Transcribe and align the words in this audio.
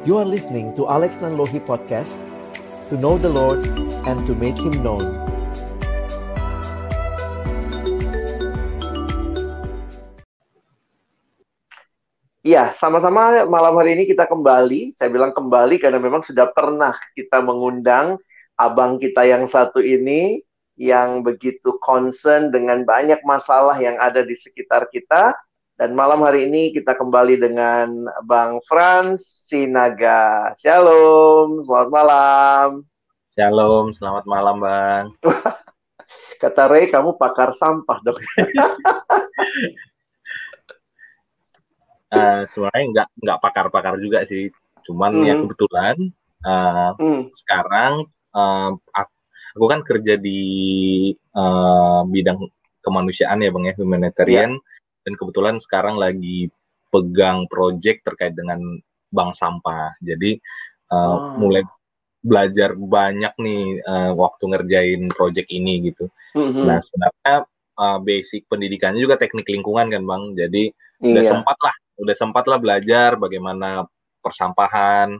You 0.00 0.16
are 0.16 0.24
listening 0.24 0.72
to 0.80 0.88
Alex 0.88 1.20
Nanlohi 1.20 1.60
Podcast 1.60 2.16
To 2.88 2.96
know 2.96 3.20
the 3.20 3.28
Lord 3.28 3.60
and 4.08 4.24
to 4.24 4.32
make 4.32 4.56
Him 4.56 4.80
known 4.80 5.04
Iya, 12.40 12.72
sama-sama 12.72 13.44
malam 13.44 13.76
hari 13.76 13.92
ini 13.92 14.08
kita 14.08 14.24
kembali. 14.24 14.96
Saya 14.96 15.12
bilang 15.12 15.36
kembali 15.36 15.76
karena 15.76 16.00
memang 16.00 16.24
sudah 16.24 16.48
pernah 16.48 16.96
kita 17.12 17.44
mengundang 17.44 18.16
abang 18.56 18.96
kita 18.96 19.28
yang 19.28 19.44
satu 19.44 19.84
ini 19.84 20.40
yang 20.80 21.20
begitu 21.20 21.76
concern 21.84 22.48
dengan 22.48 22.88
banyak 22.88 23.20
masalah 23.28 23.76
yang 23.76 24.00
ada 24.00 24.24
di 24.24 24.32
sekitar 24.32 24.88
kita. 24.88 25.36
Dan 25.80 25.96
malam 25.96 26.20
hari 26.20 26.44
ini 26.44 26.76
kita 26.76 26.92
kembali 26.92 27.40
dengan 27.40 28.04
Bang 28.28 28.60
Franz 28.68 29.48
Sinaga. 29.48 30.52
Shalom, 30.60 31.64
selamat 31.64 31.88
malam. 31.88 32.68
Shalom, 33.32 33.88
selamat 33.88 34.28
malam 34.28 34.60
Bang. 34.60 35.16
Kata 36.44 36.68
Ray, 36.68 36.92
kamu 36.92 37.16
pakar 37.16 37.56
sampah 37.56 37.96
dong. 38.04 38.20
uh, 42.12 42.44
sebenarnya 42.52 42.84
nggak 42.92 43.08
nggak 43.24 43.38
pakar-pakar 43.40 43.96
juga 44.04 44.28
sih, 44.28 44.52
cuman 44.84 45.16
ya 45.16 45.16
hmm. 45.16 45.28
ya 45.32 45.34
kebetulan 45.48 45.96
uh, 46.44 46.92
hmm. 47.00 47.32
sekarang 47.32 48.04
uh, 48.36 48.76
aku 49.56 49.64
kan 49.64 49.80
kerja 49.80 50.20
di 50.20 50.44
uh, 51.32 52.04
bidang 52.04 52.52
kemanusiaan 52.84 53.40
ya 53.40 53.48
bang 53.48 53.64
ya 53.72 53.74
humanitarian 53.80 54.52
yeah. 54.60 54.79
Dan 55.04 55.14
kebetulan 55.16 55.56
sekarang 55.58 55.96
lagi 55.96 56.48
pegang 56.90 57.46
project 57.46 58.02
terkait 58.04 58.34
dengan 58.34 58.58
bank 59.10 59.34
sampah 59.34 59.94
jadi 60.02 60.38
uh, 60.90 60.96
oh. 60.96 61.18
mulai 61.38 61.62
belajar 62.20 62.76
banyak 62.76 63.32
nih 63.40 63.80
uh, 63.88 64.12
waktu 64.12 64.44
ngerjain 64.52 65.08
project 65.08 65.48
ini 65.48 65.88
gitu 65.88 66.10
mm-hmm. 66.36 66.64
nah 66.68 66.78
sebenarnya 66.78 67.36
uh, 67.80 67.98
basic 68.04 68.44
pendidikannya 68.46 69.00
juga 69.00 69.16
teknik 69.16 69.48
lingkungan 69.48 69.88
kan 69.88 70.02
bang 70.04 70.22
jadi 70.36 70.64
yeah. 71.00 71.10
udah 71.16 71.24
sempat 71.24 71.56
lah 71.64 71.74
udah 72.00 72.16
sempat 72.16 72.44
lah 72.44 72.58
belajar 72.60 73.16
bagaimana 73.16 73.88
persampahan 74.20 75.16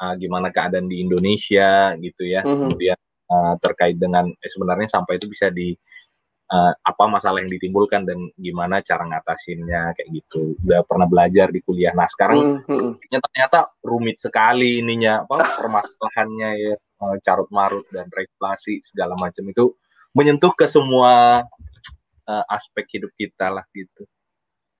uh, 0.00 0.14
gimana 0.16 0.48
keadaan 0.48 0.88
di 0.88 1.04
Indonesia 1.04 1.92
gitu 2.00 2.24
ya 2.24 2.40
mm-hmm. 2.40 2.60
kemudian 2.64 2.98
uh, 3.28 3.54
terkait 3.60 4.00
dengan 4.00 4.32
eh, 4.32 4.50
sebenarnya 4.50 4.88
sampah 4.88 5.14
itu 5.20 5.28
bisa 5.28 5.52
di 5.52 5.76
uh, 6.52 6.72
apa 6.74 7.04
masalah 7.06 7.40
yang 7.44 7.52
ditimbulkan 7.52 8.08
dan 8.08 8.32
gimana 8.40 8.80
cara 8.80 9.04
ngatasinnya 9.04 9.96
kayak 9.96 10.08
gitu. 10.12 10.56
Udah 10.64 10.84
pernah 10.84 11.06
belajar 11.08 11.52
di 11.52 11.60
kuliah. 11.62 11.92
Nah 11.92 12.08
sekarang 12.08 12.64
mm 12.64 12.94
-hmm. 12.96 13.20
ternyata 13.20 13.68
rumit 13.84 14.20
sekali 14.20 14.80
ininya 14.80 15.24
apa 15.24 15.60
permasalahannya 15.60 16.50
ya 16.56 16.74
uh, 17.04 17.16
carut 17.22 17.48
marut 17.52 17.86
dan 17.92 18.08
regulasi 18.10 18.80
segala 18.82 19.14
macam 19.16 19.44
itu 19.48 19.72
menyentuh 20.16 20.50
ke 20.56 20.66
semua 20.66 21.44
uh, 22.26 22.44
aspek 22.52 22.98
hidup 22.98 23.12
kita 23.14 23.52
lah 23.52 23.64
gitu. 23.76 24.04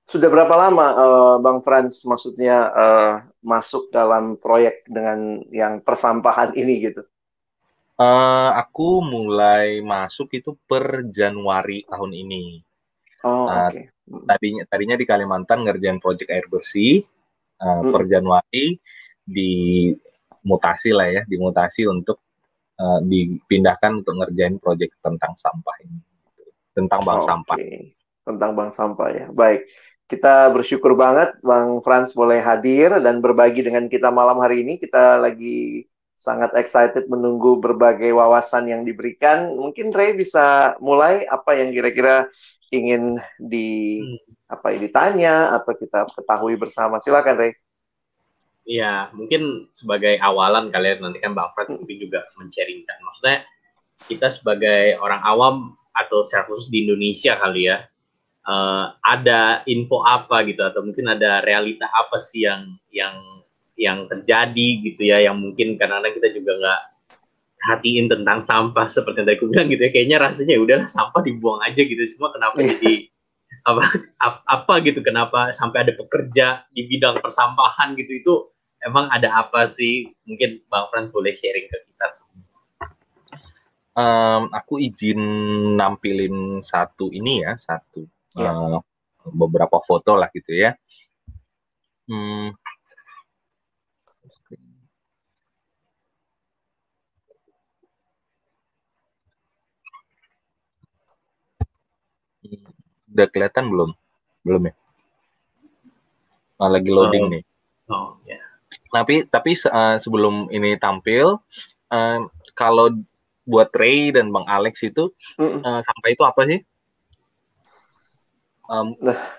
Sudah 0.09 0.25
berapa 0.25 0.49
lama 0.57 0.87
uh, 0.97 1.35
Bang 1.37 1.61
Franz 1.61 2.01
maksudnya 2.01 2.73
uh, 2.73 3.13
masuk 3.45 3.93
dalam 3.93 4.41
proyek 4.41 4.81
dengan 4.89 5.45
yang 5.53 5.85
persampahan 5.85 6.57
ini 6.57 6.89
gitu? 6.89 7.05
Uh, 7.99 8.55
aku 8.55 9.03
mulai 9.03 9.83
masuk 9.83 10.31
itu 10.31 10.55
per 10.63 11.03
Januari 11.11 11.83
tahun 11.83 12.15
ini. 12.15 12.63
Oh, 13.27 13.51
uh, 13.51 13.67
oke. 13.67 13.75
Okay. 13.75 13.85
Tadinya 14.23 14.63
tadinya 14.71 14.95
di 14.95 15.03
Kalimantan 15.03 15.67
ngerjain 15.67 15.99
proyek 15.99 16.31
air 16.31 16.47
bersih. 16.47 17.03
Uh, 17.59 17.83
hmm. 17.83 17.91
Per 17.91 18.03
Januari 18.07 18.79
dimutasi 19.27 20.95
lah 20.95 21.11
ya, 21.11 21.21
dimutasi 21.27 21.91
untuk 21.91 22.23
uh, 22.79 23.03
dipindahkan 23.03 23.99
untuk 23.99 24.15
ngerjain 24.15 24.55
proyek 24.63 24.95
tentang 25.03 25.35
sampah 25.35 25.75
ini. 25.83 25.99
Tentang 26.71 27.03
bank 27.03 27.19
okay. 27.19 27.27
sampah. 27.27 27.57
Tentang 28.23 28.51
bank 28.55 28.71
sampah 28.79 29.09
ya. 29.11 29.25
Baik. 29.27 29.67
Kita 30.09 30.47
bersyukur 30.55 30.95
banget 30.95 31.35
Bang 31.43 31.83
Frans 31.83 32.15
boleh 32.15 32.39
hadir 32.39 32.95
dan 33.03 33.19
berbagi 33.19 33.61
dengan 33.61 33.91
kita 33.91 34.07
malam 34.07 34.39
hari 34.39 34.63
ini. 34.63 34.79
Kita 34.79 35.19
lagi 35.19 35.85
sangat 36.19 36.51
excited 36.59 37.07
menunggu 37.07 37.63
berbagai 37.63 38.11
wawasan 38.11 38.67
yang 38.67 38.83
diberikan. 38.83 39.55
Mungkin 39.55 39.95
Ray 39.95 40.19
bisa 40.19 40.75
mulai 40.83 41.23
apa 41.31 41.55
yang 41.55 41.71
kira-kira 41.71 42.27
ingin 42.75 43.23
di 43.39 44.03
hmm. 44.03 44.51
apa 44.51 44.75
ya, 44.75 44.77
ditanya 44.83 45.35
atau 45.55 45.71
kita 45.79 46.11
ketahui 46.11 46.59
bersama. 46.59 46.99
Silakan 46.99 47.39
Ray. 47.39 47.55
Iya, 48.67 49.15
mungkin 49.15 49.71
sebagai 49.71 50.19
awalan 50.19 50.69
kalian 50.69 51.01
nanti 51.01 51.23
kan 51.23 51.33
Bang 51.33 51.55
Fred 51.55 51.71
mungkin 51.71 51.97
juga 51.97 52.27
menceringkan. 52.37 52.99
Maksudnya 53.01 53.37
kita 54.05 54.27
sebagai 54.29 54.99
orang 54.99 55.23
awam 55.23 55.55
atau 55.95 56.27
secara 56.27 56.45
khusus 56.51 56.67
di 56.69 56.85
Indonesia 56.85 57.39
kali 57.39 57.71
ya, 57.71 57.87
uh, 58.45 58.93
ada 59.01 59.65
info 59.65 60.03
apa 60.05 60.45
gitu 60.45 60.61
atau 60.61 60.85
mungkin 60.85 61.09
ada 61.09 61.41
realita 61.41 61.89
apa 61.89 62.21
sih 62.21 62.45
yang 62.45 62.77
yang 62.93 63.38
yang 63.79 64.11
terjadi 64.11 64.67
gitu 64.83 65.07
ya 65.07 65.23
yang 65.23 65.39
mungkin 65.39 65.79
kadang-kadang 65.79 66.19
kita 66.19 66.29
juga 66.35 66.51
nggak 66.59 66.81
hatiin 67.59 68.07
tentang 68.11 68.43
sampah 68.47 68.87
seperti 68.87 69.23
yang 69.23 69.27
tadi 69.27 69.37
aku 69.39 69.47
bilang 69.51 69.67
gitu 69.71 69.81
ya. 69.87 69.91
Kayaknya 69.91 70.17
rasanya 70.19 70.53
ya 70.55 70.61
udah 70.63 70.79
sampah 70.87 71.21
dibuang 71.23 71.59
aja 71.63 71.81
gitu. 71.83 72.03
Cuma 72.15 72.31
kenapa 72.35 72.59
iya. 72.59 72.75
jadi 72.75 72.93
apa 73.67 73.83
apa 74.47 74.73
gitu? 74.83 74.99
Kenapa 75.03 75.51
sampai 75.55 75.87
ada 75.87 75.93
pekerja 75.95 76.67
di 76.71 76.87
bidang 76.87 77.19
persampahan 77.23 77.95
gitu? 77.99 78.11
Itu 78.19 78.33
emang 78.83 79.11
ada 79.11 79.31
apa 79.31 79.67
sih? 79.67 80.11
Mungkin 80.27 80.67
bang 80.67 80.85
Frans 80.91 81.11
boleh 81.11 81.35
sharing 81.35 81.67
ke 81.67 81.77
kita 81.87 82.07
semua. 82.11 82.47
Um, 83.99 84.47
aku 84.55 84.79
izin 84.79 85.19
nampilin 85.75 86.63
satu 86.63 87.11
ini 87.11 87.43
ya 87.43 87.59
satu 87.59 88.07
ya. 88.35 88.55
Uh, 88.55 88.79
beberapa 89.35 89.83
foto 89.83 90.15
lah 90.15 90.31
gitu 90.31 90.55
ya. 90.55 90.73
Hmm, 92.09 92.57
udah 103.13 103.27
kelihatan 103.29 103.65
belum? 103.69 103.91
Belum 104.45 104.61
ya? 104.69 104.73
Nah, 106.59 106.69
lagi 106.69 106.89
loading 106.91 107.25
oh. 107.25 107.31
nih. 107.31 107.43
Oh, 107.89 108.09
ya. 108.27 108.37
Yeah. 108.37 108.43
Tapi 108.89 109.15
tapi 109.29 109.51
uh, 109.69 109.97
sebelum 109.97 110.49
ini 110.53 110.77
tampil, 110.77 111.37
uh, 111.89 112.19
kalau 112.53 112.93
buat 113.49 113.73
Ray 113.73 114.13
dan 114.13 114.29
Bang 114.29 114.45
Alex 114.45 114.85
itu 114.85 115.09
mm. 115.41 115.65
uh, 115.65 115.81
sampai 115.81 116.09
itu 116.13 116.23
apa 116.25 116.41
sih? 116.45 116.59
Um, 118.69 118.93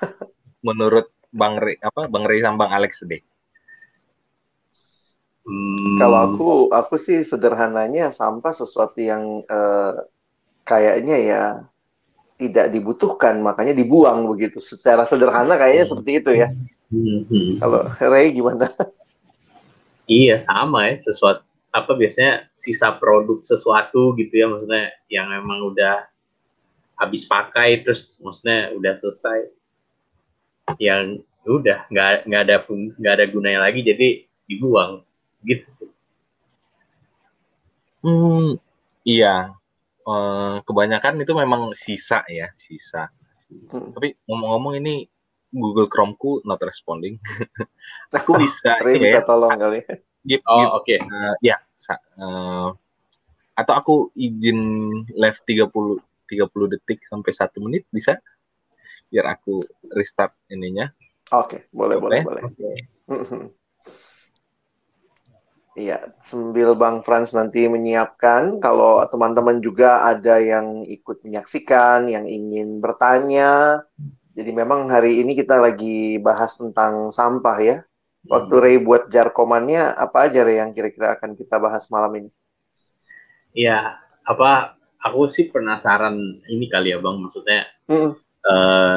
menurut 0.67 1.07
Bang 1.31 1.63
Ray 1.63 1.79
apa 1.79 2.11
Bang 2.11 2.27
Ray 2.27 2.43
sama 2.43 2.67
Bang 2.67 2.73
Alex 2.75 3.07
deh. 3.07 3.23
Hmm. 5.47 5.97
Kalau 5.99 6.19
aku 6.31 6.49
aku 6.71 6.95
sih 7.01 7.23
sederhananya 7.23 8.11
sampah 8.11 8.55
sesuatu 8.55 8.99
yang 8.99 9.47
uh, 9.47 9.95
kayaknya 10.67 11.17
ya 11.17 11.43
tidak 12.41 12.73
dibutuhkan 12.73 13.45
makanya 13.45 13.77
dibuang 13.77 14.25
begitu. 14.25 14.65
Secara 14.65 15.05
sederhana 15.05 15.61
kayaknya 15.61 15.85
hmm. 15.85 15.93
seperti 15.93 16.13
itu 16.17 16.31
ya. 16.33 16.49
Hmm. 16.91 17.61
kalau 17.63 17.87
Ray 18.01 18.33
gimana? 18.33 18.67
Iya 20.09 20.41
sama 20.41 20.89
ya. 20.91 20.99
Sesuatu 21.05 21.45
apa 21.71 21.93
biasanya 21.95 22.51
sisa 22.59 22.91
produk 22.99 23.47
sesuatu 23.47 24.19
gitu 24.19 24.35
ya 24.35 24.51
maksudnya 24.51 24.91
yang 25.07 25.31
emang 25.31 25.71
udah 25.71 26.03
habis 26.99 27.23
pakai 27.31 27.87
terus 27.87 28.19
maksudnya 28.25 28.73
udah 28.75 28.95
selesai. 28.99 29.39
Yang 30.83 31.23
udah 31.47 31.87
nggak 31.93 32.27
nggak 32.27 32.43
ada 32.49 32.57
nggak 32.99 33.15
ada 33.21 33.27
gunanya 33.31 33.61
lagi 33.69 33.85
jadi 33.85 34.25
dibuang. 34.51 35.05
Gitu 35.45 35.69
sih. 35.77 35.91
Hmm 38.01 38.59
iya 39.05 39.60
uh, 40.11 40.57
kebanyakan 40.67 41.23
itu 41.23 41.33
memang 41.39 41.71
sisa 41.79 42.27
ya, 42.27 42.51
sisa. 42.59 43.07
Hmm. 43.71 43.95
Tapi 43.95 44.19
ngomong-ngomong 44.27 44.83
ini 44.83 45.07
Google 45.51 45.87
Chrome-ku 45.87 46.43
not 46.47 46.63
responding. 46.63 47.19
aku 48.19 48.39
bisa 48.39 48.79
ya, 48.83 48.99
bisa 48.99 49.23
tolong 49.23 49.55
kali. 49.55 49.83
Give, 50.27 50.43
oh, 50.51 50.83
oke. 50.83 50.87
Okay. 50.87 50.99
Uh, 51.01 51.35
eh, 51.41 51.55
ya, 51.55 51.57
uh, 52.19 52.69
atau 53.59 53.75
aku 53.75 53.95
izin 54.19 54.59
live 55.15 55.39
30 55.47 55.71
30 56.31 56.73
detik 56.79 57.03
sampai 57.03 57.33
satu 57.35 57.59
menit 57.59 57.87
bisa? 57.91 58.19
Biar 59.11 59.35
aku 59.35 59.59
restart 59.91 60.39
ininya. 60.47 60.87
Oke, 61.35 61.47
okay, 61.47 61.61
boleh, 61.75 61.99
boleh, 61.99 62.23
boleh. 62.23 62.43
Okay. 62.55 63.51
Iya, 65.81 66.13
sambil 66.21 66.77
Bang 66.77 67.01
Frans 67.01 67.33
nanti 67.33 67.65
menyiapkan, 67.65 68.61
kalau 68.61 69.01
teman-teman 69.09 69.65
juga 69.65 70.05
ada 70.05 70.37
yang 70.37 70.85
ikut 70.85 71.25
menyaksikan, 71.25 72.05
yang 72.05 72.29
ingin 72.29 72.85
bertanya. 72.85 73.81
Jadi 74.37 74.51
memang 74.53 74.93
hari 74.93 75.25
ini 75.25 75.33
kita 75.33 75.57
lagi 75.57 76.21
bahas 76.21 76.61
tentang 76.61 77.09
sampah 77.09 77.59
ya. 77.65 77.77
Waktu 78.29 78.55
Ray 78.61 78.77
buat 78.77 79.09
jarkomannya, 79.09 79.97
apa 79.97 80.29
aja 80.29 80.45
Ray 80.45 80.61
yang 80.61 80.77
kira-kira 80.77 81.17
akan 81.17 81.33
kita 81.33 81.57
bahas 81.57 81.89
malam 81.89 82.13
ini? 82.21 82.31
Iya, 83.57 83.97
apa 84.29 84.77
aku 85.01 85.33
sih 85.33 85.49
penasaran 85.49 86.45
ini 86.45 86.69
kali 86.69 86.93
ya 86.93 87.01
Bang, 87.01 87.25
maksudnya 87.25 87.65
hmm. 87.89 88.21
uh, 88.45 88.97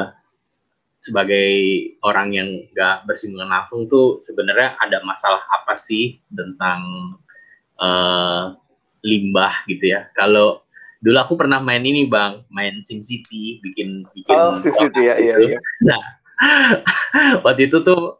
sebagai 1.04 1.52
orang 2.00 2.32
yang 2.32 2.48
nggak 2.72 3.04
bersinggungan 3.04 3.52
langsung 3.52 3.84
tuh 3.92 4.24
sebenarnya 4.24 4.80
ada 4.80 5.04
masalah 5.04 5.44
apa 5.52 5.76
sih 5.76 6.16
tentang 6.32 6.80
uh, 7.76 8.56
limbah 9.04 9.68
gitu 9.68 9.92
ya? 9.92 10.08
Kalau 10.16 10.64
dulu 11.04 11.20
aku 11.20 11.36
pernah 11.36 11.60
main 11.60 11.84
ini 11.84 12.08
Bang, 12.08 12.48
main 12.48 12.80
SimCity, 12.80 13.60
bikin 13.60 14.08
bikin 14.16 14.32
Oh, 14.32 14.56
SimCity 14.56 15.12
ya, 15.12 15.20
iya, 15.20 15.36
iya. 15.44 15.58
Nah, 15.92 16.02
waktu 17.44 17.68
itu 17.68 17.84
tuh 17.84 18.16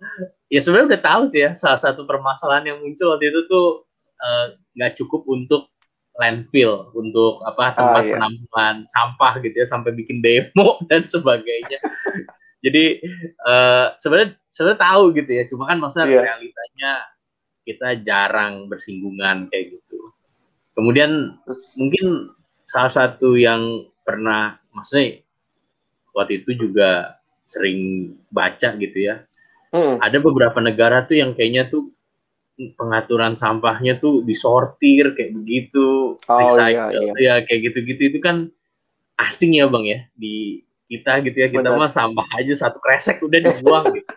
ya 0.53 0.61
sebenarnya 0.61 0.93
udah 0.93 1.03
tahu 1.03 1.23
sih 1.33 1.41
ya 1.41 1.57
salah 1.57 1.81
satu 1.81 2.05
permasalahan 2.05 2.69
yang 2.69 2.79
muncul 2.85 3.17
waktu 3.17 3.33
itu 3.33 3.41
tuh 3.49 3.89
eh, 4.21 4.47
nggak 4.77 4.93
uh, 4.93 4.97
cukup 5.01 5.25
untuk 5.33 5.73
landfill 6.15 6.95
untuk 6.95 7.43
apa 7.43 7.75
tempat 7.75 8.03
ah, 8.03 8.07
iya. 8.07 8.13
penampungan 8.15 8.75
sampah 8.87 9.33
gitu 9.43 9.57
ya 9.59 9.67
sampai 9.67 9.91
bikin 9.97 10.23
demo 10.23 10.79
dan 10.93 11.09
sebagainya. 11.09 11.81
Jadi 12.65 13.05
uh, 13.45 13.93
sebenarnya 14.01 14.41
sebenarnya 14.57 14.81
tahu 14.81 15.05
gitu 15.13 15.31
ya, 15.31 15.45
cuma 15.45 15.69
kan 15.69 15.79
maksudnya 15.79 16.09
yeah. 16.09 16.25
realitanya 16.25 16.93
kita 17.69 17.89
jarang 18.01 18.73
bersinggungan 18.73 19.53
kayak 19.53 19.77
gitu. 19.77 20.01
Kemudian 20.73 21.37
Terus. 21.45 21.77
mungkin 21.77 22.33
salah 22.65 22.93
satu 22.93 23.37
yang 23.37 23.85
pernah 24.03 24.57
maksudnya 24.73 25.21
waktu 26.17 26.45
itu 26.45 26.57
juga 26.57 27.21
sering 27.45 28.13
baca 28.33 28.73
gitu 28.81 28.99
ya. 28.99 29.25
Hmm. 29.75 30.01
Ada 30.01 30.23
beberapa 30.23 30.63
negara 30.63 31.05
tuh 31.05 31.19
yang 31.19 31.37
kayaknya 31.37 31.69
tuh 31.69 31.93
pengaturan 32.79 33.35
sampahnya 33.35 33.99
tuh 33.99 34.23
disortir 34.23 35.19
kayak 35.19 35.35
begitu, 35.35 36.15
oh, 36.15 36.39
recycle 36.39 36.95
iya, 36.95 37.03
iya. 37.03 37.13
ya 37.19 37.35
kayak 37.43 37.61
gitu-gitu 37.71 38.03
itu 38.15 38.19
kan 38.23 38.47
asing 39.19 39.59
ya 39.59 39.67
bang 39.67 39.85
ya 39.87 39.99
di 40.15 40.63
kita 41.01 41.13
gitu 41.27 41.37
ya 41.37 41.49
kita 41.51 41.69
Benar. 41.71 41.81
mah 41.81 41.91
sampah 41.91 42.27
aja 42.39 42.55
satu 42.55 42.79
kresek 42.79 43.19
udah 43.21 43.39
dibuang 43.43 43.85
gitu. 43.95 44.15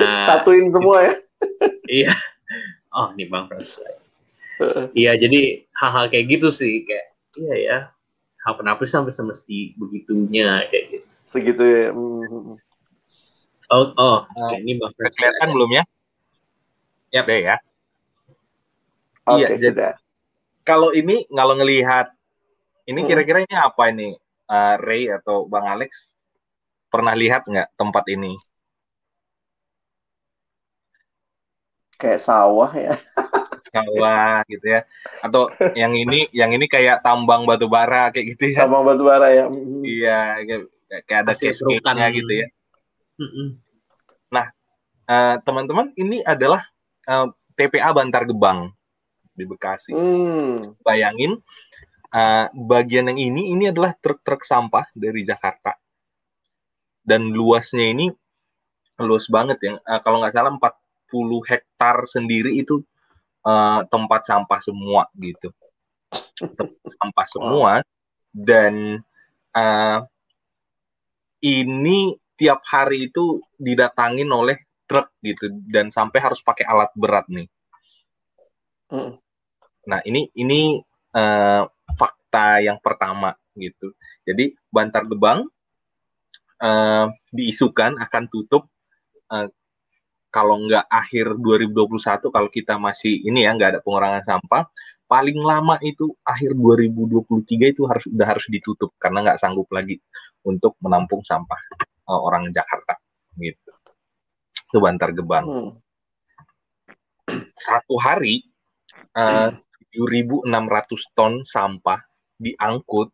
Nah, 0.00 0.26
satuin 0.26 0.72
semua 0.72 0.96
ya. 1.04 1.14
iya. 2.02 2.12
Oh, 2.94 3.10
nih 3.12 3.26
Bang 3.28 3.50
Iya, 4.94 5.18
jadi 5.18 5.66
hal-hal 5.76 6.08
kayak 6.08 6.26
gitu 6.30 6.48
sih 6.48 6.86
kayak 6.86 7.06
iya 7.36 7.54
ya. 7.58 7.78
Hal 8.46 8.54
kenapa 8.56 8.86
sampai 8.86 9.12
semesti 9.12 9.74
begitunya 9.76 10.62
kayak 10.70 10.84
gitu 10.94 11.06
segitu 11.28 11.64
ya. 11.64 11.86
Mm. 11.90 12.56
Oh, 13.72 13.86
oh, 13.96 14.18
uh, 14.28 14.52
ini 14.60 14.78
Bang 14.78 14.92
Kelihatan 14.94 15.50
belum 15.52 15.70
ya? 15.74 15.84
Ya, 17.10 17.22
deh 17.26 17.40
ya. 17.42 17.56
Okay, 19.24 19.56
iya, 19.56 19.72
jadi 19.72 19.96
kalau 20.68 20.92
ini 20.92 21.24
kalau 21.32 21.56
ngelihat 21.56 22.12
ini 22.84 23.00
kira-kira 23.08 23.40
ini 23.44 23.56
apa 23.56 23.88
ini 23.88 24.12
uh, 24.48 24.76
Ray 24.80 25.10
atau 25.10 25.48
Bang 25.48 25.68
Alex 25.68 26.10
pernah 26.92 27.12
lihat 27.16 27.46
nggak 27.48 27.74
tempat 27.74 28.04
ini? 28.12 28.38
Kayak 31.98 32.20
sawah 32.22 32.70
ya. 32.74 32.94
sawah 33.74 34.46
gitu 34.46 34.66
ya. 34.70 34.80
Atau 35.18 35.50
yang 35.74 35.94
ini 35.98 36.30
yang 36.30 36.54
ini 36.54 36.70
kayak 36.70 37.02
tambang 37.02 37.42
batu 37.48 37.66
bara 37.66 38.14
kayak 38.14 38.38
gitu 38.38 38.54
ya. 38.54 38.66
Tambang 38.66 38.86
batu 38.86 39.02
bara 39.02 39.34
ya. 39.34 39.50
Iya, 39.82 40.20
kayak 41.06 41.20
ada 41.26 41.32
case-nya 41.34 42.06
gitu 42.14 42.32
ya. 42.32 42.46
Nah, 44.30 44.46
uh, 45.10 45.36
teman-teman 45.42 45.90
ini 45.98 46.22
adalah 46.22 46.62
uh, 47.06 47.30
eh, 47.30 47.66
TPA 47.66 47.90
Bantar 47.94 48.26
Gebang 48.26 48.70
di 49.34 49.44
Bekasi. 49.46 49.90
Hmm. 49.94 50.78
Bayangin 50.82 51.38
uh, 52.14 52.46
bagian 52.54 53.10
yang 53.10 53.18
ini 53.18 53.52
ini 53.52 53.74
adalah 53.74 53.92
truk-truk 53.98 54.46
sampah 54.46 54.86
dari 54.94 55.26
Jakarta 55.26 55.74
dan 57.04 57.34
luasnya 57.34 57.90
ini 57.90 58.06
luas 59.02 59.26
banget 59.26 59.58
ya. 59.60 59.72
Uh, 59.82 60.00
kalau 60.00 60.22
nggak 60.22 60.34
salah 60.34 60.54
40 60.54 60.70
hektar 61.50 61.96
sendiri 62.06 62.54
itu 62.54 62.80
uh, 63.44 63.82
tempat 63.90 64.24
sampah 64.24 64.60
semua 64.62 65.10
gitu. 65.18 65.50
Tempat 66.38 66.70
sampah 66.88 67.26
semua 67.26 67.72
dan 68.30 69.02
uh, 69.52 69.98
ini 71.44 72.16
tiap 72.34 72.64
hari 72.66 73.12
itu 73.12 73.38
didatangin 73.60 74.26
oleh 74.32 74.58
truk 74.88 75.12
gitu 75.22 75.52
dan 75.70 75.90
sampai 75.92 76.18
harus 76.18 76.40
pakai 76.40 76.64
alat 76.66 76.90
berat 76.96 77.26
nih. 77.28 77.46
Mm. 78.90 79.12
Nah 79.90 80.00
ini 80.08 80.30
ini 80.38 80.80
uh, 81.14 81.62
fakta 82.34 82.66
yang 82.66 82.78
pertama 82.82 83.38
gitu. 83.54 83.94
Jadi 84.26 84.58
Bantar 84.66 85.06
Gebang 85.06 85.46
uh, 86.58 87.06
diisukan 87.30 87.94
akan 88.02 88.24
tutup 88.26 88.66
uh, 89.30 89.46
kalau 90.34 90.66
nggak 90.66 90.82
akhir 90.90 91.38
2021 91.38 92.34
kalau 92.34 92.50
kita 92.50 92.74
masih 92.74 93.22
ini 93.22 93.46
ya 93.46 93.54
nggak 93.54 93.78
ada 93.78 93.80
pengurangan 93.86 94.26
sampah 94.26 94.66
paling 95.06 95.38
lama 95.38 95.78
itu 95.78 96.10
akhir 96.26 96.58
2023 96.58 97.70
itu 97.70 97.86
harus 97.86 98.04
udah 98.10 98.26
harus 98.26 98.46
ditutup 98.50 98.90
karena 98.98 99.22
nggak 99.22 99.38
sanggup 99.38 99.70
lagi 99.70 100.02
untuk 100.42 100.74
menampung 100.82 101.22
sampah 101.22 101.60
uh, 102.10 102.18
orang 102.18 102.50
Jakarta 102.50 102.98
gitu. 103.38 103.70
Itu 104.74 104.82
Bantar 104.82 105.14
Gebang. 105.14 105.46
Hmm. 105.46 105.70
Satu 107.54 107.94
hari 107.94 108.42
uh, 109.14 109.54
7.600 109.94 110.50
ton 111.14 111.46
sampah 111.46 112.02
diangkut 112.38 113.08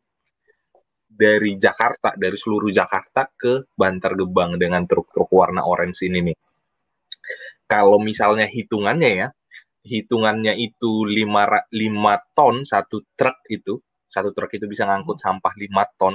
dari 1.10 1.58
Jakarta, 1.58 2.14
dari 2.16 2.38
seluruh 2.38 2.70
Jakarta 2.70 3.28
ke 3.28 3.68
Bantar 3.74 4.16
Gebang 4.16 4.56
dengan 4.56 4.86
truk-truk 4.86 5.28
warna 5.34 5.66
orange 5.66 6.06
ini 6.06 6.32
nih. 6.32 6.38
Kalau 7.66 7.98
misalnya 8.00 8.48
hitungannya 8.48 9.10
ya, 9.26 9.28
hitungannya 9.84 10.54
itu 10.58 11.04
5, 11.06 11.70
5 11.70 12.36
ton 12.36 12.64
satu 12.64 13.04
truk 13.14 13.38
itu, 13.50 13.78
satu 14.08 14.34
truk 14.34 14.50
itu 14.56 14.66
bisa 14.66 14.86
ngangkut 14.88 15.20
sampah 15.20 15.54
5 15.54 15.98
ton. 16.00 16.14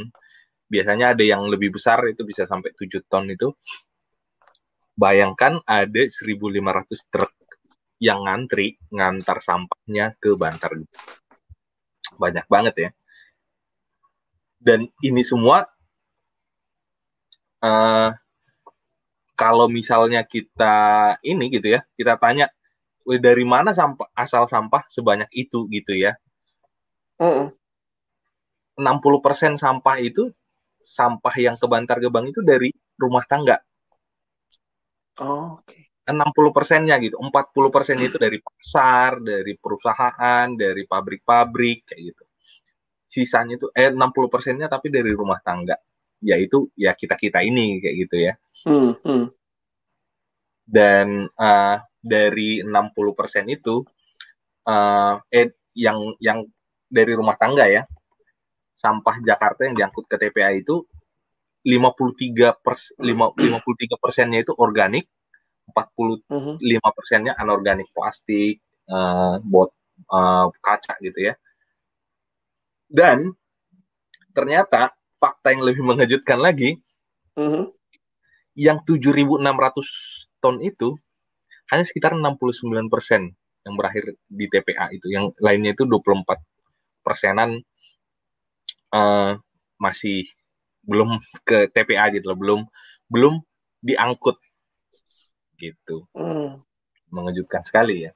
Biasanya 0.66 1.14
ada 1.14 1.24
yang 1.24 1.46
lebih 1.46 1.78
besar 1.78 2.02
itu 2.10 2.26
bisa 2.26 2.50
sampai 2.50 2.74
7 2.74 3.06
ton 3.06 3.30
itu. 3.30 3.54
Bayangkan 4.96 5.60
ada 5.68 6.04
1.500 6.08 7.12
truk 7.12 7.32
yang 8.00 8.28
ngantri 8.28 8.76
ngantar 8.92 9.40
sampahnya 9.40 10.16
ke 10.20 10.36
Bantar. 10.36 10.76
Banyak 12.16 12.46
banget 12.48 12.76
ya. 12.80 12.90
Dan 14.66 14.90
ini 15.06 15.22
semua 15.22 15.70
uh, 17.62 18.10
kalau 19.38 19.70
misalnya 19.70 20.26
kita 20.26 20.78
ini 21.22 21.54
gitu 21.54 21.78
ya, 21.78 21.86
kita 21.94 22.18
tanya 22.18 22.50
dari 23.06 23.46
mana 23.46 23.70
sampah 23.78 24.10
asal 24.18 24.50
sampah 24.50 24.82
sebanyak 24.90 25.30
itu 25.30 25.70
gitu 25.70 25.94
ya. 25.94 26.18
Mm. 27.22 27.54
60% 28.76 29.56
sampah 29.56 29.98
itu 30.04 30.34
sampah 30.82 31.36
yang 31.40 31.56
ke 31.56 31.66
Bantar 31.70 32.02
Gebang 32.02 32.28
itu 32.28 32.42
dari 32.44 32.74
rumah 33.00 33.24
tangga. 33.24 33.62
Oh, 35.22 35.62
oke. 35.62 35.70
Okay. 35.70 35.86
60 36.06 36.54
persennya 36.54 37.02
gitu, 37.02 37.18
40 37.18 37.74
persen 37.74 37.98
itu 37.98 38.22
dari 38.22 38.38
pasar, 38.38 39.18
dari 39.26 39.58
perusahaan, 39.58 40.46
dari 40.54 40.86
pabrik-pabrik 40.86 41.90
kayak 41.90 42.02
gitu. 42.14 42.25
Sisanya 43.16 43.56
itu 43.56 43.72
eh 43.72 43.88
60 43.96 44.28
persennya 44.28 44.68
tapi 44.68 44.92
dari 44.92 45.16
rumah 45.16 45.40
tangga, 45.40 45.80
yaitu 46.20 46.68
ya 46.76 46.92
kita 46.92 47.16
kita 47.16 47.40
ini 47.40 47.80
kayak 47.80 47.96
gitu 48.04 48.16
ya. 48.20 48.34
Hmm, 48.68 48.92
hmm. 49.00 49.26
Dan 50.68 51.32
uh, 51.40 51.78
dari 52.04 52.60
60% 52.60 52.76
itu 53.48 53.88
uh, 54.68 55.16
eh 55.32 55.56
yang 55.80 56.12
yang 56.20 56.44
dari 56.92 57.16
rumah 57.16 57.40
tangga 57.40 57.72
ya 57.72 57.88
sampah 58.76 59.24
Jakarta 59.24 59.64
yang 59.64 59.76
diangkut 59.80 60.06
ke 60.12 60.20
TPA 60.20 60.52
itu 60.60 60.84
53 61.66 62.62
pers 62.62 62.94
53 63.00 64.04
persennya 64.04 64.44
itu 64.44 64.54
organik 64.54 65.08
45 65.74 66.28
persennya 66.94 67.34
anorganik 67.40 67.90
plastik 67.90 68.62
uh, 68.92 69.42
bot 69.42 69.74
uh, 70.14 70.52
kaca 70.62 70.94
gitu 71.02 71.32
ya 71.32 71.34
dan 72.90 73.34
ternyata 74.36 74.94
fakta 75.18 75.56
yang 75.56 75.64
lebih 75.64 75.82
mengejutkan 75.82 76.38
lagi 76.38 76.78
-huh. 77.38 77.72
yang 78.56 78.84
7.600 78.84 79.42
ton 80.44 80.62
itu 80.62 80.96
hanya 81.72 81.84
sekitar 81.88 82.14
69 82.14 82.94
persen 82.94 83.34
yang 83.66 83.74
berakhir 83.74 84.14
di 84.30 84.46
TPA 84.46 84.94
itu. 84.94 85.10
Yang 85.10 85.34
lainnya 85.42 85.74
itu 85.74 85.84
24 85.90 86.38
persenan 87.02 87.58
uh, 88.94 89.34
masih 89.82 90.30
belum 90.86 91.18
ke 91.42 91.74
TPA 91.74 92.14
gitu 92.14 92.30
loh, 92.30 92.38
belum 92.38 92.62
belum 93.10 93.34
diangkut 93.82 94.38
gitu. 95.58 96.06
Hmm. 96.14 96.62
Mengejutkan 97.10 97.66
sekali 97.66 98.06
ya. 98.06 98.12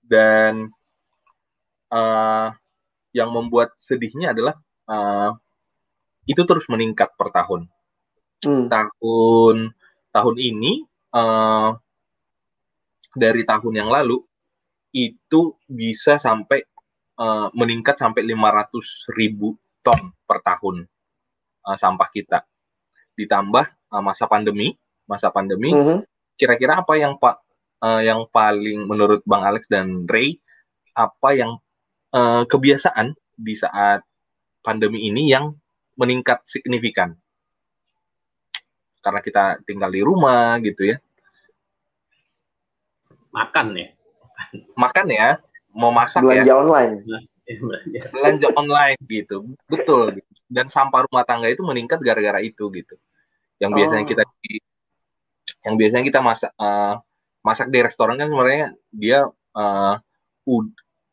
Dan 0.00 0.72
uh, 1.92 2.48
yang 3.10 3.30
membuat 3.34 3.74
sedihnya 3.76 4.32
adalah 4.34 4.54
uh, 4.86 5.34
itu 6.26 6.42
terus 6.46 6.66
meningkat 6.70 7.10
per 7.18 7.34
tahun. 7.34 7.66
Hmm. 8.40 8.66
Tahun 8.70 9.56
tahun 10.10 10.36
ini 10.38 10.84
uh, 11.14 11.74
dari 13.14 13.42
tahun 13.42 13.74
yang 13.74 13.90
lalu 13.90 14.22
itu 14.90 15.54
bisa 15.70 16.18
sampai 16.18 16.66
uh, 17.18 17.48
meningkat 17.54 17.98
sampai 17.98 18.26
500 18.26 19.14
ribu 19.14 19.54
ton 19.86 20.14
per 20.26 20.42
tahun 20.42 20.86
uh, 21.66 21.76
sampah 21.78 22.08
kita. 22.10 22.42
Ditambah 23.14 23.64
uh, 23.94 24.02
masa 24.02 24.26
pandemi, 24.26 24.74
masa 25.06 25.30
pandemi, 25.30 25.70
mm-hmm. 25.70 25.98
kira-kira 26.34 26.82
apa 26.82 26.94
yang 26.98 27.18
Pak 27.18 27.36
uh, 27.84 28.00
yang 28.02 28.26
paling 28.30 28.86
menurut 28.86 29.22
Bang 29.26 29.46
Alex 29.46 29.66
dan 29.70 30.06
Ray 30.06 30.38
apa 30.94 31.36
yang 31.36 31.58
uh, 32.14 32.42
kebiasaan 32.46 33.14
di 33.34 33.54
saat 33.56 34.04
pandemi 34.60 35.08
ini 35.08 35.30
yang 35.30 35.54
meningkat 35.96 36.44
signifikan? 36.46 37.16
Karena 39.00 39.20
kita 39.24 39.64
tinggal 39.64 39.88
di 39.88 40.04
rumah 40.04 40.60
gitu 40.60 40.94
ya. 40.94 40.96
Makan 43.32 43.66
ya. 43.78 43.88
Makan 44.76 45.06
ya, 45.08 45.38
mau 45.72 45.94
masak 45.94 46.20
belanja 46.26 46.50
ya. 46.50 46.56
online. 46.58 46.92
Belanja 48.12 48.48
online 48.58 48.98
gitu. 49.06 49.46
Betul. 49.70 50.20
Dan 50.50 50.66
sampah 50.66 51.06
rumah 51.06 51.22
tangga 51.22 51.46
itu 51.48 51.62
meningkat 51.62 52.02
gara-gara 52.02 52.42
itu 52.42 52.66
gitu. 52.74 52.94
Yang 53.62 53.70
biasanya 53.76 54.04
oh. 54.04 54.08
kita 54.08 54.22
yang 55.60 55.74
biasanya 55.76 56.04
kita 56.08 56.20
masak 56.24 56.50
uh, 56.56 56.96
masak 57.44 57.68
di 57.68 57.78
restoran 57.84 58.16
kan 58.16 58.28
sebenarnya 58.28 58.66
dia 58.92 59.28
uh, 59.56 59.94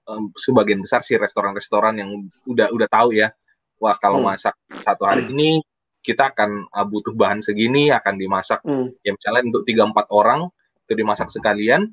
uh, 0.07 0.23
sebagian 0.39 0.81
besar 0.81 1.03
sih 1.03 1.19
restoran-restoran 1.19 1.99
yang 1.99 2.09
udah 2.47 2.71
udah 2.71 2.87
tahu 2.87 3.13
ya 3.13 3.29
wah 3.77 3.95
kalau 3.99 4.23
hmm. 4.23 4.33
masak 4.33 4.55
satu 4.81 5.03
hari 5.05 5.29
ini 5.29 5.61
kita 6.01 6.31
akan 6.31 6.71
uh, 6.71 6.87
butuh 6.87 7.13
bahan 7.13 7.43
segini 7.43 7.91
akan 7.91 8.15
dimasak 8.15 8.63
hmm. 8.63 8.95
ya 9.03 9.11
misalnya 9.13 9.43
untuk 9.51 9.63
tiga 9.67 9.83
empat 9.85 10.07
orang 10.09 10.47
itu 10.87 10.93
dimasak 10.95 11.27
sekalian 11.27 11.91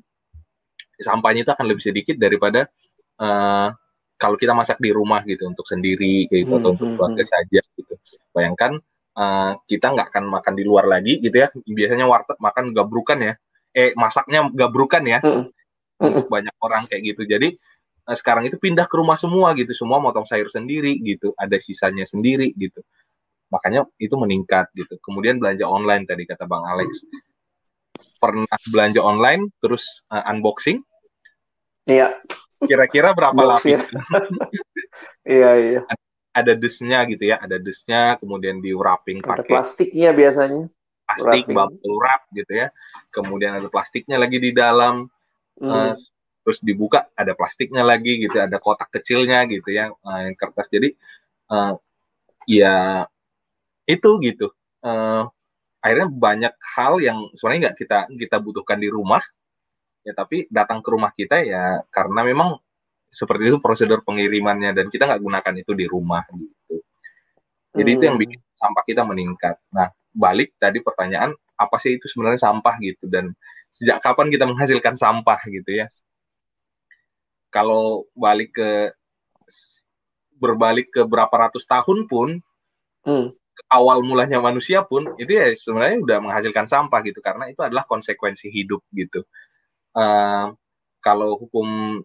sampahnya 0.95 1.43
itu 1.43 1.51
akan 1.51 1.65
lebih 1.67 1.83
sedikit 1.83 2.15
daripada 2.15 2.71
uh, 3.19 3.69
kalau 4.15 4.39
kita 4.39 4.55
masak 4.55 4.79
di 4.79 4.95
rumah 4.95 5.21
gitu 5.27 5.43
untuk 5.43 5.67
sendiri 5.67 6.31
gitu 6.31 6.55
hmm. 6.55 6.59
atau 6.63 6.69
untuk 6.71 6.87
hmm, 6.87 6.95
keluarga 6.95 7.23
hmm. 7.27 7.31
saja 7.35 7.61
gitu 7.75 7.93
bayangkan 8.31 8.71
uh, 9.19 9.59
kita 9.67 9.91
nggak 9.91 10.07
akan 10.15 10.25
makan 10.31 10.53
di 10.55 10.63
luar 10.63 10.87
lagi 10.87 11.19
gitu 11.19 11.35
ya 11.35 11.51
biasanya 11.67 12.07
warteg 12.07 12.39
makan 12.39 12.71
gabrukan 12.71 13.19
ya 13.19 13.33
eh 13.75 13.91
masaknya 13.99 14.47
gabrukan 14.55 15.03
ya 15.03 15.19
hmm. 15.19 15.51
untuk 15.99 16.27
banyak 16.31 16.55
orang 16.63 16.87
kayak 16.87 17.03
gitu 17.11 17.27
jadi 17.27 17.59
uh, 18.05 18.17
sekarang 18.17 18.45
itu 18.45 18.57
pindah 18.61 18.85
ke 18.85 18.95
rumah 18.95 19.17
semua 19.17 19.51
gitu. 19.57 19.73
Semua 19.73 19.97
motong 19.97 20.25
sayur 20.25 20.47
sendiri 20.49 20.97
gitu. 21.01 21.33
Ada 21.35 21.57
sisanya 21.57 22.05
sendiri 22.05 22.53
gitu. 22.55 22.81
Makanya 23.49 23.85
itu 23.97 24.15
meningkat 24.17 24.69
gitu. 24.77 24.97
Kemudian 25.01 25.41
belanja 25.41 25.65
online 25.65 26.05
tadi 26.05 26.23
kata 26.25 26.45
bang 26.45 26.63
Alex. 26.65 27.05
Pernah 28.21 28.59
belanja 28.69 29.01
online 29.01 29.49
terus 29.61 30.05
uh, 30.13 30.23
unboxing? 30.29 30.81
Iya. 31.85 32.21
Kira-kira 32.63 33.13
berapa 33.13 33.37
lapis? 33.37 33.81
Iya 35.25 35.51
iya. 35.57 35.81
Ada 36.37 36.53
dusnya 36.53 37.01
gitu 37.09 37.33
ya. 37.33 37.41
Ada 37.41 37.57
dusnya 37.57 38.21
kemudian 38.21 38.61
di 38.61 38.77
wrapping 38.77 39.25
pakai 39.25 39.49
plastiknya 39.49 40.13
biasanya. 40.13 40.69
plastik 41.05 41.49
bubble 41.49 41.97
wrap 41.97 42.29
gitu 42.29 42.53
ya. 42.53 42.69
Kemudian 43.09 43.57
ada 43.57 43.67
plastiknya 43.73 44.21
lagi 44.21 44.37
di 44.37 44.53
dalam. 44.53 45.09
Hmm. 45.57 45.89
uh, 45.89 45.93
terus 46.45 46.61
dibuka 46.61 47.09
ada 47.17 47.33
plastiknya 47.33 47.81
lagi 47.81 48.21
gitu 48.21 48.37
ada 48.37 48.61
kotak 48.61 48.93
kecilnya 48.93 49.49
gitu 49.49 49.73
ya 49.73 49.89
uh, 49.89 50.21
yang 50.21 50.37
kertas. 50.37 50.69
Jadi 50.69 50.93
uh, 51.49 51.73
ya 52.45 53.09
itu 53.89 54.09
gitu. 54.21 54.53
Uh, 54.85 55.25
akhirnya 55.81 56.05
banyak 56.13 56.53
hal 56.77 57.01
yang 57.01 57.17
sebenarnya 57.33 57.73
nggak 57.73 57.77
kita 57.81 57.97
kita 58.13 58.37
butuhkan 58.37 58.77
di 58.77 58.93
rumah. 58.93 59.25
Ya 60.05 60.13
tapi 60.13 60.45
datang 60.53 60.85
ke 60.85 60.89
rumah 60.93 61.09
kita 61.17 61.41
ya 61.41 61.81
karena 61.89 62.21
memang 62.21 62.61
seperti 63.09 63.49
itu 63.49 63.57
prosedur 63.57 64.05
pengirimannya 64.05 64.77
dan 64.77 64.93
kita 64.93 65.09
nggak 65.09 65.21
gunakan 65.25 65.53
itu 65.57 65.73
di 65.73 65.89
rumah 65.89 66.21
gitu. 66.29 66.77
Jadi 67.73 67.89
hmm. 67.89 67.97
itu 67.97 68.03
yang 68.05 68.17
hmm. 68.21 68.25
bikin 68.29 68.39
sampah 68.53 68.83
kita 68.85 69.01
meningkat. 69.01 69.57
Nah 69.73 69.89
balik 70.13 70.53
tadi 70.61 70.77
pertanyaan 70.85 71.33
apa 71.57 71.75
sih 71.81 71.97
itu 71.97 72.05
sebenarnya 72.05 72.37
sampah 72.37 72.77
gitu? 72.85 73.09
Dan 73.09 73.33
sejak 73.73 73.97
kapan 74.05 74.29
kita 74.29 74.45
menghasilkan 74.45 74.93
sampah 74.93 75.41
gitu 75.49 75.73
ya 75.73 75.89
kalau 77.55 78.03
balik 78.11 78.59
ke 78.59 78.91
berbalik 80.35 80.91
ke 80.91 81.07
berapa 81.07 81.31
ratus 81.31 81.63
tahun 81.63 82.11
pun 82.11 82.43
hmm. 83.07 83.31
awal 83.71 84.03
mulanya 84.03 84.43
manusia 84.43 84.83
pun 84.83 85.15
itu 85.15 85.31
ya 85.31 85.55
sebenarnya 85.55 86.03
udah 86.03 86.17
menghasilkan 86.19 86.67
sampah 86.67 86.99
gitu 87.07 87.23
karena 87.23 87.47
itu 87.47 87.63
adalah 87.63 87.87
konsekuensi 87.87 88.51
hidup 88.51 88.83
gitu 88.91 89.23
uh, 89.95 90.51
kalau 90.99 91.39
hukum 91.39 92.03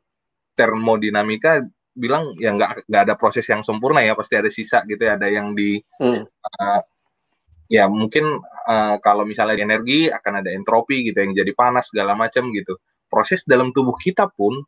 termodinamika 0.55 1.67
bilang 1.99 2.31
ya 2.39 2.55
nggak 2.55 2.87
nggak 2.87 3.03
ada 3.11 3.15
proses 3.19 3.43
yang 3.51 3.67
sempurna 3.67 4.07
ya 4.07 4.15
pasti 4.15 4.39
ada 4.39 4.47
sisa 4.47 4.87
gitu 4.87 5.03
ya 5.03 5.19
ada 5.19 5.27
yang 5.27 5.59
di 5.59 5.83
hmm. 5.99 6.23
uh, 6.23 6.81
ya 7.67 7.91
mungkin 7.91 8.39
uh, 8.71 8.97
kalau 9.03 9.27
misalnya 9.27 9.59
energi 9.59 10.07
akan 10.07 10.47
ada 10.47 10.55
entropi 10.55 11.11
gitu 11.11 11.19
yang 11.19 11.35
jadi 11.35 11.51
panas 11.59 11.91
segala 11.91 12.15
macam 12.15 12.55
gitu 12.55 12.79
proses 13.11 13.43
dalam 13.43 13.75
tubuh 13.75 13.99
kita 13.99 14.31
pun 14.31 14.63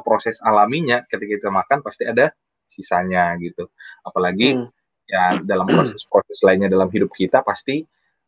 proses 0.00 0.40
alaminya 0.42 1.04
ketika 1.06 1.38
kita 1.38 1.50
makan 1.52 1.84
pasti 1.84 2.08
ada 2.08 2.32
sisanya 2.66 3.36
gitu. 3.38 3.70
Apalagi 4.02 4.58
hmm. 4.58 4.66
ya 5.06 5.38
dalam 5.44 5.68
proses-proses 5.70 6.40
lainnya 6.42 6.72
dalam 6.72 6.90
hidup 6.90 7.12
kita 7.14 7.44
pasti 7.44 7.84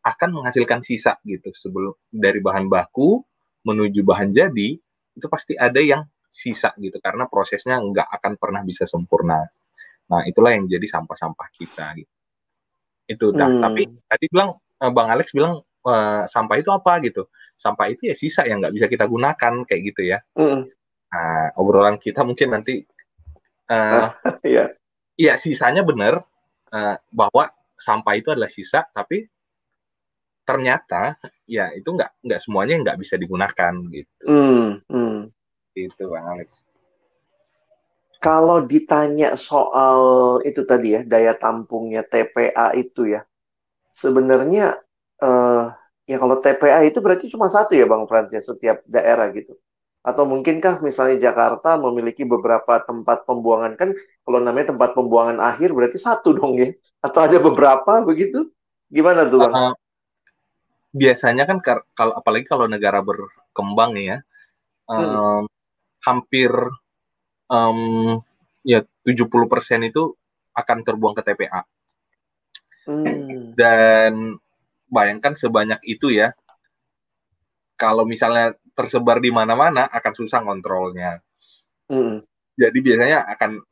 akan 0.06 0.42
menghasilkan 0.42 0.84
sisa 0.84 1.18
gitu. 1.26 1.50
Sebelum 1.50 1.96
dari 2.12 2.38
bahan 2.38 2.70
baku 2.70 3.18
menuju 3.66 4.06
bahan 4.06 4.30
jadi 4.30 4.78
itu 5.16 5.26
pasti 5.26 5.58
ada 5.58 5.82
yang 5.82 6.06
sisa 6.30 6.76
gitu 6.76 7.00
karena 7.00 7.24
prosesnya 7.26 7.80
nggak 7.80 8.06
akan 8.20 8.32
pernah 8.38 8.62
bisa 8.62 8.84
sempurna. 8.84 9.42
Nah 10.06 10.22
itulah 10.28 10.54
yang 10.54 10.70
jadi 10.70 10.86
sampah-sampah 10.86 11.48
kita 11.56 11.96
gitu. 11.98 12.12
Itu 13.06 13.26
dah 13.34 13.48
hmm. 13.50 13.62
tapi 13.62 13.82
tadi 14.06 14.24
bilang 14.30 14.54
uh, 14.54 14.92
bang 14.92 15.08
Alex 15.10 15.32
bilang 15.32 15.64
uh, 15.86 16.22
sampah 16.28 16.56
itu 16.60 16.70
apa 16.70 17.02
gitu? 17.02 17.26
Sampah 17.56 17.88
itu 17.88 18.12
ya 18.12 18.14
sisa 18.14 18.44
yang 18.44 18.60
nggak 18.60 18.74
bisa 18.76 18.86
kita 18.86 19.08
gunakan 19.08 19.64
kayak 19.64 19.82
gitu 19.94 20.02
ya. 20.06 20.18
Hmm. 20.36 20.68
Nah 21.12 21.54
obrolan 21.56 21.96
kita 21.96 22.26
mungkin 22.26 22.56
nanti 22.56 22.82
uh, 23.70 24.10
iya 24.46 24.74
iya 25.16 25.34
sisanya 25.38 25.86
benar 25.86 26.22
uh, 26.74 26.96
bahwa 27.10 27.50
sampah 27.76 28.14
itu 28.18 28.32
adalah 28.32 28.50
sisa 28.50 28.84
tapi 28.90 29.28
ternyata 30.46 31.18
ya 31.46 31.74
itu 31.74 31.90
nggak 31.90 32.22
nggak 32.22 32.40
semuanya 32.42 32.74
nggak 32.82 32.98
bisa 33.02 33.14
digunakan 33.18 33.74
gitu 33.90 34.12
hmm. 34.26 34.66
Hmm. 34.90 35.20
itu 35.74 36.02
bang 36.06 36.26
Alex 36.26 36.66
kalau 38.26 38.64
ditanya 38.64 39.36
soal 39.36 40.00
itu 40.42 40.64
tadi 40.64 40.98
ya, 40.98 41.00
daya 41.04 41.36
tampungnya 41.36 42.02
TPA 42.02 42.74
itu 42.74 43.12
ya, 43.12 43.22
sebenarnya 43.92 44.80
uh, 45.20 45.70
ya 46.08 46.16
kalau 46.16 46.40
TPA 46.40 46.90
itu 46.90 46.98
berarti 46.98 47.30
cuma 47.30 47.46
satu 47.46 47.76
ya 47.76 47.84
Bang 47.84 48.08
Frans 48.08 48.32
ya 48.32 48.40
setiap 48.40 48.82
daerah 48.88 49.30
gitu. 49.30 49.54
Atau 50.06 50.22
mungkinkah 50.22 50.86
misalnya 50.86 51.18
Jakarta 51.18 51.74
memiliki 51.74 52.22
beberapa 52.22 52.78
tempat 52.78 53.26
pembuangan 53.26 53.74
kan 53.74 53.90
kalau 54.22 54.38
namanya 54.38 54.70
tempat 54.70 54.94
pembuangan 54.94 55.42
akhir 55.42 55.74
berarti 55.74 55.98
satu 55.98 56.30
dong 56.38 56.54
ya? 56.62 56.70
Atau 57.02 57.26
ada 57.26 57.42
beberapa 57.42 58.06
begitu? 58.06 58.54
Gimana 58.86 59.26
tuh 59.26 59.42
Bang? 59.42 59.54
Uh, 59.54 59.74
biasanya 60.94 61.50
kan 61.50 61.58
kalau 61.90 62.14
apalagi 62.14 62.46
kalau 62.46 62.70
negara 62.70 63.02
berkembang 63.02 63.98
ya, 63.98 64.22
um, 64.86 65.02
hmm. 65.02 65.42
hampir 66.06 66.54
um, 67.50 68.22
ya 68.62 68.86
70% 69.02 69.90
itu 69.90 70.14
akan 70.54 70.78
terbuang 70.86 71.18
ke 71.18 71.22
TPA. 71.26 71.66
Hmm. 72.86 73.58
Dan 73.58 74.38
bayangkan 74.86 75.34
sebanyak 75.34 75.82
itu 75.82 76.14
ya. 76.14 76.30
Kalau 77.74 78.08
misalnya 78.08 78.56
tersebar 78.76 79.18
di 79.18 79.32
mana-mana 79.32 79.88
akan 79.88 80.12
susah 80.12 80.44
kontrolnya. 80.44 81.18
Hmm. 81.88 82.20
Jadi 82.56 82.78
biasanya 82.84 83.24
akan 83.32 83.64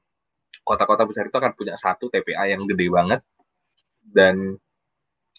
kota-kota 0.65 1.05
besar 1.05 1.29
itu 1.29 1.37
akan 1.37 1.53
punya 1.53 1.77
satu 1.77 2.09
TPA 2.09 2.49
yang 2.49 2.65
gede 2.65 2.89
banget 2.89 3.21
dan 4.01 4.57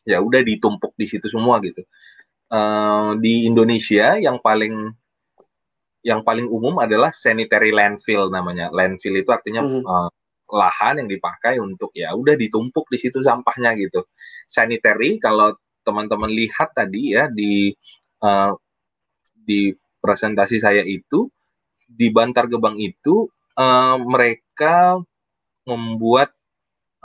ya 0.06 0.22
udah 0.22 0.46
ditumpuk 0.46 0.94
di 0.94 1.10
situ 1.10 1.26
semua 1.28 1.58
gitu. 1.66 1.82
Uh, 2.46 3.18
di 3.18 3.50
Indonesia 3.50 4.22
yang 4.22 4.38
paling 4.38 4.94
yang 6.06 6.22
paling 6.22 6.46
umum 6.46 6.78
adalah 6.78 7.10
sanitary 7.10 7.74
landfill 7.74 8.30
namanya. 8.30 8.70
Landfill 8.70 9.18
itu 9.18 9.34
artinya 9.34 9.66
mm 9.66 9.82
uh, 9.82 10.10
lahan 10.46 11.02
yang 11.02 11.10
dipakai 11.10 11.58
untuk 11.58 11.90
ya 11.98 12.14
udah 12.14 12.38
ditumpuk 12.38 12.86
di 12.94 13.02
situ 13.02 13.18
sampahnya 13.26 13.74
gitu. 13.82 14.06
Sanitary 14.46 15.18
kalau 15.18 15.58
teman-teman 15.82 16.30
lihat 16.30 16.70
tadi 16.78 17.18
ya 17.18 17.26
di 17.34 17.74
uh, 18.22 18.54
di 19.46 19.72
presentasi 20.02 20.58
saya 20.58 20.82
itu 20.82 21.30
di 21.86 22.10
Bantar 22.10 22.50
Gebang 22.50 22.82
itu 22.82 23.30
uh, 23.58 23.98
mereka 24.02 24.98
membuat 25.70 26.34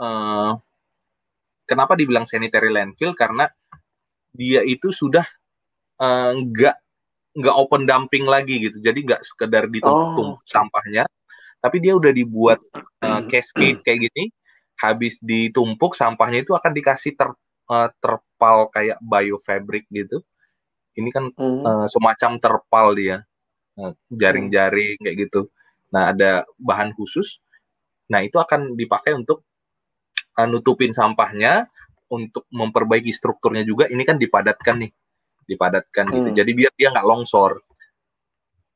uh, 0.01 0.57
kenapa 1.69 1.93
dibilang 1.93 2.25
sanitary 2.25 2.73
landfill? 2.73 3.13
Karena 3.13 3.45
dia 4.33 4.65
itu 4.65 4.89
sudah 4.89 5.25
nggak 6.41 6.75
uh, 6.77 6.81
nggak 7.37 7.55
open 7.55 7.85
dumping 7.85 8.25
lagi 8.25 8.57
gitu. 8.57 8.81
Jadi 8.81 9.05
nggak 9.05 9.21
sekedar 9.21 9.69
ditumpuk 9.69 10.41
oh. 10.41 10.41
sampahnya 10.49 11.05
tapi 11.61 11.77
dia 11.77 11.93
udah 11.93 12.09
dibuat 12.09 12.57
uh, 13.05 13.21
cascade 13.29 13.79
kayak 13.85 14.09
gini. 14.09 14.33
Habis 14.81 15.21
ditumpuk 15.21 15.93
sampahnya 15.93 16.41
itu 16.41 16.57
akan 16.57 16.73
dikasih 16.73 17.13
ter, 17.13 17.29
uh, 17.69 17.89
terpal 18.01 18.65
kayak 18.73 18.97
biofabric 18.97 19.85
gitu 19.93 20.25
ini 20.97 21.09
kan 21.13 21.31
hmm. 21.31 21.61
uh, 21.63 21.87
semacam 21.87 22.31
terpal 22.41 22.87
dia 22.97 23.17
jaring-jaring 24.11 24.99
kayak 24.99 25.17
gitu 25.27 25.47
nah 25.89 26.11
ada 26.11 26.45
bahan 26.59 26.93
khusus 26.93 27.39
nah 28.11 28.19
itu 28.19 28.35
akan 28.37 28.75
dipakai 28.75 29.15
untuk 29.15 29.47
uh, 30.37 30.47
nutupin 30.47 30.91
sampahnya 30.91 31.67
untuk 32.11 32.43
memperbaiki 32.51 33.15
strukturnya 33.15 33.63
juga 33.63 33.87
ini 33.87 34.03
kan 34.03 34.19
dipadatkan 34.19 34.83
nih 34.83 34.91
dipadatkan 35.51 36.05
gitu. 36.11 36.29
Hmm. 36.31 36.37
Jadi 36.37 36.51
biar 36.55 36.71
dia 36.79 36.89
nggak 36.95 37.07
longsor. 37.07 37.59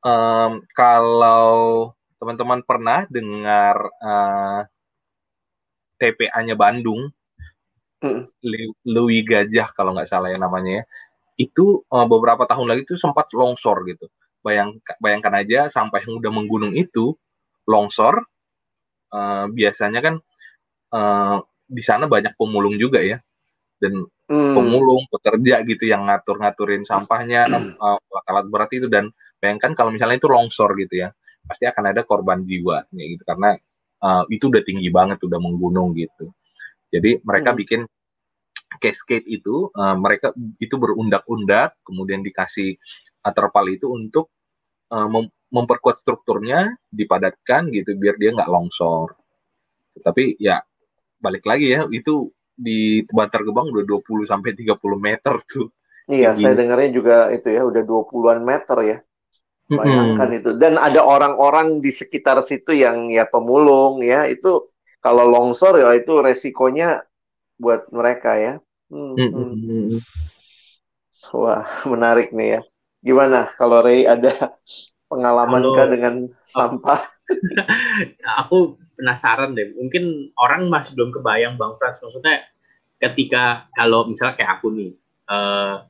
Um, 0.05 0.61
kalau 0.75 1.91
teman-teman 2.21 2.61
pernah 2.61 3.09
dengar 3.09 3.89
uh, 4.03 4.61
eh, 4.61 6.11
TPA-nya 6.11 6.53
Bandung, 6.53 7.09
hmm. 8.03 8.23
Louis 8.85 9.25
Gajah 9.25 9.73
kalau 9.73 9.97
nggak 9.97 10.09
salah 10.09 10.29
ya 10.29 10.37
namanya 10.37 10.81
ya, 10.81 10.83
itu 11.35 11.83
uh, 11.91 12.07
beberapa 12.07 12.47
tahun 12.47 12.71
lagi 12.71 12.87
itu 12.87 12.95
sempat 12.95 13.31
longsor 13.35 13.83
gitu. 13.87 14.07
Bayang, 14.39 14.79
bayangkan 15.01 15.41
aja 15.41 15.59
sampai 15.67 16.05
yang 16.05 16.21
udah 16.21 16.31
menggunung 16.31 16.73
itu 16.77 17.17
longsor, 17.65 18.23
uh, 19.11 19.45
biasanya 19.49 19.99
kan 20.05 20.15
uh, 20.93 21.41
di 21.65 21.81
sana 21.81 22.05
banyak 22.05 22.37
pemulung 22.37 22.77
juga 22.77 23.01
ya, 23.01 23.17
dan 23.81 24.05
hmm. 24.05 24.53
pemulung, 24.53 25.03
pekerja 25.09 25.65
gitu 25.65 25.89
yang 25.89 26.07
ngatur-ngaturin 26.07 26.85
sampahnya, 26.85 27.49
uh, 27.83 27.99
alat 28.29 28.45
berat 28.47 28.71
itu 28.77 28.87
dan 28.87 29.09
bayangkan 29.41 29.73
kalau 29.73 29.89
misalnya 29.89 30.21
itu 30.21 30.29
longsor 30.29 30.71
gitu 30.77 31.03
ya, 31.03 31.09
pasti 31.45 31.65
akan 31.65 31.93
ada 31.93 32.01
korban 32.05 32.45
jiwa 32.45 32.85
gitu 32.93 33.23
karena 33.25 33.57
uh, 34.05 34.23
itu 34.29 34.47
udah 34.47 34.61
tinggi 34.61 34.89
banget, 34.93 35.19
udah 35.25 35.39
menggunung 35.41 35.97
gitu. 35.97 36.31
Jadi 36.93 37.19
mereka 37.25 37.51
hmm. 37.51 37.59
bikin 37.59 37.81
cascade 38.81 39.27
itu, 39.27 39.71
uh, 39.73 39.95
mereka 39.97 40.35
itu 40.59 40.75
berundak-undak, 40.75 41.77
kemudian 41.85 42.21
dikasih 42.21 42.75
uh, 43.23 43.33
terpal 43.33 43.65
itu 43.71 43.89
untuk 43.91 44.31
uh, 44.91 45.07
mem 45.07 45.31
memperkuat 45.53 45.95
strukturnya, 45.95 46.75
dipadatkan 46.91 47.71
gitu 47.71 47.95
biar 47.95 48.19
dia 48.19 48.35
nggak 48.35 48.51
longsor. 48.51 49.15
Tapi 50.03 50.35
ya 50.35 50.59
balik 51.21 51.47
lagi 51.47 51.71
ya 51.71 51.87
itu 51.87 52.27
di 52.55 53.03
Bantar 53.07 53.43
Gebang 53.43 53.71
udah 53.71 53.83
20 53.83 54.27
sampai 54.27 54.51
30 54.51 54.75
meter 54.99 55.35
tuh. 55.47 55.71
Iya, 56.11 56.35
Jadi, 56.35 56.43
saya 56.43 56.53
dengarnya 56.59 56.89
juga 56.91 57.17
itu 57.31 57.47
ya 57.49 57.65
udah 57.65 57.81
20-an 57.81 58.41
meter 58.43 58.77
ya. 58.83 58.97
Bayangkan 59.65 60.29
mm 60.29 60.37
itu. 60.37 60.49
Dan 60.61 60.77
ada 60.77 61.01
orang-orang 61.01 61.81
di 61.81 61.89
sekitar 61.89 62.37
situ 62.45 62.77
yang 62.77 63.09
ya 63.09 63.25
pemulung 63.25 64.05
ya, 64.05 64.29
itu 64.29 64.69
kalau 65.01 65.25
longsor 65.25 65.81
ya 65.81 65.89
itu 65.97 66.21
resikonya 66.21 67.01
buat 67.59 67.87
mereka 67.91 68.37
ya. 68.37 68.53
Hmm, 68.91 69.17
mm 69.17 69.99
Wah, 71.33 71.65
menarik 71.89 72.35
nih 72.35 72.59
ya. 72.59 72.61
Gimana 73.01 73.49
kalau 73.57 73.81
Ray 73.81 74.05
ada 74.05 74.55
pengalaman 75.09 75.63
kah 75.73 75.87
dengan 75.89 76.15
sampah? 76.45 77.01
aku 78.45 78.77
penasaran 78.99 79.57
deh. 79.57 79.73
Mungkin 79.73 80.35
orang 80.37 80.69
masih 80.69 80.93
belum 80.93 81.15
kebayang 81.15 81.55
Bang 81.57 81.79
Frans. 81.81 82.01
Maksudnya 82.03 82.45
ketika 83.01 83.69
kalau 83.73 84.07
misalnya 84.07 84.35
kayak 84.37 84.51
aku 84.59 84.67
nih 84.75 84.91
uh, 85.31 85.85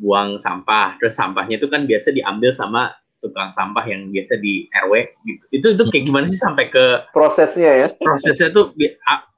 buang 0.00 0.40
sampah, 0.40 0.96
terus 0.96 1.18
sampahnya 1.18 1.60
itu 1.60 1.68
kan 1.68 1.84
biasa 1.84 2.14
diambil 2.14 2.50
sama 2.56 2.94
tukang 3.20 3.52
sampah 3.52 3.84
yang 3.84 4.08
biasa 4.08 4.40
di 4.40 4.66
RW 4.72 4.92
gitu. 5.28 5.44
Itu 5.52 5.66
itu 5.76 5.82
kayak 5.92 6.04
gimana 6.08 6.26
sih 6.26 6.40
sampai 6.40 6.72
ke 6.72 7.04
prosesnya 7.12 7.72
ya? 7.86 7.88
Prosesnya 8.00 8.48
tuh 8.50 8.72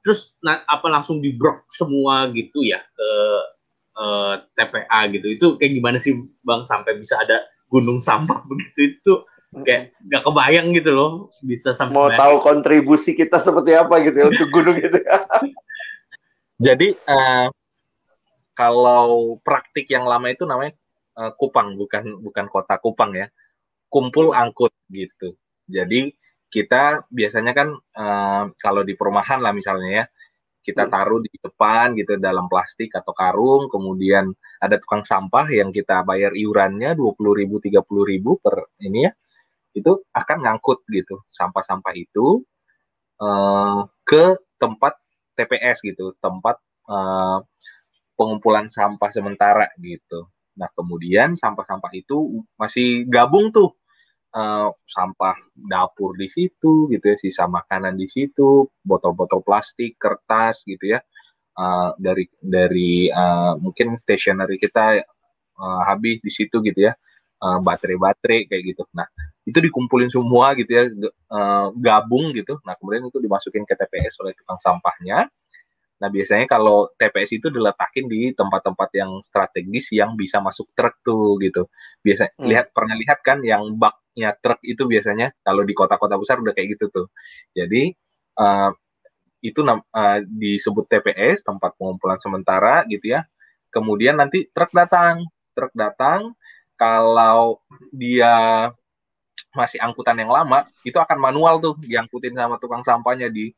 terus 0.03 0.39
apa 0.43 0.87
langsung 0.87 1.19
dibrok 1.23 1.67
semua 1.71 2.27
gitu 2.31 2.63
ya 2.63 2.79
ke 2.79 3.09
uh, 3.99 4.33
eh, 4.35 4.35
TPA 4.55 4.99
gitu. 5.11 5.27
Itu 5.31 5.47
kayak 5.59 5.73
gimana 5.79 5.97
sih 5.99 6.15
Bang 6.43 6.63
sampai 6.63 6.99
bisa 6.99 7.19
ada 7.19 7.43
gunung 7.73 7.99
sampah 8.05 8.45
begitu 8.49 8.97
itu 8.97 9.13
kayak 9.65 9.93
gak 10.09 10.25
kebayang 10.25 10.73
gitu 10.73 10.97
loh 10.97 11.11
bisa 11.45 11.77
sampai 11.77 11.93
mau 11.93 12.09
tahu 12.09 12.41
kontribusi 12.41 13.13
kita 13.13 13.37
seperti 13.37 13.77
apa 13.77 14.01
gitu 14.01 14.17
ya 14.17 14.25
untuk 14.33 14.49
gunung 14.49 14.81
itu 14.81 14.97
jadi 16.65 16.97
uh, 17.05 17.53
kalau 18.57 19.37
praktik 19.45 19.85
yang 19.93 20.09
lama 20.09 20.33
itu 20.33 20.49
namanya 20.49 20.73
uh, 21.17 21.29
kupang 21.37 21.77
bukan 21.77 22.17
bukan 22.25 22.49
kota 22.49 22.81
kupang 22.81 23.13
ya 23.13 23.29
kumpul 23.93 24.33
angkut 24.33 24.73
gitu 24.89 25.37
jadi 25.69 26.09
kita 26.49 27.05
biasanya 27.13 27.53
kan 27.53 27.69
uh, 27.77 28.49
kalau 28.57 28.81
di 28.81 28.97
perumahan 28.97 29.37
lah 29.41 29.53
misalnya 29.53 29.89
ya 30.01 30.05
kita 30.65 30.87
hmm. 30.87 30.91
taruh 30.93 31.21
di 31.21 31.33
depan 31.37 31.93
gitu 31.93 32.17
dalam 32.17 32.49
plastik 32.49 32.89
atau 32.97 33.13
karung 33.13 33.69
kemudian 33.69 34.33
ada 34.57 34.81
tukang 34.81 35.05
sampah 35.05 35.45
yang 35.53 35.69
kita 35.69 36.01
bayar 36.01 36.33
iurannya 36.33 36.97
dua 36.97 37.13
puluh 37.13 37.37
ribu 37.37 37.61
tiga 37.61 37.85
puluh 37.85 38.09
ribu 38.09 38.41
per 38.41 38.73
ini 38.81 39.05
ya 39.05 39.11
itu 39.73 40.01
akan 40.13 40.37
ngangkut 40.45 40.85
gitu 40.89 41.21
sampah-sampah 41.33 41.93
itu 41.97 42.45
uh, 43.21 43.81
ke 44.05 44.37
tempat 44.61 44.93
TPS 45.33 45.81
gitu, 45.81 46.13
tempat 46.21 46.61
uh, 46.87 47.41
pengumpulan 48.13 48.69
sampah 48.69 49.09
sementara 49.09 49.67
gitu. 49.81 50.29
Nah 50.53 50.69
kemudian 50.77 51.33
sampah-sampah 51.33 51.91
itu 51.97 52.45
masih 52.55 53.09
gabung 53.09 53.49
tuh 53.49 53.73
uh, 54.35 54.69
sampah 54.89 55.37
dapur 55.55 56.17
di 56.17 56.27
situ 56.27 56.89
gitu 56.89 57.05
ya, 57.05 57.15
sisa 57.21 57.45
makanan 57.47 57.95
di 57.95 58.09
situ, 58.09 58.67
botol-botol 58.83 59.45
plastik, 59.45 59.95
kertas 60.01 60.65
gitu 60.67 60.97
ya. 60.97 60.99
Uh, 61.53 61.93
dari 62.01 62.25
dari 62.41 63.13
uh, 63.13 63.53
mungkin 63.61 63.93
stationery 63.93 64.57
kita 64.57 65.05
uh, 65.61 65.81
habis 65.85 66.17
di 66.25 66.33
situ 66.33 66.65
gitu 66.65 66.89
ya 66.89 66.97
baterai 67.43 67.99
baterai-baterai 67.99 68.39
kayak 68.49 68.63
gitu. 68.73 68.83
Nah 68.95 69.05
itu 69.43 69.59
dikumpulin 69.59 70.07
semua 70.07 70.55
gitu 70.55 70.71
ya 70.71 70.83
uh, 71.31 71.67
gabung 71.75 72.31
gitu 72.31 72.59
nah 72.63 72.75
kemudian 72.79 73.03
itu 73.07 73.19
dimasukin 73.19 73.67
ke 73.67 73.75
TPS 73.75 74.15
oleh 74.23 74.31
tukang 74.39 74.59
sampahnya 74.63 75.27
nah 76.03 76.11
biasanya 76.11 76.43
kalau 76.51 76.91
TPS 76.99 77.39
itu 77.39 77.47
diletakin 77.47 78.11
di 78.11 78.35
tempat-tempat 78.35 78.89
yang 78.91 79.23
strategis 79.23 79.87
yang 79.95 80.19
bisa 80.19 80.43
masuk 80.43 80.67
truk 80.75 80.99
tuh 80.99 81.39
gitu. 81.39 81.71
Biasa 82.03 82.35
hmm. 82.35 82.43
lihat 82.51 82.65
pernah 82.75 82.95
lihat 82.99 83.23
kan 83.23 83.39
yang 83.39 83.79
baknya 83.79 84.35
truk 84.43 84.59
itu 84.67 84.83
biasanya 84.83 85.31
kalau 85.47 85.63
di 85.63 85.71
kota-kota 85.71 86.19
besar 86.19 86.43
udah 86.43 86.51
kayak 86.51 86.75
gitu 86.75 86.91
tuh. 86.91 87.07
Jadi 87.55 87.95
uh, 88.35 88.75
itu 89.39 89.63
uh, 89.63 90.19
disebut 90.27 90.91
TPS 90.91 91.47
tempat 91.47 91.71
pengumpulan 91.79 92.19
sementara 92.19 92.83
gitu 92.91 93.15
ya. 93.15 93.23
Kemudian 93.71 94.19
nanti 94.19 94.51
truk 94.51 94.75
datang 94.75 95.23
truk 95.55 95.71
datang. 95.77 96.33
Kalau 96.73 97.61
dia 97.93 98.67
masih 99.53 99.77
angkutan 99.77 100.17
yang 100.17 100.33
lama 100.33 100.65
itu 100.81 100.97
akan 100.97 101.21
manual 101.21 101.61
tuh 101.61 101.77
diangkutin 101.85 102.33
sama 102.33 102.57
tukang 102.57 102.81
sampahnya 102.81 103.29
di 103.29 103.53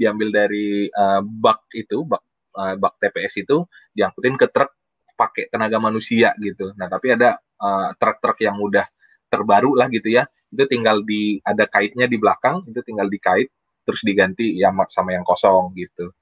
diambil 0.00 0.32
dari 0.32 0.88
uh, 0.88 1.20
bak 1.20 1.68
itu 1.76 2.08
bak 2.08 2.24
uh, 2.56 2.74
bak 2.80 2.96
TPS 2.96 3.44
itu 3.44 3.68
diangkutin 3.92 4.40
ke 4.40 4.48
truk 4.48 4.72
pakai 5.12 5.52
tenaga 5.52 5.76
manusia 5.76 6.32
gitu. 6.40 6.72
Nah 6.80 6.88
tapi 6.88 7.12
ada 7.12 7.36
uh, 7.60 7.92
truk-truk 8.00 8.40
yang 8.40 8.56
udah 8.56 8.88
terbaru 9.28 9.76
lah 9.76 9.92
gitu 9.92 10.08
ya 10.08 10.24
itu 10.50 10.64
tinggal 10.66 11.04
di 11.04 11.38
ada 11.44 11.68
kaitnya 11.68 12.08
di 12.10 12.16
belakang 12.18 12.66
itu 12.66 12.80
tinggal 12.82 13.06
dikait 13.06 13.52
terus 13.86 14.00
diganti 14.02 14.56
yang 14.56 14.72
sama 14.88 15.12
yang 15.12 15.22
kosong 15.22 15.76
gitu. 15.76 16.16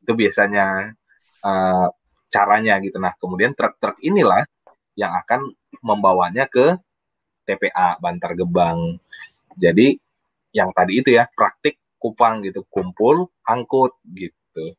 Itu 0.00 0.16
biasanya 0.16 0.96
uh, 1.44 1.88
caranya 2.32 2.80
gitu. 2.80 2.96
Nah 2.96 3.12
kemudian 3.20 3.52
truk-truk 3.52 4.00
inilah 4.00 4.48
yang 4.96 5.12
akan 5.12 5.52
membawanya 5.84 6.48
ke 6.48 6.74
TPA 7.46 8.00
Bantar 8.00 8.32
Gebang. 8.34 8.98
Jadi 9.54 9.94
yang 10.56 10.72
tadi 10.72 11.04
itu 11.04 11.12
ya 11.12 11.28
praktik 11.30 11.76
kupang 12.06 12.46
gitu, 12.46 12.62
kumpul, 12.70 13.34
angkut 13.42 13.98
gitu. 14.14 14.78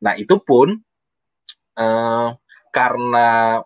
Nah 0.00 0.16
itu 0.16 0.40
pun 0.40 0.80
eh, 1.76 2.28
karena 2.72 3.60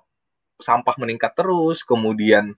sampah 0.59 0.97
meningkat 0.99 1.39
terus, 1.39 1.87
kemudian 1.87 2.51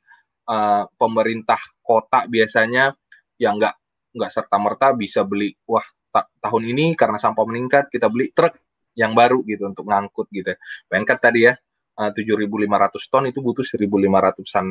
eh, 0.48 0.84
pemerintah 0.96 1.60
kota 1.84 2.24
biasanya 2.24 2.96
yang 3.36 3.60
nggak 3.60 3.76
nggak 4.16 4.30
serta 4.32 4.56
merta 4.56 4.96
bisa 4.96 5.20
beli 5.24 5.52
wah 5.68 5.84
ta 6.12 6.28
tahun 6.40 6.72
ini 6.72 6.92
karena 6.96 7.16
sampah 7.20 7.44
meningkat 7.48 7.88
kita 7.88 8.08
beli 8.08 8.32
truk 8.32 8.56
yang 8.96 9.16
baru 9.16 9.40
gitu 9.44 9.68
untuk 9.68 9.88
ngangkut 9.88 10.28
gitu. 10.32 10.52
Bayangkan 10.88 11.18
tadi 11.20 11.48
ya 11.48 11.56
uh, 11.96 12.10
7.500 12.12 13.12
ton 13.12 13.24
itu 13.28 13.40
butuh 13.40 13.64
1.500an 13.64 14.66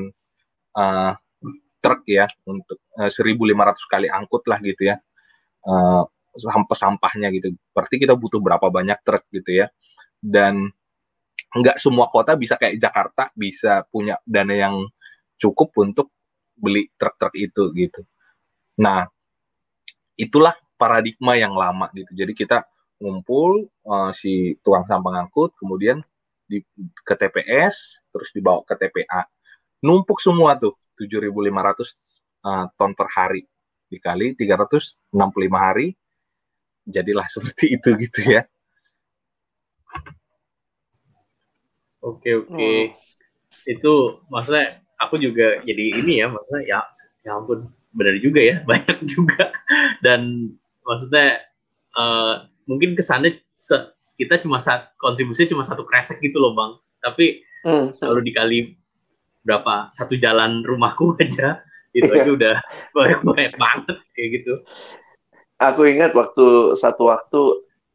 uh, 0.77 1.13
truk 1.81 2.01
ya 2.05 2.29
untuk 2.45 2.77
uh, 3.01 3.09
1.500 3.09 3.89
kali 3.89 4.07
angkut 4.13 4.45
lah 4.45 4.61
gitu 4.61 4.93
ya 4.93 5.01
uh, 5.67 6.03
sampah 6.35 6.77
sampahnya 6.77 7.27
gitu. 7.35 7.53
Berarti 7.75 7.99
kita 7.99 8.15
butuh 8.15 8.39
berapa 8.39 8.67
banyak 8.71 8.99
truk 9.03 9.25
gitu 9.33 9.65
ya. 9.65 9.67
Dan 10.21 10.71
nggak 11.51 11.77
semua 11.81 12.07
kota 12.07 12.39
bisa 12.39 12.55
kayak 12.55 12.79
Jakarta 12.79 13.27
bisa 13.35 13.83
punya 13.91 14.15
dana 14.23 14.55
yang 14.55 14.75
cukup 15.35 15.73
untuk 15.81 16.13
beli 16.55 16.87
truk-truk 16.95 17.33
itu 17.35 17.73
gitu. 17.73 18.01
Nah, 18.79 19.09
itulah 20.15 20.53
paradigma 20.77 21.33
yang 21.35 21.57
lama 21.57 21.89
gitu. 21.97 22.13
Jadi 22.13 22.33
kita 22.37 22.63
ngumpul 23.01 23.65
uh, 23.89 24.13
si 24.13 24.55
tukang 24.61 24.85
sampah 24.85 25.17
ngangkut, 25.17 25.57
kemudian 25.57 26.05
di 26.45 26.61
ke 27.01 27.13
TPS, 27.17 28.05
terus 28.13 28.29
dibawa 28.31 28.61
ke 28.63 28.77
TPA. 28.77 29.25
Numpuk 29.81 30.21
semua 30.21 30.53
tuh 30.61 30.77
7.500 31.01 31.25
uh, 32.45 32.65
ton 32.77 32.93
per 32.93 33.09
hari 33.09 33.41
dikali 33.91 34.33
365 34.39 35.11
hari 35.51 35.99
jadilah 36.87 37.27
seperti 37.33 37.75
itu 37.75 37.89
gitu 37.99 38.21
ya. 38.23 38.47
Oke 42.01 42.33
oke. 42.33 42.55
Hmm. 42.55 42.87
Itu 43.67 44.25
maksudnya 44.31 44.81
aku 44.97 45.21
juga 45.21 45.61
jadi 45.61 46.01
ini 46.01 46.21
ya 46.23 46.29
maksudnya 46.29 46.61
ya 46.65 46.79
ya 47.25 47.31
ampun 47.37 47.69
benar 47.93 48.15
juga 48.21 48.39
ya 48.41 48.55
banyak 48.69 48.97
juga 49.05 49.51
dan 50.05 50.53
maksudnya 50.85 51.41
uh, 51.97 52.45
mungkin 52.69 52.93
kesannya 52.93 53.41
se 53.53 53.77
kita 54.17 54.41
cuma 54.41 54.57
saat 54.61 54.93
kontribusi 54.97 55.49
cuma 55.49 55.65
satu 55.65 55.85
kresek 55.85 56.21
gitu 56.21 56.37
loh 56.41 56.53
bang 56.57 56.71
tapi 57.01 57.45
hmm. 57.65 57.97
kalau 58.01 58.21
dikali 58.21 58.77
berapa 59.41 59.89
satu 59.93 60.17
jalan 60.17 60.61
rumahku 60.65 61.13
aja 61.23 61.61
itu 61.91 62.11
aja 62.11 62.31
udah 62.31 62.55
banyak 62.95 63.19
banyak 63.23 63.53
banget 63.59 63.97
kayak 64.15 64.29
gitu 64.41 64.53
aku 65.61 65.81
ingat 65.87 66.11
waktu 66.15 66.75
satu 66.79 67.11
waktu 67.11 67.41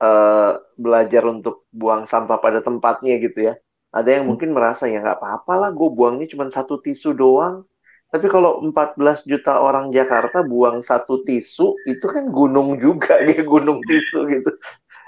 uh, 0.01 0.61
belajar 0.77 1.25
untuk 1.27 1.69
buang 1.73 2.05
sampah 2.05 2.39
pada 2.39 2.61
tempatnya 2.63 3.17
gitu 3.19 3.53
ya 3.53 3.55
ada 3.97 4.11
yang 4.13 4.29
hmm. 4.29 4.31
mungkin 4.37 4.51
merasa 4.53 4.85
ya 4.85 5.01
nggak 5.01 5.25
apa-apa 5.25 5.53
lah, 5.57 5.71
gue 5.73 5.89
buangnya 5.89 6.29
cuma 6.29 6.53
satu 6.53 6.85
tisu 6.85 7.17
doang. 7.17 7.65
Tapi 8.13 8.29
kalau 8.31 8.63
14 8.63 9.27
juta 9.27 9.59
orang 9.59 9.91
Jakarta 9.91 10.45
buang 10.45 10.85
satu 10.85 11.25
tisu, 11.27 11.75
itu 11.89 12.07
kan 12.07 12.29
gunung 12.29 12.77
juga 12.77 13.19
ya, 13.27 13.41
gunung 13.41 13.81
tisu 13.89 14.29
gitu. 14.29 14.53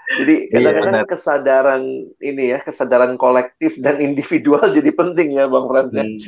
Jadi 0.09 0.49
iya, 0.49 0.57
kadang-kadang 0.57 1.05
iya, 1.05 1.05
kesadaran 1.05 1.83
ini 2.25 2.45
ya, 2.57 2.59
kesadaran 2.65 3.21
kolektif 3.21 3.77
dan 3.77 4.01
individual 4.01 4.65
jadi 4.77 4.89
penting 4.97 5.37
ya 5.37 5.45
Bang 5.53 5.69
Frans 5.69 5.93
ya. 5.93 6.09
Hmm. 6.09 6.19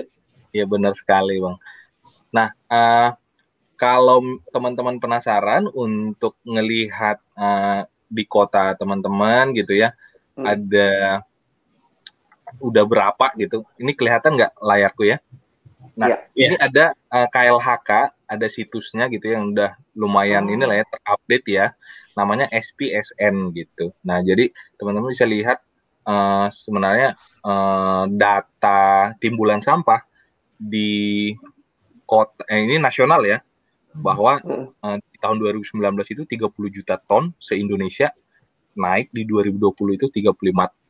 Iya 0.52 0.64
benar 0.68 0.92
sekali 0.98 1.40
Bang. 1.40 1.56
Nah, 2.30 2.54
uh, 2.70 3.10
kalau 3.80 4.20
teman-teman 4.52 5.00
penasaran 5.00 5.66
untuk 5.72 6.36
ngelihat 6.44 7.16
uh, 7.34 7.88
di 8.10 8.24
kota 8.26 8.76
teman-teman 8.76 9.56
gitu 9.56 9.72
ya, 9.72 9.96
hmm. 10.36 10.44
ada 10.44 10.90
udah 12.58 12.84
berapa 12.84 13.26
gitu. 13.38 13.62
Ini 13.78 13.94
kelihatan 13.94 14.36
nggak 14.36 14.52
layarku 14.58 15.06
ya? 15.06 15.18
Nah, 15.96 16.12
yeah. 16.12 16.20
ini 16.36 16.56
ada 16.60 16.92
uh, 17.12 17.24
eh, 17.24 17.28
KLHK, 17.32 17.90
ada 18.30 18.46
situsnya 18.46 19.08
gitu 19.08 19.32
yang 19.32 19.52
udah 19.54 19.74
lumayan 19.96 20.46
oh. 20.48 20.52
ini 20.54 20.64
lah 20.66 20.76
ya 20.82 20.84
terupdate 20.86 21.48
ya. 21.48 21.66
Namanya 22.18 22.50
SPSN 22.52 23.54
gitu. 23.56 23.94
Nah, 24.04 24.20
jadi 24.20 24.50
teman-teman 24.76 25.14
bisa 25.14 25.24
lihat 25.24 25.62
uh, 26.04 26.52
sebenarnya 26.52 27.16
uh, 27.46 28.04
data 28.10 29.14
timbulan 29.22 29.62
sampah 29.64 30.04
di 30.60 31.32
kota 32.10 32.42
eh, 32.50 32.58
ini 32.66 32.82
nasional 32.82 33.22
ya 33.22 33.38
bahwa 33.94 34.42
uh, 34.82 34.98
di 34.98 35.16
tahun 35.22 35.38
2019 35.38 35.78
itu 36.14 36.22
30 36.26 36.74
juta 36.74 36.98
ton 36.98 37.30
se-Indonesia 37.38 38.10
naik 38.74 39.14
di 39.14 39.22
2020 39.26 39.98
itu 39.98 40.06
35 40.10 40.34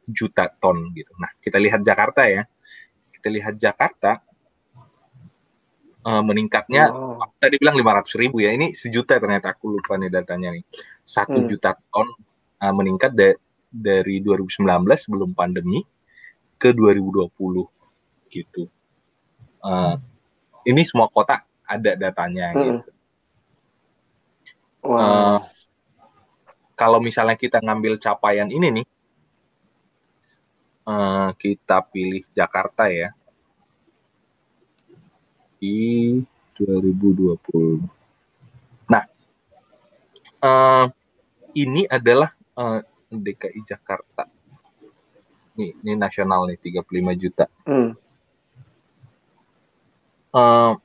juta 0.08 0.44
ton 0.60 0.92
gitu. 0.96 1.12
Nah, 1.20 1.32
kita 1.40 1.60
lihat 1.60 1.80
Jakarta 1.84 2.24
ya. 2.28 2.44
Kita 3.12 3.28
lihat 3.28 3.60
Jakarta 3.60 4.20
uh, 6.04 6.22
meningkatnya 6.24 6.92
oh. 6.92 7.20
tadi 7.40 7.56
bilang 7.60 7.76
500 7.76 8.20
ribu 8.20 8.40
ya. 8.44 8.52
Ini 8.52 8.72
sejuta 8.76 9.16
ternyata 9.16 9.52
aku 9.52 9.76
lupa 9.76 9.96
nih 9.96 10.12
datanya 10.12 10.56
nih. 10.56 10.64
Satu 11.04 11.40
hmm. 11.40 11.48
juta 11.48 11.76
ton 11.92 12.08
uh, 12.60 12.72
meningkat 12.76 13.12
da 13.16 13.32
dari 13.70 14.18
2019 14.20 14.60
sebelum 14.96 15.30
pandemi 15.32 15.84
ke 16.60 16.72
2020 16.76 17.32
gitu. 18.28 18.68
Uh, 19.60 19.96
ini 20.66 20.82
semua 20.84 21.08
kota 21.08 21.44
ada 21.64 21.92
datanya 21.96 22.52
hmm. 22.52 22.58
gitu. 22.58 22.92
Wow. 24.80 24.96
Uh, 24.96 25.38
kalau 26.74 26.98
misalnya 27.04 27.36
kita 27.36 27.60
ngambil 27.60 28.00
capaian 28.00 28.48
ini 28.48 28.80
nih, 28.80 28.86
uh, 30.88 31.28
kita 31.36 31.84
pilih 31.92 32.24
Jakarta 32.32 32.88
ya 32.88 33.12
di 35.60 36.16
2020. 36.56 37.84
Nah, 38.88 39.04
uh, 40.40 40.86
ini 41.52 41.84
adalah 41.84 42.32
uh, 42.56 42.80
eh, 42.80 42.82
DKI 43.12 43.60
Jakarta. 43.60 44.24
Nih, 45.60 45.76
ini 45.84 45.92
nasional 46.00 46.48
nih 46.48 46.56
35 46.56 47.20
juta. 47.20 47.46
Hmm. 47.68 47.92
Uh, 50.30 50.78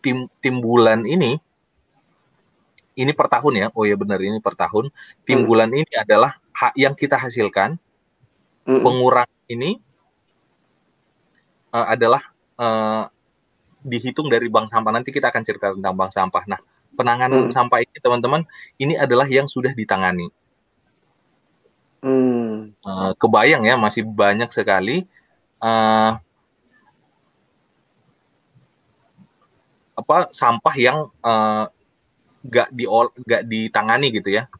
tim 0.00 0.26
timbulan 0.40 1.04
ini 1.04 1.38
ini 2.96 3.12
per 3.16 3.28
tahun 3.28 3.54
ya. 3.56 3.66
Oh 3.72 3.84
ya 3.88 3.96
benar 3.96 4.20
ini 4.20 4.38
per 4.40 4.56
tahun. 4.56 4.92
Timbulan 5.24 5.70
hmm. 5.72 5.80
ini 5.84 5.92
adalah 5.96 6.36
hak 6.52 6.74
yang 6.76 6.92
kita 6.92 7.16
hasilkan 7.16 7.80
mm 8.62 8.78
pengurang 8.78 9.26
ini 9.50 9.82
uh, 11.74 11.86
adalah 11.90 12.22
uh, 12.60 13.10
dihitung 13.82 14.30
dari 14.30 14.46
bank 14.46 14.70
sampah. 14.70 14.92
Nanti 14.94 15.10
kita 15.10 15.32
akan 15.32 15.42
cerita 15.42 15.74
tentang 15.74 15.94
bank 15.96 16.12
sampah. 16.14 16.44
Nah, 16.46 16.60
penanganan 16.94 17.50
mm. 17.50 17.52
sampah 17.52 17.82
ini 17.82 17.98
teman-teman, 17.98 18.46
ini 18.78 18.94
adalah 18.94 19.26
yang 19.26 19.50
sudah 19.50 19.74
ditangani. 19.74 20.30
Mm. 22.06 22.78
Uh, 22.86 23.10
kebayang 23.18 23.66
ya, 23.66 23.74
masih 23.74 24.06
banyak 24.06 24.46
sekali 24.54 25.02
uh, 25.58 26.22
apa 30.02 30.28
sampah 30.34 30.74
yang 30.76 30.98
uh, 31.22 31.70
gak 32.42 32.74
di 32.74 32.84
gak 33.22 33.42
ditangani 33.46 34.10
gitu 34.10 34.34
ya 34.34 34.50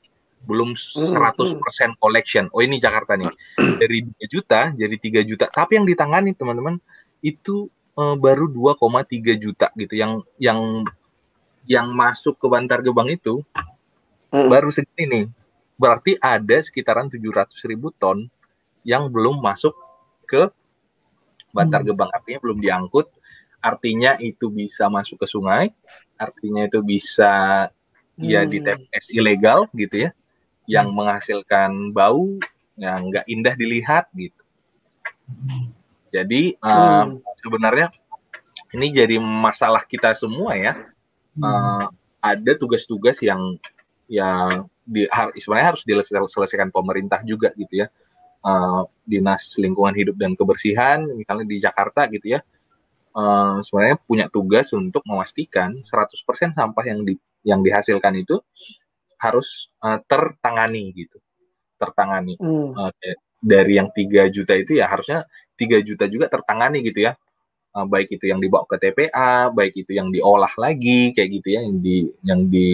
belum 0.42 0.74
100% 0.74 1.14
hmm, 1.14 1.54
hmm. 1.62 1.92
collection. 2.02 2.44
Oh 2.50 2.62
ini 2.62 2.82
Jakarta 2.82 3.14
nih. 3.14 3.30
Dari 3.78 4.02
2 4.06 4.26
juta 4.26 4.74
jadi 4.74 5.22
3 5.22 5.22
juta. 5.22 5.46
Tapi 5.46 5.78
yang 5.78 5.86
ditangani 5.86 6.34
teman-teman 6.34 6.82
itu 7.22 7.70
uh, 7.94 8.18
baru 8.18 8.50
2,3 8.50 9.38
juta 9.38 9.70
gitu 9.78 9.94
yang 9.94 10.22
yang 10.42 10.82
yang 11.66 11.86
masuk 11.94 12.34
ke 12.42 12.46
Bantar 12.50 12.82
Gebang 12.82 13.06
itu 13.10 13.46
hmm. 14.34 14.48
baru 14.50 14.68
segini 14.74 15.04
nih. 15.06 15.24
Berarti 15.78 16.18
ada 16.18 16.58
sekitaran 16.58 17.06
700 17.06 17.54
ribu 17.70 17.94
ton 17.94 18.26
yang 18.82 19.06
belum 19.10 19.38
masuk 19.38 19.74
ke 20.26 20.50
Bantar 21.54 21.86
Gebang 21.86 22.10
artinya 22.10 22.42
belum 22.42 22.58
diangkut. 22.58 23.06
Artinya 23.62 24.18
itu 24.18 24.50
bisa 24.50 24.90
masuk 24.90 25.22
ke 25.22 25.26
sungai, 25.30 25.70
artinya 26.18 26.66
itu 26.66 26.82
bisa 26.82 27.66
ya 28.20 28.44
di 28.44 28.60
TPS 28.60 29.08
ilegal 29.14 29.70
gitu 29.72 30.06
ya 30.06 30.10
yang 30.68 30.92
hmm. 30.92 30.96
menghasilkan 30.98 31.70
bau 31.90 32.38
yang 32.78 33.10
nggak 33.10 33.26
indah 33.26 33.54
dilihat 33.56 34.06
gitu. 34.14 34.42
Jadi 36.12 36.56
uh, 36.60 37.08
hmm. 37.08 37.24
sebenarnya 37.40 37.88
ini 38.76 38.86
jadi 38.92 39.16
masalah 39.20 39.84
kita 39.84 40.12
semua 40.16 40.56
ya. 40.56 40.74
Hmm. 41.36 41.42
Uh, 41.42 41.86
ada 42.22 42.52
tugas-tugas 42.54 43.18
yang 43.24 43.58
yang 44.06 44.68
di, 44.84 45.08
sebenarnya 45.40 45.74
harus 45.74 45.82
diselesaikan 45.86 46.70
pemerintah 46.70 47.22
juga 47.24 47.50
gitu 47.56 47.84
ya. 47.84 47.88
Uh, 48.42 48.82
dinas 49.06 49.54
lingkungan 49.54 49.94
hidup 49.94 50.18
dan 50.18 50.34
kebersihan 50.34 51.06
misalnya 51.14 51.46
di 51.46 51.56
Jakarta 51.62 52.10
gitu 52.10 52.38
ya. 52.38 52.40
Uh, 53.12 53.60
sebenarnya 53.60 54.00
punya 54.08 54.26
tugas 54.32 54.72
untuk 54.72 55.04
memastikan 55.04 55.84
100% 55.84 56.56
sampah 56.56 56.84
yang 56.88 57.04
di 57.04 57.20
yang 57.44 57.60
dihasilkan 57.60 58.24
itu 58.24 58.40
harus 59.20 59.68
uh, 59.84 60.00
tertangani 60.08 60.96
gitu 60.96 61.20
tertangani 61.76 62.40
hmm. 62.40 62.72
uh, 62.72 62.90
dari 63.42 63.76
yang 63.76 63.92
tiga 63.92 64.32
juta 64.32 64.56
itu 64.56 64.80
ya 64.80 64.88
harusnya 64.88 65.28
tiga 65.60 65.82
juta 65.84 66.08
juga 66.08 66.32
tertangani 66.32 66.80
gitu 66.82 67.04
ya 67.04 67.12
uh, 67.76 67.86
baik 67.86 68.16
itu 68.16 68.30
yang 68.30 68.38
dibawa 68.38 68.64
ke 68.64 68.80
TPA 68.80 69.50
baik 69.52 69.74
itu 69.86 69.92
yang 69.92 70.08
diolah 70.08 70.52
lagi 70.56 71.12
kayak 71.12 71.28
gitu 71.42 71.48
ya 71.54 71.60
yang 71.62 71.76
di 71.78 71.96
yang 72.22 72.40
di 72.48 72.68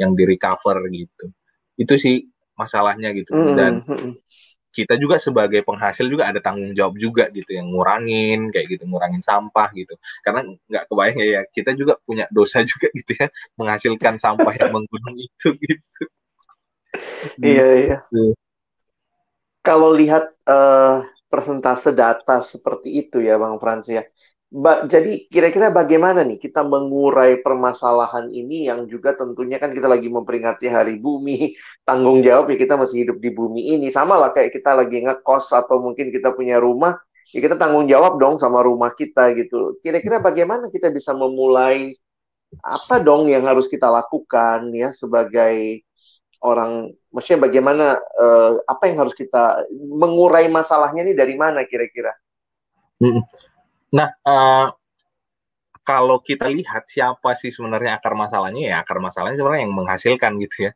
yang 0.00 0.10
di 0.14 0.22
recover 0.24 0.78
gitu 0.88 1.24
itu 1.76 1.94
sih 2.00 2.16
masalahnya 2.56 3.12
gitu 3.12 3.36
hmm. 3.36 3.54
dan 3.54 3.72
hmm, 3.84 3.98
hmm. 3.98 4.12
Kita 4.76 5.00
juga 5.00 5.16
sebagai 5.16 5.64
penghasil 5.64 6.04
juga 6.04 6.28
ada 6.28 6.36
tanggung 6.44 6.76
jawab 6.76 7.00
juga 7.00 7.32
gitu 7.32 7.56
yang 7.56 7.72
ngurangin 7.72 8.52
kayak 8.52 8.76
gitu 8.76 8.84
ngurangin 8.84 9.24
sampah 9.24 9.72
gitu. 9.72 9.96
Karena 10.20 10.44
nggak 10.44 10.84
kebayang 10.92 11.18
ya 11.24 11.42
kita 11.48 11.72
juga 11.72 11.96
punya 12.04 12.28
dosa 12.28 12.60
juga 12.70 12.92
gitu 12.92 13.12
ya 13.16 13.32
menghasilkan 13.56 14.20
sampah 14.20 14.52
yang 14.60 14.70
menggunung 14.76 15.16
itu 15.16 15.48
gitu. 15.56 16.02
Iya 17.40 17.66
iya. 17.80 17.98
Gitu. 18.12 18.36
kalau 19.66 19.90
lihat 19.90 20.30
uh, 20.46 21.02
persentase 21.26 21.90
data 21.90 22.38
seperti 22.38 23.02
itu 23.02 23.18
ya 23.18 23.34
bang 23.34 23.58
Frans 23.58 23.90
ya 23.90 24.06
Ba 24.46 24.86
jadi 24.86 25.26
kira-kira 25.26 25.74
bagaimana 25.74 26.22
nih 26.22 26.38
kita 26.38 26.62
mengurai 26.62 27.42
permasalahan 27.42 28.30
ini 28.30 28.70
yang 28.70 28.86
juga 28.86 29.18
tentunya 29.18 29.58
kan 29.58 29.74
kita 29.74 29.90
lagi 29.90 30.06
memperingati 30.06 30.70
Hari 30.70 31.02
Bumi, 31.02 31.50
tanggung 31.88 32.22
jawab 32.22 32.54
ya 32.54 32.56
kita 32.56 32.78
masih 32.78 33.06
hidup 33.06 33.18
di 33.18 33.34
bumi 33.34 33.74
ini. 33.74 33.90
Sama 33.90 34.14
lah 34.14 34.30
kayak 34.30 34.54
kita 34.54 34.78
lagi 34.78 35.02
ngekos 35.02 35.50
atau 35.50 35.82
mungkin 35.82 36.14
kita 36.14 36.30
punya 36.30 36.62
rumah, 36.62 36.94
ya 37.34 37.42
kita 37.42 37.58
tanggung 37.58 37.90
jawab 37.90 38.22
dong 38.22 38.38
sama 38.38 38.62
rumah 38.62 38.94
kita 38.94 39.34
gitu. 39.34 39.82
Kira-kira 39.82 40.22
bagaimana 40.22 40.70
kita 40.70 40.94
bisa 40.94 41.10
memulai 41.10 41.90
apa 42.62 43.02
dong 43.02 43.26
yang 43.26 43.42
harus 43.50 43.66
kita 43.66 43.90
lakukan 43.90 44.70
ya 44.70 44.94
sebagai 44.94 45.82
orang 46.38 46.94
maksudnya 47.10 47.50
bagaimana 47.50 47.98
uh, 47.98 48.62
apa 48.70 48.86
yang 48.86 49.02
harus 49.02 49.18
kita 49.18 49.66
mengurai 49.74 50.46
masalahnya 50.46 51.02
ini 51.02 51.18
dari 51.18 51.34
mana 51.34 51.66
kira-kira? 51.66 52.14
Nah, 53.96 54.08
uh, 54.28 54.68
kalau 55.86 56.18
kita 56.18 56.50
lihat 56.50 56.84
siapa 56.90 57.38
sih 57.38 57.54
sebenarnya 57.54 57.96
akar 57.96 58.12
masalahnya 58.18 58.62
ya 58.74 58.76
akar 58.82 58.98
masalahnya 58.98 59.38
sebenarnya 59.38 59.62
yang 59.64 59.76
menghasilkan 59.76 60.32
gitu 60.42 60.56
ya. 60.68 60.72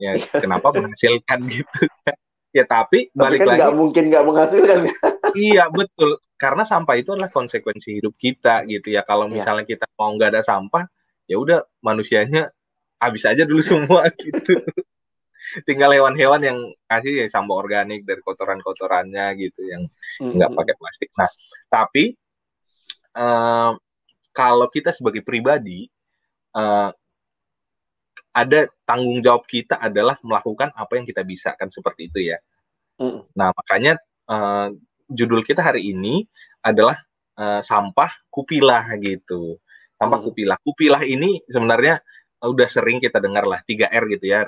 Ya 0.00 0.10
kenapa 0.32 0.74
menghasilkan 0.74 1.38
gitu? 1.48 1.80
ya 2.56 2.66
tapi, 2.66 3.14
tapi 3.14 3.16
balik 3.16 3.38
kan 3.46 3.48
lagi 3.54 3.60
nggak 3.62 3.74
mungkin 3.78 4.04
nggak 4.10 4.24
menghasilkan. 4.26 4.78
iya 5.38 5.70
betul 5.70 6.18
karena 6.34 6.66
sampah 6.66 6.96
itu 6.98 7.14
adalah 7.14 7.30
konsekuensi 7.30 8.02
hidup 8.02 8.18
kita 8.18 8.66
gitu 8.66 8.90
ya. 8.90 9.06
Kalau 9.06 9.30
iya. 9.30 9.38
misalnya 9.38 9.64
ya. 9.64 9.70
kita 9.78 9.86
mau 9.94 10.10
nggak 10.18 10.30
ada 10.34 10.42
sampah 10.42 10.84
ya 11.30 11.36
udah 11.38 11.62
manusianya 11.80 12.50
habis 12.98 13.22
aja 13.22 13.46
dulu 13.46 13.62
semua 13.70 14.10
gitu. 14.18 14.58
Tinggal 15.62 15.94
hewan-hewan 15.94 16.42
yang 16.42 16.58
kasih 16.90 17.22
ya 17.22 17.26
sampah 17.30 17.54
organik 17.54 18.02
dari 18.02 18.18
kotoran-kotorannya 18.26 19.30
gitu 19.38 19.62
yang 19.62 19.86
nggak 20.18 20.34
mm 20.34 20.42
-hmm. 20.42 20.58
pakai 20.58 20.74
plastik. 20.74 21.10
Nah 21.14 21.30
tapi 21.70 22.18
uh, 23.16 23.72
kalau 24.30 24.66
kita 24.70 24.94
sebagai 24.94 25.22
pribadi 25.26 25.90
uh, 26.54 26.90
ada 28.30 28.70
tanggung 28.86 29.18
jawab 29.18 29.42
kita 29.46 29.78
adalah 29.78 30.14
melakukan 30.22 30.70
apa 30.78 30.92
yang 30.94 31.06
kita 31.06 31.26
bisa 31.26 31.54
kan 31.58 31.66
seperti 31.66 32.10
itu 32.10 32.30
ya. 32.30 32.38
Mm. 33.02 33.26
Nah 33.34 33.50
makanya 33.50 33.98
uh, 34.30 34.70
judul 35.10 35.42
kita 35.42 35.60
hari 35.60 35.90
ini 35.90 36.22
adalah 36.62 36.94
uh, 37.34 37.58
sampah 37.58 38.10
kupilah 38.30 38.86
gitu. 39.02 39.58
Sampah 39.98 40.18
mm. 40.22 40.26
kupilah. 40.30 40.58
Kupilah 40.62 41.02
ini 41.02 41.42
sebenarnya 41.50 41.98
uh, 42.42 42.48
udah 42.48 42.68
sering 42.70 43.02
kita 43.02 43.18
dengar 43.18 43.44
lah 43.50 43.58
3 43.66 43.90
R 43.90 44.04
gitu 44.14 44.26
ya. 44.30 44.46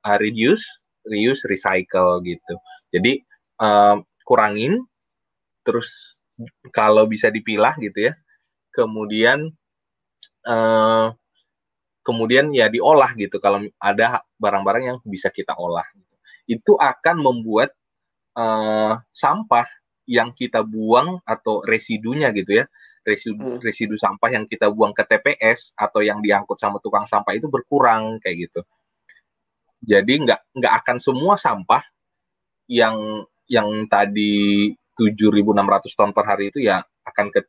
Uh, 0.00 0.16
reduce, 0.18 0.64
reuse, 1.06 1.46
recycle 1.46 2.24
gitu. 2.26 2.54
Jadi 2.90 3.22
uh, 3.62 4.02
kurangin, 4.26 4.82
terus 5.62 6.18
kalau 6.72 7.04
bisa 7.04 7.28
dipilah 7.28 7.76
gitu 7.78 8.10
ya 8.10 8.12
kemudian 8.72 9.50
uh, 10.46 11.12
kemudian 12.10 12.50
ya 12.50 12.66
diolah 12.72 13.12
gitu. 13.16 13.38
Kalau 13.38 13.62
ada 13.76 14.24
barang-barang 14.40 14.84
yang 14.84 14.98
bisa 15.04 15.28
kita 15.28 15.56
olah. 15.56 15.84
Itu 16.48 16.74
akan 16.74 17.16
membuat 17.20 17.70
uh, 18.34 18.98
sampah 19.12 19.68
yang 20.10 20.34
kita 20.34 20.64
buang 20.66 21.22
atau 21.22 21.62
residunya 21.62 22.32
gitu 22.34 22.64
ya. 22.64 22.66
Residu 23.00 23.56
hmm. 23.56 23.64
residu 23.64 23.96
sampah 23.96 24.28
yang 24.28 24.44
kita 24.44 24.68
buang 24.68 24.92
ke 24.92 25.00
TPS 25.06 25.72
atau 25.72 26.04
yang 26.04 26.20
diangkut 26.20 26.60
sama 26.60 26.76
tukang 26.84 27.08
sampah 27.08 27.32
itu 27.32 27.48
berkurang 27.48 28.20
kayak 28.20 28.50
gitu. 28.50 28.60
Jadi 29.80 30.28
nggak 30.28 30.40
nggak 30.60 30.74
akan 30.84 30.96
semua 31.00 31.40
sampah 31.40 31.80
yang 32.68 33.24
yang 33.48 33.88
tadi 33.88 34.76
7.600 34.98 35.96
ton 35.96 36.10
per 36.10 36.24
hari 36.26 36.52
itu 36.52 36.60
ya 36.60 36.82
akan 37.06 37.26
ke 37.32 37.40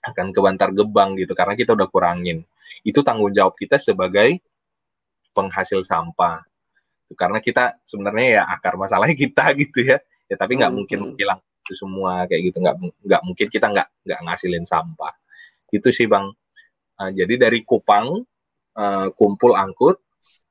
akan 0.00 0.32
ke 0.32 0.40
Bantar 0.40 0.70
Gebang 0.72 1.16
gitu 1.20 1.36
karena 1.36 1.54
kita 1.58 1.76
udah 1.76 1.88
kurangin. 1.90 2.44
Itu 2.86 3.04
tanggung 3.04 3.34
jawab 3.36 3.56
kita 3.58 3.76
sebagai 3.76 4.40
penghasil 5.36 5.84
sampah. 5.84 6.40
Karena 7.18 7.42
kita 7.42 7.82
sebenarnya 7.82 8.28
ya 8.40 8.42
akar 8.48 8.78
masalahnya 8.80 9.16
kita 9.18 9.52
gitu 9.62 9.84
ya. 9.84 9.98
Ya 10.30 10.36
tapi 10.38 10.56
nggak 10.56 10.70
hmm, 10.70 10.78
mungkin 10.78 10.98
hmm. 11.10 11.16
hilang 11.18 11.40
itu 11.66 11.74
semua 11.76 12.24
kayak 12.26 12.42
gitu 12.50 12.58
nggak 12.62 12.76
nggak 12.80 13.22
mungkin 13.26 13.46
kita 13.50 13.66
nggak 13.68 13.88
nggak 14.06 14.20
ngasilin 14.24 14.64
sampah. 14.64 15.14
Itu 15.68 15.90
sih 15.92 16.06
bang. 16.08 16.30
Uh, 17.00 17.10
jadi 17.16 17.48
dari 17.48 17.64
Kupang 17.64 18.24
uh, 18.76 19.08
kumpul 19.16 19.56
angkut 19.56 20.00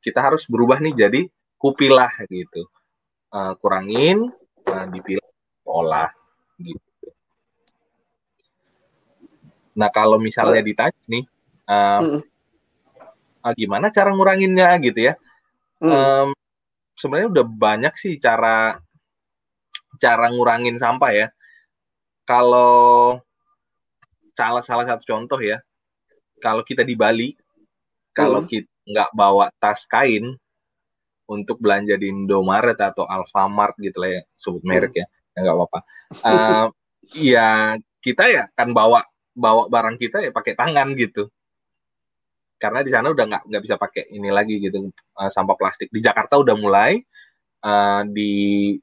kita 0.01 0.19
harus 0.23 0.47
berubah 0.49 0.81
nih 0.81 0.93
jadi 0.95 1.21
kupilah 1.59 2.11
gitu. 2.27 2.65
Uh, 3.29 3.53
kurangin, 3.61 4.33
uh, 4.65 4.85
dipilah 4.89 5.28
olah 5.69 6.09
gitu. 6.57 6.89
Nah 9.79 9.87
kalau 9.87 10.19
misalnya 10.19 10.59
ditanya 10.59 10.99
nih, 11.07 11.23
um, 11.71 12.19
mm. 12.19 12.21
uh, 13.47 13.53
gimana 13.55 13.87
cara 13.93 14.11
nguranginnya 14.11 14.75
gitu 14.83 15.07
ya? 15.07 15.13
Mm. 15.79 15.87
Um, 15.87 16.29
sebenarnya 16.99 17.29
udah 17.31 17.45
banyak 17.47 17.93
sih 17.95 18.19
cara 18.19 18.75
cara 19.95 20.27
ngurangin 20.35 20.75
sampah 20.75 21.11
ya. 21.15 21.27
Kalau 22.27 23.17
salah 24.35 24.61
salah 24.61 24.83
satu 24.83 25.07
contoh 25.07 25.39
ya, 25.39 25.63
kalau 26.43 26.61
kita 26.67 26.83
di 26.83 26.99
Bali, 26.99 27.31
kalau 28.11 28.43
mm. 28.43 28.47
kita 28.51 28.69
nggak 28.89 29.11
bawa 29.15 29.47
tas 29.63 29.87
kain 29.87 30.35
untuk 31.29 31.61
belanja 31.61 31.95
di 31.95 32.09
Indomaret 32.09 32.77
atau 32.81 33.05
Alfamart 33.07 33.77
gitu 33.79 34.01
lah 34.01 34.19
ya, 34.19 34.21
sebut 34.35 34.65
merek 34.67 34.91
mm. 34.91 34.99
ya 34.99 35.07
nggak 35.35 35.55
apa-apa. 35.55 35.79
Uh, 36.25 36.65
ya 37.15 37.77
kita 37.99 38.23
ya 38.29 38.43
kan 38.55 38.71
bawa 38.71 39.05
bawa 39.35 39.67
barang 39.71 39.97
kita 39.99 40.23
ya 40.23 40.31
pakai 40.33 40.53
tangan 40.57 40.93
gitu. 40.95 41.29
Karena 42.59 42.83
di 42.83 42.91
sana 42.91 43.07
udah 43.11 43.25
nggak 43.25 43.43
nggak 43.47 43.63
bisa 43.63 43.75
pakai 43.79 44.11
ini 44.11 44.29
lagi 44.29 44.59
gitu 44.59 44.91
uh, 44.91 45.29
sampah 45.31 45.55
plastik. 45.55 45.87
Di 45.91 46.03
Jakarta 46.03 46.35
udah 46.39 46.55
mulai 46.59 46.99
uh, 47.63 48.03
di 48.07 48.75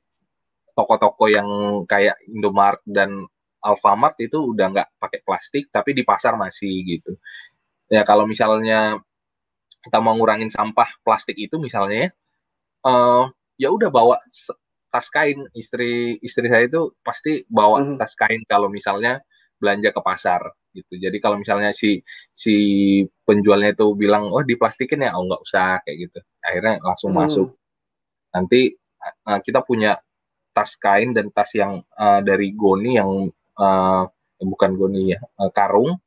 toko-toko 0.76 1.28
yang 1.28 1.48
kayak 1.88 2.20
Indomaret 2.28 2.84
dan 2.84 3.24
Alfamart 3.64 4.16
itu 4.20 4.52
udah 4.52 4.66
nggak 4.72 4.88
pakai 5.00 5.20
plastik 5.24 5.72
tapi 5.72 5.92
di 5.96 6.04
pasar 6.04 6.36
masih 6.36 6.72
gitu. 6.84 7.16
Ya 7.92 8.04
kalau 8.04 8.28
misalnya 8.28 9.00
kita 9.84 10.02
mau 10.02 10.18
ngurangin 10.18 10.50
sampah 10.50 10.98
plastik 11.06 11.38
itu 11.38 11.56
misalnya 11.62 12.10
uh, 12.82 13.30
ya 13.56 13.70
udah 13.70 13.88
bawa 13.88 14.16
tas 14.96 15.12
kain. 15.12 15.44
Istri 15.52 16.24
istri 16.24 16.48
saya 16.48 16.64
itu 16.64 16.96
pasti 17.04 17.44
bawa 17.44 17.84
mm. 17.84 18.00
tas 18.00 18.16
kain 18.16 18.40
kalau 18.48 18.72
misalnya 18.72 19.20
belanja 19.60 19.92
ke 19.92 20.00
pasar 20.00 20.40
gitu. 20.72 20.96
Jadi 20.96 21.20
kalau 21.20 21.36
misalnya 21.36 21.76
si 21.76 22.00
si 22.32 22.56
penjualnya 23.28 23.76
itu 23.76 23.92
bilang 23.92 24.32
oh 24.32 24.40
diplastikin 24.40 25.04
ya? 25.04 25.12
Oh 25.12 25.28
nggak 25.28 25.42
usah 25.44 25.84
kayak 25.84 26.08
gitu. 26.08 26.18
Akhirnya 26.40 26.80
langsung 26.80 27.12
mm. 27.12 27.18
masuk. 27.20 27.48
Nanti 28.32 28.72
uh, 29.28 29.40
kita 29.44 29.60
punya 29.60 30.00
tas 30.56 30.72
kain 30.80 31.12
dan 31.12 31.28
tas 31.28 31.52
yang 31.52 31.84
uh, 32.00 32.24
dari 32.24 32.56
goni 32.56 32.96
yang 32.96 33.28
uh, 33.60 34.08
bukan 34.40 34.72
goni 34.80 35.12
ya 35.12 35.20
uh, 35.20 35.52
karung. 35.52 36.00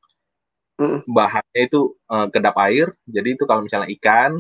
Mm. 0.80 1.04
bahannya 1.12 1.68
itu 1.68 1.92
uh, 2.08 2.32
kedap 2.32 2.56
air. 2.64 2.88
Jadi 3.04 3.36
itu 3.36 3.44
kalau 3.44 3.68
misalnya 3.68 3.92
ikan 4.00 4.40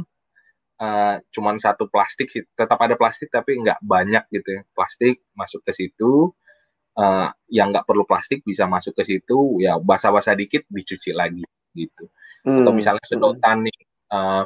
uh, 0.79 1.15
cuman 1.29 1.59
satu 1.59 1.91
plastik 1.91 2.31
tetap 2.31 2.79
ada 2.79 2.95
plastik 2.95 3.29
tapi 3.29 3.59
nggak 3.59 3.83
banyak 3.83 4.23
gitu 4.31 4.59
ya 4.59 4.61
plastik 4.71 5.21
masuk 5.35 5.61
ke 5.67 5.71
situ 5.75 6.31
uh, 6.95 7.29
yang 7.51 7.69
nggak 7.69 7.85
perlu 7.85 8.07
plastik 8.07 8.41
bisa 8.47 8.65
masuk 8.65 8.95
ke 8.95 9.03
situ 9.05 9.59
ya 9.61 9.77
basah-basah 9.77 10.33
dikit 10.33 10.65
dicuci 10.71 11.11
lagi 11.13 11.43
gitu 11.75 12.09
hmm. 12.47 12.63
atau 12.63 12.71
misalnya 12.73 13.05
sedotan 13.05 13.67
nih 13.67 13.79
uh, 14.09 14.43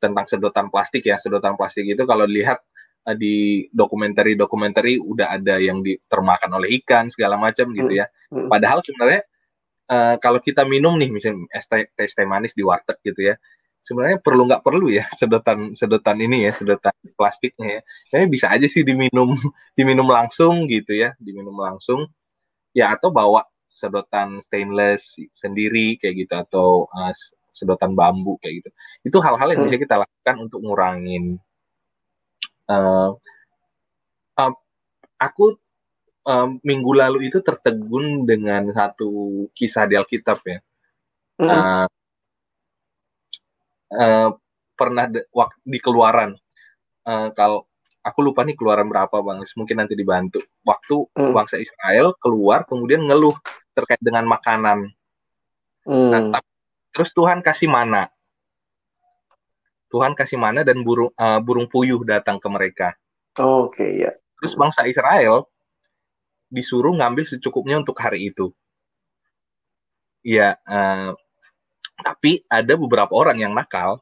tentang 0.00 0.26
sedotan 0.28 0.68
plastik 0.68 1.06
ya 1.06 1.16
sedotan 1.16 1.54
plastik 1.54 1.86
itu 1.86 2.02
kalau 2.04 2.26
dilihat 2.26 2.60
uh, 3.06 3.16
di 3.16 3.66
dokumenter-dokumenter 3.70 4.84
udah 5.00 5.38
ada 5.40 5.56
yang 5.62 5.80
ditermakan 5.80 6.60
oleh 6.60 6.82
ikan 6.82 7.08
segala 7.08 7.38
macam 7.40 7.70
gitu 7.72 7.94
ya 7.94 8.10
hmm. 8.28 8.46
Hmm. 8.46 8.48
padahal 8.50 8.82
sebenarnya 8.84 9.22
uh, 9.88 10.14
kalau 10.18 10.42
kita 10.42 10.66
minum 10.66 10.98
nih 10.98 11.10
misalnya 11.10 11.46
es 11.54 11.64
teh, 11.70 11.88
teh 11.94 12.26
manis 12.26 12.52
di 12.52 12.62
warteg 12.66 12.98
gitu 13.06 13.32
ya 13.32 13.34
sebenarnya 13.80 14.18
perlu 14.20 14.46
nggak 14.46 14.62
perlu 14.62 14.86
ya 14.92 15.08
sedotan 15.16 15.72
sedotan 15.72 16.20
ini 16.20 16.46
ya 16.46 16.52
sedotan 16.54 16.94
plastiknya 17.16 17.80
ya. 17.80 17.82
Jadi 18.12 18.24
bisa 18.28 18.46
aja 18.52 18.66
sih 18.68 18.84
diminum 18.84 19.34
diminum 19.78 20.08
langsung 20.08 20.68
gitu 20.68 20.92
ya, 20.94 21.16
diminum 21.18 21.56
langsung. 21.56 22.06
Ya 22.76 22.94
atau 22.94 23.10
bawa 23.10 23.48
sedotan 23.66 24.38
stainless 24.42 25.18
sendiri 25.34 25.98
kayak 25.98 26.14
gitu 26.26 26.34
atau 26.36 26.68
uh, 26.90 27.12
sedotan 27.50 27.96
bambu 27.98 28.38
kayak 28.38 28.62
gitu. 28.62 28.70
Itu 29.06 29.18
hal-hal 29.24 29.56
yang 29.56 29.66
hmm. 29.66 29.68
bisa 29.72 29.82
kita 29.82 29.96
lakukan 30.02 30.36
untuk 30.46 30.60
ngurangin 30.62 31.40
uh, 32.70 33.10
uh, 34.38 34.52
aku 35.18 35.58
um, 36.24 36.62
minggu 36.62 36.92
lalu 36.94 37.26
itu 37.26 37.42
tertegun 37.42 38.24
dengan 38.28 38.70
satu 38.70 39.46
kisah 39.56 39.90
di 39.90 39.94
Alkitab 39.98 40.38
ya. 40.46 40.58
Mm 41.40 41.48
uh, 41.48 41.88
uh, 43.94 44.30
pernah 44.78 45.06
de, 45.10 45.26
di 45.66 45.78
keluaran. 45.82 46.34
Uh, 47.04 47.28
kalau 47.34 47.66
aku 48.00 48.24
lupa 48.24 48.42
nih 48.46 48.56
keluaran 48.56 48.88
berapa 48.88 49.12
bang. 49.12 49.44
Mungkin 49.44 49.76
nanti 49.76 49.94
dibantu. 49.98 50.40
Waktu 50.64 51.10
mm. 51.16 51.32
bangsa 51.36 51.60
Israel 51.60 52.16
keluar 52.16 52.64
kemudian 52.64 53.04
ngeluh 53.04 53.36
terkait 53.76 54.00
dengan 54.00 54.24
makanan. 54.26 54.88
Mm. 55.84 56.32
nah, 56.32 56.42
terus 56.92 57.12
Tuhan 57.12 57.44
kasih 57.44 57.68
mana? 57.68 58.08
Tuhan 59.90 60.14
kasih 60.14 60.38
mana 60.38 60.62
dan 60.62 60.86
burung 60.86 61.10
uh, 61.18 61.42
burung 61.42 61.66
puyuh 61.66 62.00
datang 62.06 62.38
ke 62.38 62.46
mereka. 62.46 62.88
Oke 63.36 63.82
okay, 63.82 63.90
ya. 64.06 64.12
Terus 64.38 64.54
bangsa 64.54 64.86
Israel 64.86 65.50
disuruh 66.50 66.94
ngambil 66.94 67.26
secukupnya 67.26 67.82
untuk 67.82 67.98
hari 67.98 68.30
itu. 68.30 68.54
Ya, 70.20 70.60
uh, 70.68 71.16
tapi 72.02 72.42
ada 72.48 72.74
beberapa 72.76 73.12
orang 73.14 73.38
yang 73.40 73.52
nakal 73.52 74.00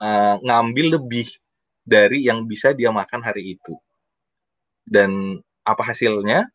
uh, 0.00 0.36
ngambil 0.42 1.00
lebih 1.00 1.28
dari 1.82 2.24
yang 2.26 2.44
bisa 2.44 2.72
dia 2.72 2.92
makan 2.92 3.20
hari 3.24 3.56
itu. 3.56 3.74
Dan 4.84 5.40
apa 5.64 5.82
hasilnya? 5.92 6.48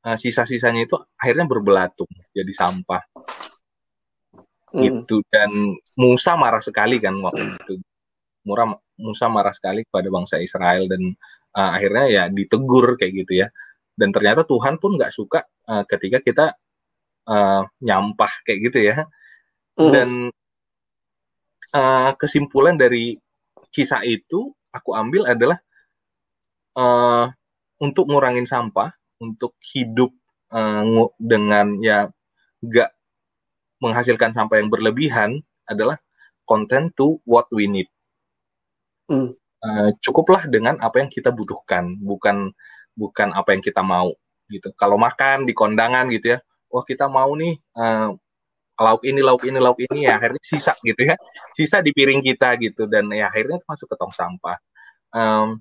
Uh, 0.00 0.16
sisa-sisanya 0.16 0.88
itu 0.88 0.96
akhirnya 1.20 1.44
berbelatung 1.44 2.08
jadi 2.32 2.52
sampah. 2.56 3.04
Hmm. 4.72 4.80
Gitu 4.80 5.20
dan 5.28 5.50
Musa 5.98 6.38
marah 6.40 6.64
sekali 6.64 6.96
kan 6.96 7.16
waktu 7.20 7.52
itu. 7.60 7.74
Murah 8.48 8.80
Musa 8.96 9.28
marah 9.28 9.52
sekali 9.52 9.84
kepada 9.84 10.08
bangsa 10.08 10.40
Israel 10.40 10.88
dan 10.88 11.12
uh, 11.56 11.70
akhirnya 11.76 12.04
ya 12.08 12.22
ditegur 12.32 12.96
kayak 12.96 13.12
gitu 13.24 13.44
ya 13.44 13.48
dan 14.00 14.16
ternyata 14.16 14.48
Tuhan 14.48 14.80
pun 14.80 14.96
nggak 14.96 15.12
suka 15.12 15.44
uh, 15.68 15.84
ketika 15.84 16.18
kita 16.24 16.46
uh, 17.28 17.62
nyampah 17.84 18.32
kayak 18.48 18.58
gitu 18.70 18.78
ya 18.80 19.04
dan 19.88 20.08
uh, 21.72 22.10
kesimpulan 22.20 22.76
dari 22.76 23.16
kisah 23.72 24.04
itu 24.04 24.52
aku 24.74 24.92
ambil 24.92 25.24
adalah 25.24 25.58
uh, 26.76 27.32
untuk 27.80 28.10
ngurangin 28.10 28.44
sampah 28.44 28.92
untuk 29.22 29.56
hidup 29.72 30.12
uh, 30.52 30.84
dengan 31.16 31.80
ya 31.80 32.12
nggak 32.60 32.90
menghasilkan 33.80 34.36
sampah 34.36 34.60
yang 34.60 34.68
berlebihan 34.68 35.40
adalah 35.64 35.96
content 36.44 36.92
to 36.98 37.16
what 37.24 37.48
we 37.54 37.64
need. 37.64 37.88
Mm. 39.08 39.32
Uh, 39.60 39.92
cukuplah 40.00 40.48
dengan 40.48 40.80
apa 40.80 41.04
yang 41.04 41.10
kita 41.12 41.32
butuhkan, 41.32 41.96
bukan 42.00 42.52
bukan 42.96 43.28
apa 43.32 43.56
yang 43.56 43.62
kita 43.64 43.80
mau 43.80 44.12
gitu. 44.52 44.72
Kalau 44.76 45.00
makan 45.00 45.48
di 45.48 45.52
kondangan 45.56 46.08
gitu 46.12 46.36
ya, 46.36 46.38
wah 46.68 46.84
kita 46.84 47.08
mau 47.08 47.32
nih 47.36 47.56
uh, 47.76 48.12
lauk 48.80 49.04
ini, 49.04 49.20
lauk 49.20 49.44
ini, 49.44 49.58
lauk 49.60 49.78
ini 49.78 50.08
ya 50.08 50.16
akhirnya 50.16 50.40
sisa 50.40 50.72
gitu 50.80 51.12
ya, 51.12 51.14
sisa 51.52 51.84
di 51.84 51.92
piring 51.92 52.24
kita 52.24 52.56
gitu 52.56 52.88
dan 52.88 53.12
ya 53.12 53.28
akhirnya 53.28 53.60
masuk 53.68 53.92
ke 53.92 53.96
tong 54.00 54.12
sampah. 54.16 54.56
Um, 55.12 55.60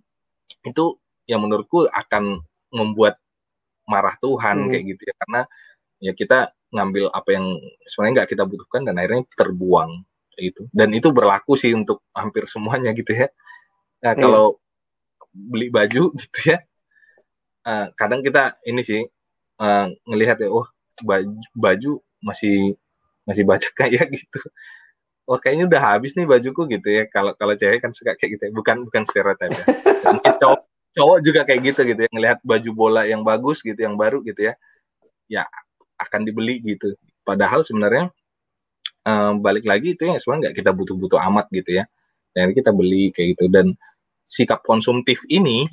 itu 0.64 0.96
yang 1.28 1.44
menurutku 1.44 1.86
akan 1.92 2.42
membuat 2.74 3.20
marah 3.90 4.16
Tuhan 4.22 4.66
hmm. 4.66 4.70
kayak 4.70 4.84
gitu 4.96 5.02
ya 5.10 5.16
karena 5.26 5.42
ya 6.00 6.12
kita 6.14 6.40
ngambil 6.70 7.10
apa 7.10 7.30
yang 7.34 7.46
sebenarnya 7.90 8.14
nggak 8.22 8.30
kita 8.38 8.44
butuhkan 8.46 8.82
dan 8.86 8.96
akhirnya 9.02 9.26
terbuang 9.34 9.92
itu 10.40 10.70
dan 10.72 10.90
itu 10.96 11.12
berlaku 11.12 11.60
sih 11.60 11.74
untuk 11.76 12.06
hampir 12.16 12.48
semuanya 12.48 12.94
gitu 12.96 13.12
ya 13.12 13.28
nah, 14.00 14.14
hmm. 14.16 14.22
kalau 14.22 14.46
beli 15.34 15.68
baju 15.74 16.14
gitu 16.22 16.40
ya 16.56 16.58
uh, 17.66 17.92
kadang 17.98 18.22
kita 18.22 18.56
ini 18.64 18.82
sih 18.86 19.02
uh, 19.60 19.88
ngelihat 20.08 20.40
ya 20.40 20.50
oh 20.54 20.70
baju, 21.02 21.34
baju 21.58 21.92
masih 22.22 22.78
masih 23.30 23.46
baca 23.46 23.70
kayak 23.78 24.10
gitu. 24.18 24.42
Oh 25.30 25.38
kayaknya 25.38 25.70
udah 25.70 25.82
habis 25.94 26.18
nih 26.18 26.26
bajuku 26.26 26.66
gitu 26.74 26.90
ya. 26.90 27.06
Kalau 27.06 27.38
kalau 27.38 27.54
cewek 27.54 27.86
kan 27.86 27.94
suka 27.94 28.18
kayak 28.18 28.42
gitu 28.42 28.44
ya. 28.50 28.52
bukan 28.52 28.90
bukan 28.90 29.06
stereotip 29.06 29.54
ya. 29.54 29.64
Mungkin 30.18 30.34
cowok 30.42 30.60
cowok 30.98 31.18
juga 31.22 31.42
kayak 31.46 31.62
gitu 31.70 31.82
gitu 31.86 32.02
ya 32.02 32.10
ngelihat 32.10 32.40
baju 32.42 32.72
bola 32.74 33.06
yang 33.06 33.22
bagus 33.22 33.62
gitu 33.62 33.78
yang 33.78 33.94
baru 33.94 34.26
gitu 34.26 34.50
ya. 34.50 34.54
Ya 35.30 35.46
akan 36.02 36.26
dibeli 36.26 36.58
gitu. 36.66 36.98
Padahal 37.22 37.62
sebenarnya 37.62 38.10
um, 39.06 39.38
balik 39.38 39.70
lagi 39.70 39.94
itu 39.94 40.10
ya 40.10 40.18
sebenarnya 40.18 40.50
nggak 40.50 40.56
kita 40.66 40.72
butuh-butuh 40.74 41.22
amat 41.30 41.46
gitu 41.54 41.78
ya. 41.78 41.86
Dan 42.34 42.58
kita 42.58 42.74
beli 42.74 43.14
kayak 43.14 43.38
gitu. 43.38 43.46
Dan 43.54 43.78
sikap 44.26 44.66
konsumtif 44.66 45.22
ini 45.30 45.70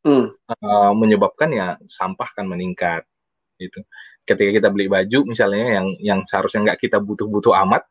hmm. 0.00 0.32
uh, 0.48 0.92
menyebabkan 0.96 1.52
ya 1.52 1.76
sampah 1.84 2.32
kan 2.32 2.48
meningkat 2.48 3.04
gitu. 3.60 3.84
Ketika 4.24 4.50
kita 4.56 4.68
beli 4.72 4.88
baju 4.88 5.28
misalnya 5.28 5.80
yang 5.80 5.86
yang 6.00 6.20
seharusnya 6.24 6.72
nggak 6.72 6.80
kita 6.88 6.98
butuh-butuh 7.00 7.52
amat 7.68 7.84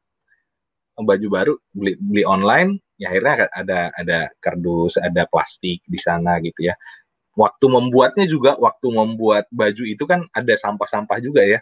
baju 0.94 1.28
baru 1.30 1.54
beli 1.74 1.98
beli 1.98 2.22
online 2.22 2.78
ya 3.02 3.10
akhirnya 3.10 3.50
ada 3.50 3.80
ada 3.98 4.20
kardus 4.38 5.02
ada 5.02 5.26
plastik 5.30 5.82
di 5.86 6.00
sana 6.02 6.38
gitu 6.42 6.70
ya. 6.70 6.76
Waktu 7.34 7.66
membuatnya 7.66 8.30
juga 8.30 8.54
waktu 8.62 8.94
membuat 8.94 9.50
baju 9.50 9.84
itu 9.86 10.06
kan 10.06 10.26
ada 10.38 10.54
sampah-sampah 10.54 11.18
juga 11.22 11.42
ya 11.42 11.60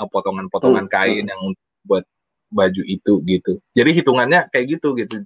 eh, 0.00 0.08
potongan-potongan 0.08 0.88
hmm. 0.88 0.92
kain 0.92 1.24
yang 1.28 1.42
buat 1.84 2.04
baju 2.50 2.82
itu 2.84 3.20
gitu. 3.24 3.52
Jadi 3.76 3.90
hitungannya 4.00 4.48
kayak 4.52 4.80
gitu 4.80 4.96
gitu. 4.96 5.24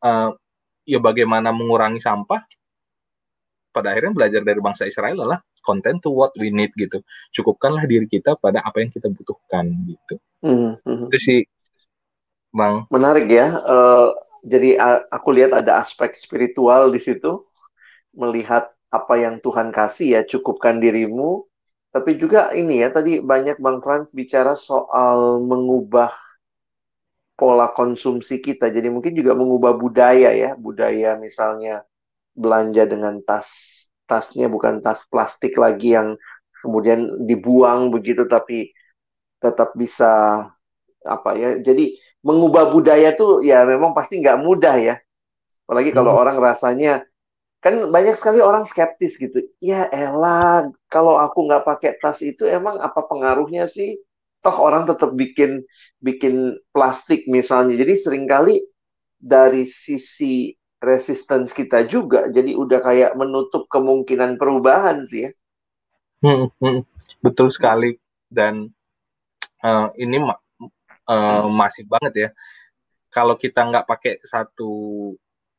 Uh, 0.00 0.32
ya 0.88 0.96
bagaimana 0.96 1.52
mengurangi 1.52 2.00
sampah 2.00 2.40
pada 3.70 3.94
akhirnya 3.94 4.12
belajar 4.16 4.42
dari 4.42 4.60
bangsa 4.62 4.88
Israel 4.88 5.14
adalah 5.14 5.40
content 5.64 6.00
to 6.04 6.10
what 6.10 6.32
we 6.36 6.48
need 6.52 6.72
gitu. 6.76 7.00
Cukupkanlah 7.32 7.84
diri 7.86 8.08
kita 8.08 8.36
pada 8.40 8.60
apa 8.64 8.82
yang 8.82 8.90
kita 8.92 9.08
butuhkan 9.12 9.70
gitu. 9.86 10.14
Mm 10.40 10.80
-hmm. 10.80 11.08
Itu 11.08 11.18
sih, 11.20 11.40
Bang. 12.50 12.88
Menarik 12.90 13.30
ya. 13.30 13.60
Uh, 13.62 14.10
jadi 14.40 14.80
aku 15.12 15.36
lihat 15.36 15.52
ada 15.52 15.80
aspek 15.84 16.16
spiritual 16.16 16.88
di 16.88 17.00
situ, 17.00 17.44
melihat 18.16 18.72
apa 18.90 19.14
yang 19.20 19.38
Tuhan 19.38 19.70
kasih 19.70 20.20
ya, 20.20 20.22
cukupkan 20.24 20.80
dirimu. 20.80 21.44
Tapi 21.90 22.16
juga 22.16 22.54
ini 22.54 22.80
ya, 22.80 22.88
tadi 22.94 23.18
banyak 23.20 23.58
Bang 23.58 23.82
Frans 23.82 24.14
bicara 24.14 24.54
soal 24.54 25.42
mengubah 25.42 26.14
pola 27.36 27.72
konsumsi 27.72 28.40
kita. 28.40 28.68
Jadi 28.68 28.88
mungkin 28.88 29.12
juga 29.16 29.36
mengubah 29.36 29.76
budaya 29.76 30.32
ya, 30.32 30.56
budaya 30.56 31.16
misalnya 31.16 31.84
belanja 32.36 32.84
dengan 32.88 33.20
tas 33.24 33.79
tasnya 34.10 34.50
bukan 34.50 34.82
tas 34.82 35.06
plastik 35.06 35.54
lagi 35.54 35.94
yang 35.94 36.18
kemudian 36.58 37.22
dibuang 37.30 37.94
begitu 37.94 38.26
tapi 38.26 38.74
tetap 39.38 39.72
bisa 39.78 40.44
apa 41.00 41.30
ya 41.32 41.56
jadi 41.62 41.96
mengubah 42.20 42.68
budaya 42.72 43.16
tuh 43.16 43.40
ya 43.40 43.64
memang 43.64 43.96
pasti 43.96 44.20
nggak 44.20 44.40
mudah 44.40 44.76
ya. 44.76 44.94
Apalagi 45.64 45.90
kalau 45.94 46.12
hmm. 46.16 46.22
orang 46.22 46.36
rasanya 46.40 46.92
kan 47.60 47.76
banyak 47.92 48.16
sekali 48.16 48.40
orang 48.40 48.64
skeptis 48.68 49.16
gitu. 49.16 49.40
Ya 49.60 49.88
elah 49.88 50.68
kalau 50.92 51.16
aku 51.20 51.48
nggak 51.48 51.64
pakai 51.64 51.90
tas 52.00 52.20
itu 52.20 52.44
emang 52.44 52.76
apa 52.80 53.04
pengaruhnya 53.08 53.68
sih? 53.68 54.00
Toh 54.40 54.56
orang 54.56 54.88
tetap 54.88 55.12
bikin 55.12 55.64
bikin 56.00 56.56
plastik 56.72 57.28
misalnya. 57.28 57.76
Jadi 57.76 57.94
sering 57.96 58.24
kali 58.24 58.60
dari 59.20 59.68
sisi 59.68 60.52
resistance 60.80 61.52
kita 61.52 61.84
juga. 61.86 62.26
Jadi 62.32 62.56
udah 62.56 62.80
kayak 62.80 63.12
menutup 63.14 63.68
kemungkinan 63.68 64.40
perubahan 64.40 65.04
sih 65.04 65.28
ya. 65.28 65.30
Hmm, 66.24 66.48
hmm, 66.60 66.80
betul 67.20 67.52
sekali. 67.52 68.00
Dan 68.26 68.72
uh, 69.60 69.88
ini 70.00 70.18
uh, 70.24 71.44
masih 71.52 71.84
banget 71.86 72.12
ya. 72.16 72.28
Kalau 73.12 73.36
kita 73.36 73.66
nggak 73.68 73.86
pakai 73.86 74.24
satu 74.24 74.72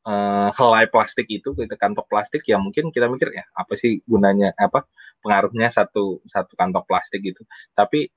uh, 0.02 0.48
helai 0.58 0.90
plastik 0.90 1.30
itu 1.30 1.54
kita 1.54 1.78
kantong 1.78 2.08
plastik 2.10 2.42
ya 2.48 2.58
mungkin 2.58 2.90
kita 2.90 3.06
mikir 3.06 3.30
ya 3.30 3.44
apa 3.54 3.76
sih 3.76 4.00
gunanya 4.08 4.50
apa 4.56 4.88
pengaruhnya 5.22 5.68
satu 5.70 6.24
satu 6.26 6.58
kantong 6.58 6.84
plastik 6.88 7.22
gitu? 7.22 7.46
Tapi 7.76 8.10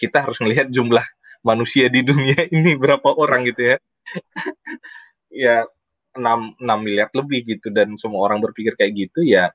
kita 0.00 0.24
harus 0.24 0.40
melihat 0.42 0.66
jumlah 0.72 1.04
manusia 1.44 1.86
di 1.92 2.00
dunia 2.02 2.48
ini 2.56 2.74
berapa 2.74 3.14
orang 3.14 3.46
gitu 3.46 3.76
ya. 3.76 3.78
Ya 5.30 5.62
6, 6.16 6.58
6 6.58 6.84
miliar 6.84 7.08
lebih 7.14 7.46
gitu. 7.56 7.68
Dan 7.70 7.94
semua 8.00 8.26
orang 8.26 8.42
berpikir 8.42 8.74
kayak 8.78 8.92
gitu 8.96 9.26
ya 9.26 9.50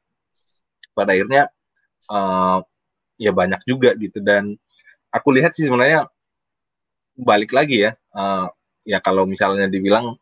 pada 0.95 1.11
akhirnya 1.11 1.51
uh, 2.11 2.59
ya 3.19 3.31
banyak 3.31 3.61
juga 3.67 3.95
gitu. 3.95 4.19
Dan 4.23 4.55
aku 5.11 5.35
lihat 5.35 5.55
sih 5.55 5.67
sebenarnya 5.67 6.07
balik 7.15 7.55
lagi 7.55 7.87
ya 7.87 7.95
uh, 8.11 8.51
ya 8.83 8.99
kalau 8.99 9.23
misalnya 9.23 9.71
dibilang 9.71 10.19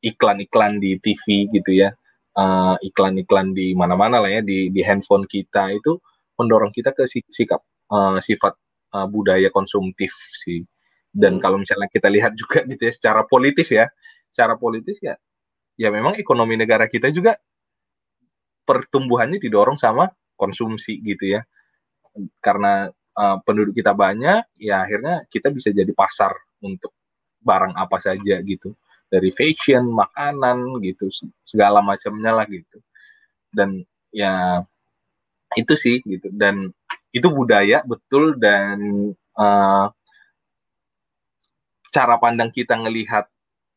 iklan-iklan 0.00 0.80
di 0.80 0.96
TV 1.00 1.52
gitu 1.52 1.72
ya 1.84 1.92
iklan 2.34 3.14
iklan-iklan 3.14 3.54
di 3.54 3.78
mana-mana 3.78 4.18
lah 4.18 4.26
ya 4.26 4.42
di 4.42 4.66
di 4.74 4.82
handphone 4.82 5.22
kita 5.28 5.70
itu 5.70 6.02
mendorong 6.34 6.74
kita 6.74 6.90
ke 6.90 7.06
sikap 7.30 7.62
uh, 7.94 8.18
sifat 8.18 8.58
uh, 8.90 9.06
budaya 9.06 9.48
konsumtif 9.54 10.10
sih. 10.42 10.66
Dan 11.14 11.38
kalau 11.38 11.62
misalnya 11.62 11.86
kita 11.86 12.10
lihat 12.10 12.34
juga 12.34 12.66
gitu 12.66 12.90
ya 12.90 12.92
secara 12.92 13.22
politis 13.22 13.70
ya 13.70 13.86
secara 14.34 14.58
politis 14.58 14.98
ya 14.98 15.14
ya 15.74 15.90
memang 15.90 16.14
ekonomi 16.18 16.54
negara 16.58 16.86
kita 16.86 17.10
juga 17.10 17.38
pertumbuhannya 18.64 19.38
didorong 19.38 19.76
sama 19.76 20.08
konsumsi 20.34 20.98
gitu 21.04 21.38
ya. 21.38 21.40
Karena 22.40 22.88
uh, 23.14 23.36
penduduk 23.42 23.74
kita 23.76 23.92
banyak 23.92 24.58
ya 24.58 24.86
akhirnya 24.86 25.26
kita 25.28 25.50
bisa 25.50 25.70
jadi 25.70 25.90
pasar 25.92 26.32
untuk 26.62 26.94
barang 27.42 27.76
apa 27.76 27.98
saja 28.00 28.40
gitu. 28.40 28.72
Dari 29.10 29.30
fashion 29.30 29.92
makanan 29.94 30.80
gitu 30.82 31.12
segala 31.44 31.84
macamnya 31.84 32.34
lah 32.34 32.46
gitu. 32.48 32.80
Dan 33.52 33.84
ya 34.10 34.64
itu 35.54 35.74
sih 35.78 36.00
gitu. 36.02 36.32
Dan 36.34 36.72
itu 37.14 37.30
budaya 37.30 37.86
betul 37.86 38.34
dan 38.40 38.78
uh, 39.38 39.86
cara 41.94 42.18
pandang 42.18 42.50
kita 42.50 42.74
ngelihat 42.74 43.30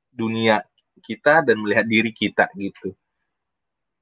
dunia 0.09 0.65
kita 1.07 1.47
dan 1.47 1.55
melihat 1.63 1.87
diri 1.87 2.11
kita 2.11 2.51
gitu 2.59 2.91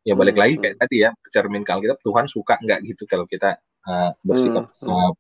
ya 0.06 0.14
balik 0.18 0.38
hmm. 0.38 0.42
lagi 0.42 0.56
kayak 0.62 0.76
tadi 0.82 0.96
ya 1.06 1.10
cermin 1.30 1.62
kalau 1.62 1.82
kita 1.86 1.98
Tuhan 2.02 2.26
suka 2.26 2.58
nggak 2.62 2.80
gitu 2.90 3.04
kalau 3.06 3.26
kita 3.30 3.58
uh, 3.86 4.14
bersikap 4.26 4.66
hmm. 4.82 4.90
uh, 4.90 5.12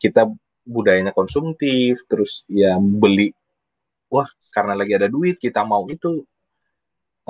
kita 0.00 0.28
budayanya 0.64 1.12
konsumtif 1.16 2.04
terus 2.08 2.44
ya 2.48 2.76
beli 2.76 3.32
wah 4.08 4.28
karena 4.52 4.76
lagi 4.76 4.96
ada 4.96 5.08
duit 5.08 5.36
kita 5.40 5.64
mau 5.64 5.88
itu 5.88 6.24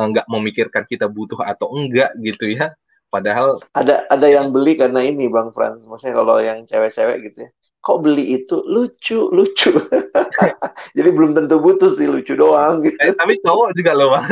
nggak 0.01 0.27
memikirkan 0.33 0.89
kita 0.89 1.11
butuh 1.11 1.45
atau 1.45 1.77
enggak 1.77 2.15
gitu 2.23 2.49
ya 2.49 2.73
padahal 3.13 3.59
ada 3.75 4.07
ada 4.07 4.27
yang 4.31 4.55
beli 4.55 4.79
karena 4.79 5.03
ini 5.03 5.27
bang 5.27 5.51
Frans 5.51 5.85
maksudnya 5.85 6.15
kalau 6.15 6.39
yang 6.41 6.65
cewek-cewek 6.65 7.17
gitu 7.27 7.39
ya 7.45 7.51
kok 7.81 7.99
beli 8.05 8.41
itu? 8.41 8.61
Lucu 8.65 9.29
lucu. 9.33 9.73
Jadi 10.97 11.09
belum 11.11 11.37
tentu 11.37 11.61
butuh 11.61 11.97
sih 11.97 12.07
lucu 12.09 12.37
doang 12.37 12.85
gitu. 12.85 12.97
eh, 13.01 13.13
tapi 13.17 13.41
cowok 13.41 13.77
juga 13.77 13.93
loh 13.97 14.09
bang. 14.17 14.29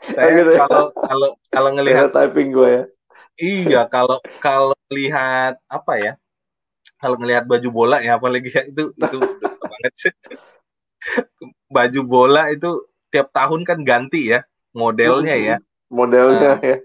Saya 0.00 0.32
oh, 0.32 0.36
gitu 0.36 0.50
ya? 0.56 0.58
kalau 0.64 0.86
kalau 0.96 1.28
kalau 1.52 1.70
ngelihat 1.76 2.08
typing 2.12 2.50
gue 2.52 2.68
ya? 2.68 2.84
Iya 3.40 3.80
kalau 3.88 4.18
kalau 4.40 4.76
lihat 4.92 5.56
apa 5.68 5.92
ya 5.96 6.12
kalau 7.00 7.16
ngelihat 7.16 7.48
baju 7.48 7.68
bola 7.72 7.96
ya 8.04 8.20
apalagi 8.20 8.52
ya 8.52 8.62
itu 8.68 8.92
itu 8.92 9.16
banget 9.60 9.94
sih. 9.96 10.12
Baju 11.70 12.00
bola 12.02 12.50
itu 12.52 12.84
tiap 13.14 13.30
tahun 13.30 13.62
kan 13.64 13.80
ganti 13.86 14.34
ya 14.34 14.44
modelnya 14.76 15.36
ya. 15.38 15.56
Modelnya 15.88 16.58
uh, 16.58 16.60
ya 16.60 16.76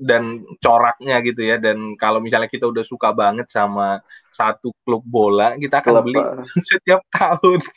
dan 0.00 0.48
coraknya 0.58 1.20
gitu 1.20 1.44
ya. 1.44 1.60
Dan 1.60 1.94
kalau 2.00 2.18
misalnya 2.18 2.48
kita 2.48 2.64
udah 2.64 2.82
suka 2.82 3.12
banget 3.12 3.52
sama 3.52 4.00
satu 4.32 4.72
klub 4.82 5.04
bola 5.04 5.60
kita 5.60 5.84
akan 5.84 5.92
klub, 6.00 6.04
beli 6.08 6.20
setiap 6.68 7.04
tahun. 7.12 7.60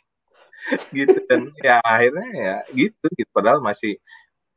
Gitu. 0.95 1.27
Dan 1.27 1.51
ya 1.59 1.83
akhirnya 1.83 2.27
ya 2.31 2.55
gitu 2.71 3.03
gitu. 3.19 3.27
Padahal 3.35 3.59
masih 3.59 3.99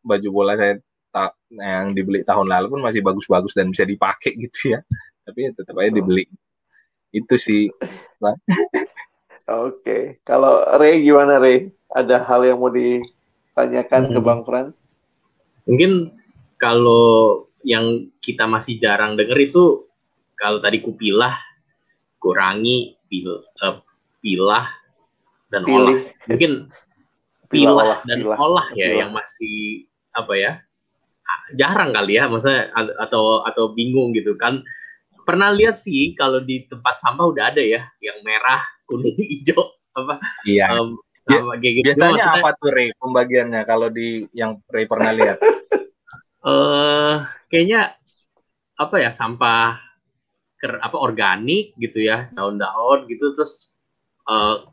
baju 0.06 0.28
bola 0.30 0.54
saya 0.54 0.78
yang 1.50 1.98
dibeli 1.98 2.22
tahun 2.22 2.46
lalu 2.46 2.78
pun 2.78 2.82
masih 2.86 3.02
bagus-bagus 3.02 3.58
dan 3.58 3.74
bisa 3.74 3.82
dipakai 3.82 4.38
gitu 4.38 4.78
ya. 4.78 4.86
Tapi 5.26 5.38
ya 5.48 5.50
tetap 5.50 5.74
aja 5.82 5.90
dibeli. 5.90 6.30
Itu 7.10 7.34
sih. 7.34 7.74
Oke. 8.22 8.86
Okay. 9.50 10.02
kalau 10.22 10.62
Ray 10.78 11.02
gimana 11.02 11.42
Ray 11.42 11.74
ada 11.90 12.22
hal 12.22 12.46
yang 12.46 12.62
mau 12.62 12.70
ditanyakan 12.70 14.02
hmm. 14.06 14.14
ke 14.14 14.20
Bang 14.22 14.42
Frans? 14.46 14.86
Mungkin 15.66 16.14
kalau 16.62 17.45
yang 17.66 18.14
kita 18.22 18.46
masih 18.46 18.78
jarang 18.78 19.18
dengar 19.18 19.34
itu 19.42 19.90
kalau 20.38 20.62
tadi 20.62 20.78
kupilah, 20.78 21.34
kurangi, 22.22 22.94
pil, 23.10 23.42
uh, 23.66 23.82
pilah 24.22 24.70
dan 25.50 25.66
Pilih. 25.66 25.82
olah. 25.82 25.98
Mungkin 26.30 26.52
pilah, 27.50 27.98
dan 28.06 28.22
pilah. 28.22 28.36
olah 28.38 28.66
ya 28.78 28.86
pilah. 28.86 28.98
yang 29.02 29.10
masih 29.10 29.90
apa 30.14 30.34
ya? 30.38 30.52
jarang 31.54 31.90
kali 31.94 32.18
ya 32.18 32.30
maksudnya 32.30 32.70
atau 33.02 33.42
atau 33.42 33.74
bingung 33.74 34.14
gitu 34.14 34.38
kan 34.38 34.62
pernah 35.26 35.50
lihat 35.50 35.74
sih 35.74 36.14
kalau 36.14 36.42
di 36.42 36.66
tempat 36.70 37.02
sampah 37.02 37.26
udah 37.26 37.44
ada 37.50 37.62
ya 37.62 37.82
yang 38.02 38.18
merah 38.22 38.62
kuning 38.88 39.18
hijau 39.18 39.74
apa 39.96 40.22
iya 40.46 40.70
um, 40.78 40.94
gitu. 41.26 41.82
biasanya 41.82 42.14
maksudnya, 42.14 42.42
apa 42.42 42.50
tuh 42.62 42.70
Ray 42.70 42.88
pembagiannya 42.98 43.62
kalau 43.66 43.88
di 43.90 44.26
yang 44.30 44.62
Ray 44.70 44.86
pernah 44.86 45.10
lihat 45.10 45.38
uh, 46.46 47.26
kayaknya 47.50 47.98
apa 48.78 48.96
ya 49.02 49.10
sampah 49.10 49.82
ker, 50.62 50.78
apa 50.78 50.96
organik 50.96 51.74
gitu 51.76 52.06
ya 52.06 52.30
daun-daun 52.32 53.10
gitu 53.10 53.34
terus 53.34 53.74
uh, 54.30 54.70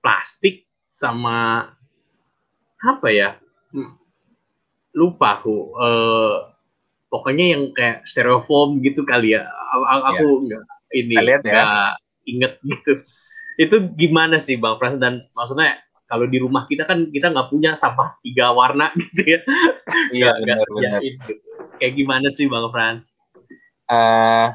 plastik 0.00 0.64
sama 0.90 1.68
apa 2.80 3.08
ya 3.12 3.36
hmm, 3.76 3.92
lupa 4.96 5.38
aku 5.38 5.76
uh, 5.76 6.36
pokoknya 7.12 7.56
yang 7.58 7.62
kayak 7.76 8.06
styrofoam 8.08 8.80
gitu 8.80 9.04
kali 9.04 9.36
ya 9.36 9.44
aku 10.10 10.48
ya. 10.48 10.58
nggak 10.58 10.64
ini 10.96 11.14
ya. 11.14 11.38
nggak 11.42 11.44
ya. 11.44 11.66
inget 12.24 12.52
gitu 12.64 12.92
itu 13.60 13.76
gimana 13.92 14.40
sih 14.40 14.56
bang 14.56 14.80
Pras 14.80 14.96
dan 14.96 15.28
maksudnya 15.36 15.76
kalau 16.10 16.26
di 16.26 16.42
rumah 16.42 16.66
kita 16.66 16.90
kan 16.90 17.06
kita 17.06 17.30
nggak 17.30 17.54
punya 17.54 17.78
sampah 17.78 18.18
tiga 18.26 18.50
warna 18.50 18.90
gitu 18.98 19.38
ya. 19.38 19.40
Iya 20.10 20.30
benar 20.42 20.58
benar. 20.66 20.98
Gitu. 20.98 21.32
Kayak 21.78 21.94
gimana 21.94 22.28
sih 22.34 22.50
Bang 22.50 22.66
Frans? 22.74 23.22
Uh, 23.86 24.50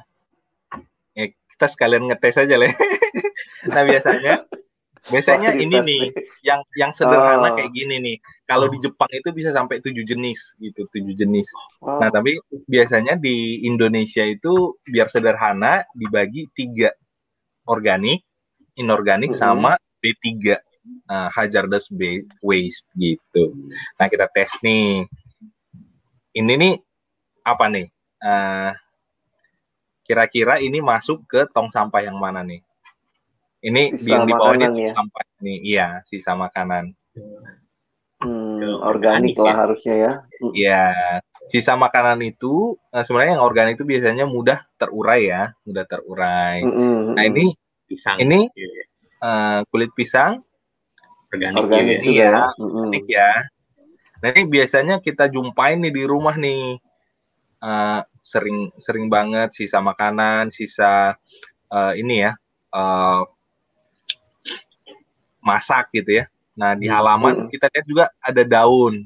ya 1.16 1.32
kita 1.32 1.66
sekalian 1.72 2.12
ngetes 2.12 2.36
aja 2.36 2.60
lah. 2.60 2.76
nah 3.72 3.88
biasanya 3.88 4.44
biasanya 5.06 5.56
ini 5.56 5.80
nih 5.80 6.04
yang 6.44 6.60
yang 6.76 6.92
sederhana 6.92 7.48
oh. 7.48 7.56
kayak 7.56 7.72
gini 7.72 8.04
nih. 8.04 8.18
Kalau 8.44 8.68
oh. 8.68 8.72
di 8.76 8.84
Jepang 8.84 9.08
itu 9.16 9.32
bisa 9.32 9.56
sampai 9.56 9.80
tujuh 9.80 10.04
jenis 10.04 10.60
gitu, 10.60 10.84
tujuh 10.92 11.16
jenis. 11.16 11.48
Oh. 11.80 12.04
Nah 12.04 12.12
tapi 12.12 12.36
biasanya 12.68 13.16
di 13.16 13.64
Indonesia 13.64 14.28
itu 14.28 14.76
biar 14.84 15.08
sederhana 15.08 15.88
dibagi 15.96 16.52
tiga 16.52 16.92
organik, 17.72 18.28
inorganik 18.76 19.32
mm 19.32 19.40
-hmm. 19.40 19.48
sama 19.48 19.72
B3 20.04 20.60
uh, 21.10 21.30
hazardous 21.32 21.90
waste 22.42 22.88
gitu. 22.98 23.54
Nah 23.98 24.08
kita 24.10 24.30
tes 24.32 24.52
nih. 24.62 25.06
Ini 26.36 26.54
nih 26.60 26.74
apa 27.46 27.66
nih? 27.72 27.88
Uh, 28.20 28.72
kira-kira 30.06 30.62
ini 30.62 30.80
masuk 30.82 31.26
ke 31.26 31.50
tong 31.50 31.74
sampah 31.74 32.06
yang 32.06 32.18
mana 32.22 32.46
nih? 32.46 32.62
Ini 33.66 33.98
sisa 33.98 34.22
yang 34.22 34.30
di 34.30 34.34
bawah 34.38 34.54
ini 34.54 34.86
ya? 34.86 34.94
sampah 34.94 35.26
nih, 35.42 35.58
iya 35.66 35.88
sisa 36.06 36.38
makanan. 36.38 36.94
Hmm, 38.22 38.62
organik 38.86 39.36
lah 39.42 39.54
ya. 39.54 39.60
harusnya 39.66 39.96
ya. 39.98 40.12
Iya, 40.54 40.86
sisa 41.50 41.74
makanan 41.74 42.22
itu 42.22 42.78
nah 42.94 43.02
sebenarnya 43.02 43.42
yang 43.42 43.46
organik 43.46 43.82
itu 43.82 43.86
biasanya 43.86 44.26
mudah 44.30 44.62
terurai 44.78 45.26
ya, 45.26 45.44
mudah 45.66 45.86
terurai. 45.90 46.62
Mm 46.62 46.74
-hmm. 46.74 47.02
Nah 47.18 47.24
ini 47.26 47.46
pisang. 47.90 48.18
Ini 48.22 48.40
uh, 49.26 49.66
kulit 49.74 49.90
pisang, 49.98 50.46
organik, 51.36 51.60
organik 51.60 52.00
ya. 52.00 52.12
Iya, 52.12 52.34
organik 52.58 53.06
ya. 53.12 53.32
Nah 54.24 54.28
ini 54.32 54.44
biasanya 54.48 54.96
kita 55.04 55.28
jumpain 55.30 55.78
nih 55.78 55.94
di 55.94 56.04
rumah 56.08 56.36
nih. 56.40 56.80
Uh, 57.66 58.04
sering 58.26 58.74
sering 58.82 59.06
banget 59.10 59.54
sisa 59.54 59.78
makanan, 59.82 60.50
sisa 60.50 61.14
uh, 61.70 61.94
ini 61.94 62.26
ya, 62.26 62.34
uh, 62.74 63.22
masak 65.46 65.94
gitu 65.94 66.22
ya. 66.22 66.26
Nah 66.58 66.74
di 66.74 66.90
halaman 66.90 67.46
hmm. 67.46 67.50
kita 67.54 67.70
lihat 67.70 67.86
juga 67.86 68.06
ada 68.18 68.42
daun. 68.42 69.06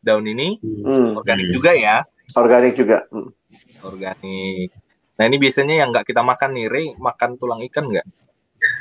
Daun 0.00 0.24
ini 0.24 0.56
hmm. 0.62 1.18
organik 1.18 1.48
juga 1.50 1.74
ya. 1.74 2.06
Organik 2.38 2.78
juga. 2.78 3.04
Hmm. 3.10 3.34
Organik. 3.82 4.70
Nah 5.18 5.24
ini 5.28 5.36
biasanya 5.36 5.84
yang 5.84 5.92
nggak 5.92 6.08
kita 6.08 6.22
makan 6.24 6.56
nih, 6.56 6.66
Rey, 6.70 6.88
makan 6.96 7.36
tulang 7.36 7.60
ikan 7.68 7.90
nggak? 7.90 8.06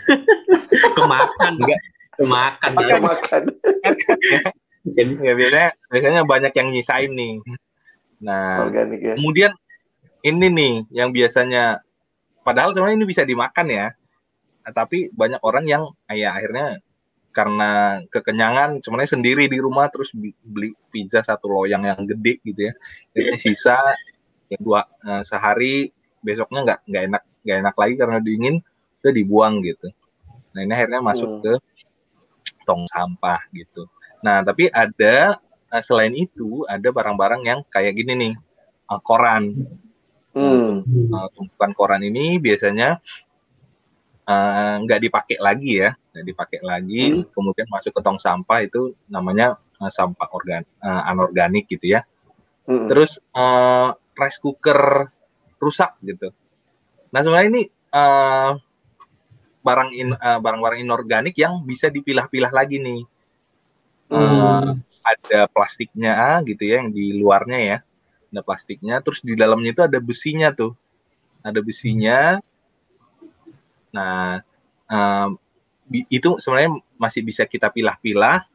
Kemakan 0.95 1.53
nggak? 1.59 1.81
Makan 2.26 2.72
ya. 2.84 2.97
makan 2.99 3.41
jadi 4.84 5.13
ya 5.28 5.34
biasanya 5.36 5.70
biasanya 5.91 6.22
banyak 6.28 6.53
yang 6.55 6.67
nyisain 6.72 7.11
nih 7.13 7.36
nah 8.20 8.67
Organik, 8.67 8.99
ya. 8.99 9.13
kemudian 9.15 9.51
ini 10.24 10.47
nih 10.51 10.74
yang 10.91 11.15
biasanya 11.15 11.80
padahal 12.43 12.76
sebenarnya 12.76 12.99
ini 12.99 13.07
bisa 13.07 13.24
dimakan 13.24 13.67
ya 13.72 13.88
nah, 14.67 14.72
tapi 14.76 15.07
banyak 15.15 15.39
orang 15.39 15.65
yang 15.67 15.84
ya 16.11 16.36
akhirnya 16.36 16.84
karena 17.30 18.01
kekenyangan 18.09 18.82
sebenarnya 18.82 19.15
sendiri 19.15 19.45
di 19.47 19.61
rumah 19.61 19.88
terus 19.88 20.09
beli 20.43 20.74
pizza 20.89 21.22
satu 21.22 21.47
loyang 21.47 21.86
yang 21.86 22.01
gede 22.03 22.41
gitu 22.43 22.67
ya 22.67 22.74
jadi 23.13 23.38
sisa 23.38 23.78
yang 24.49 24.61
dua 24.65 24.82
uh, 25.05 25.22
sehari 25.22 25.93
besoknya 26.20 26.65
nggak 26.65 26.80
nggak 26.89 27.03
enak 27.05 27.24
nggak 27.45 27.57
enak 27.63 27.76
lagi 27.78 27.95
karena 27.95 28.17
dingin 28.20 28.55
udah 28.99 29.13
dibuang 29.13 29.61
gitu 29.63 29.88
nah 30.51 30.65
ini 30.65 30.74
akhirnya 30.74 30.99
masuk 30.99 31.30
hmm. 31.30 31.41
ke 31.45 31.53
tong 32.66 32.88
sampah 32.89 33.39
gitu. 33.51 33.88
Nah, 34.24 34.43
tapi 34.43 34.68
ada 34.72 35.39
eh, 35.70 35.84
selain 35.84 36.12
itu 36.16 36.66
ada 36.66 36.89
barang-barang 36.89 37.41
yang 37.45 37.60
kayak 37.68 37.95
gini 37.95 38.14
nih, 38.16 38.34
uh, 38.89 38.99
koran. 39.03 39.55
Hmm. 40.30 40.86
Uh, 40.86 41.28
tumpukan 41.34 41.74
koran 41.74 42.05
ini 42.05 42.38
biasanya 42.38 43.01
nggak 44.86 44.99
uh, 45.01 45.03
dipakai 45.10 45.38
lagi 45.41 45.82
ya, 45.82 45.97
nggak 46.14 46.26
dipakai 46.26 46.60
lagi, 46.62 47.18
hmm. 47.18 47.34
kemudian 47.34 47.66
masuk 47.66 47.97
ke 47.97 48.01
tong 48.05 48.22
sampah 48.22 48.62
itu 48.62 48.93
namanya 49.10 49.57
uh, 49.82 49.89
sampah 49.89 50.30
organ 50.30 50.62
uh, 50.86 51.10
anorganik 51.10 51.66
gitu 51.66 51.97
ya. 51.97 52.05
Hmm. 52.70 52.86
Terus 52.86 53.18
uh, 53.34 53.97
rice 54.14 54.38
cooker 54.38 55.10
rusak 55.57 55.97
gitu. 56.05 56.30
Nah 57.10 57.20
sebenarnya 57.26 57.49
ini 57.49 57.64
uh, 57.89 58.53
barang 59.70 59.89
in, 59.93 60.09
uh, 60.17 60.39
barang-barang 60.41 60.82
inorganik 60.82 61.38
yang 61.38 61.61
bisa 61.61 61.93
dipilah-pilah 61.93 62.49
lagi 62.49 62.82
nih. 62.82 63.05
Uh, 64.09 64.74
ada 65.05 65.45
plastiknya 65.45 66.41
gitu 66.41 66.65
ya 66.65 66.82
yang 66.82 66.89
di 66.89 67.22
luarnya 67.22 67.59
ya, 67.61 67.78
ada 68.34 68.41
plastiknya. 68.41 68.97
Terus 69.05 69.22
di 69.22 69.38
dalamnya 69.38 69.78
itu 69.78 69.84
ada 69.86 70.01
besinya 70.01 70.49
tuh, 70.49 70.74
ada 71.45 71.61
besinya. 71.61 72.41
Nah 73.93 74.41
uh, 74.89 75.30
itu 76.09 76.30
sebenarnya 76.41 76.82
masih 76.97 77.22
bisa 77.22 77.45
kita 77.45 77.70
pilah-pilah, 77.70 78.49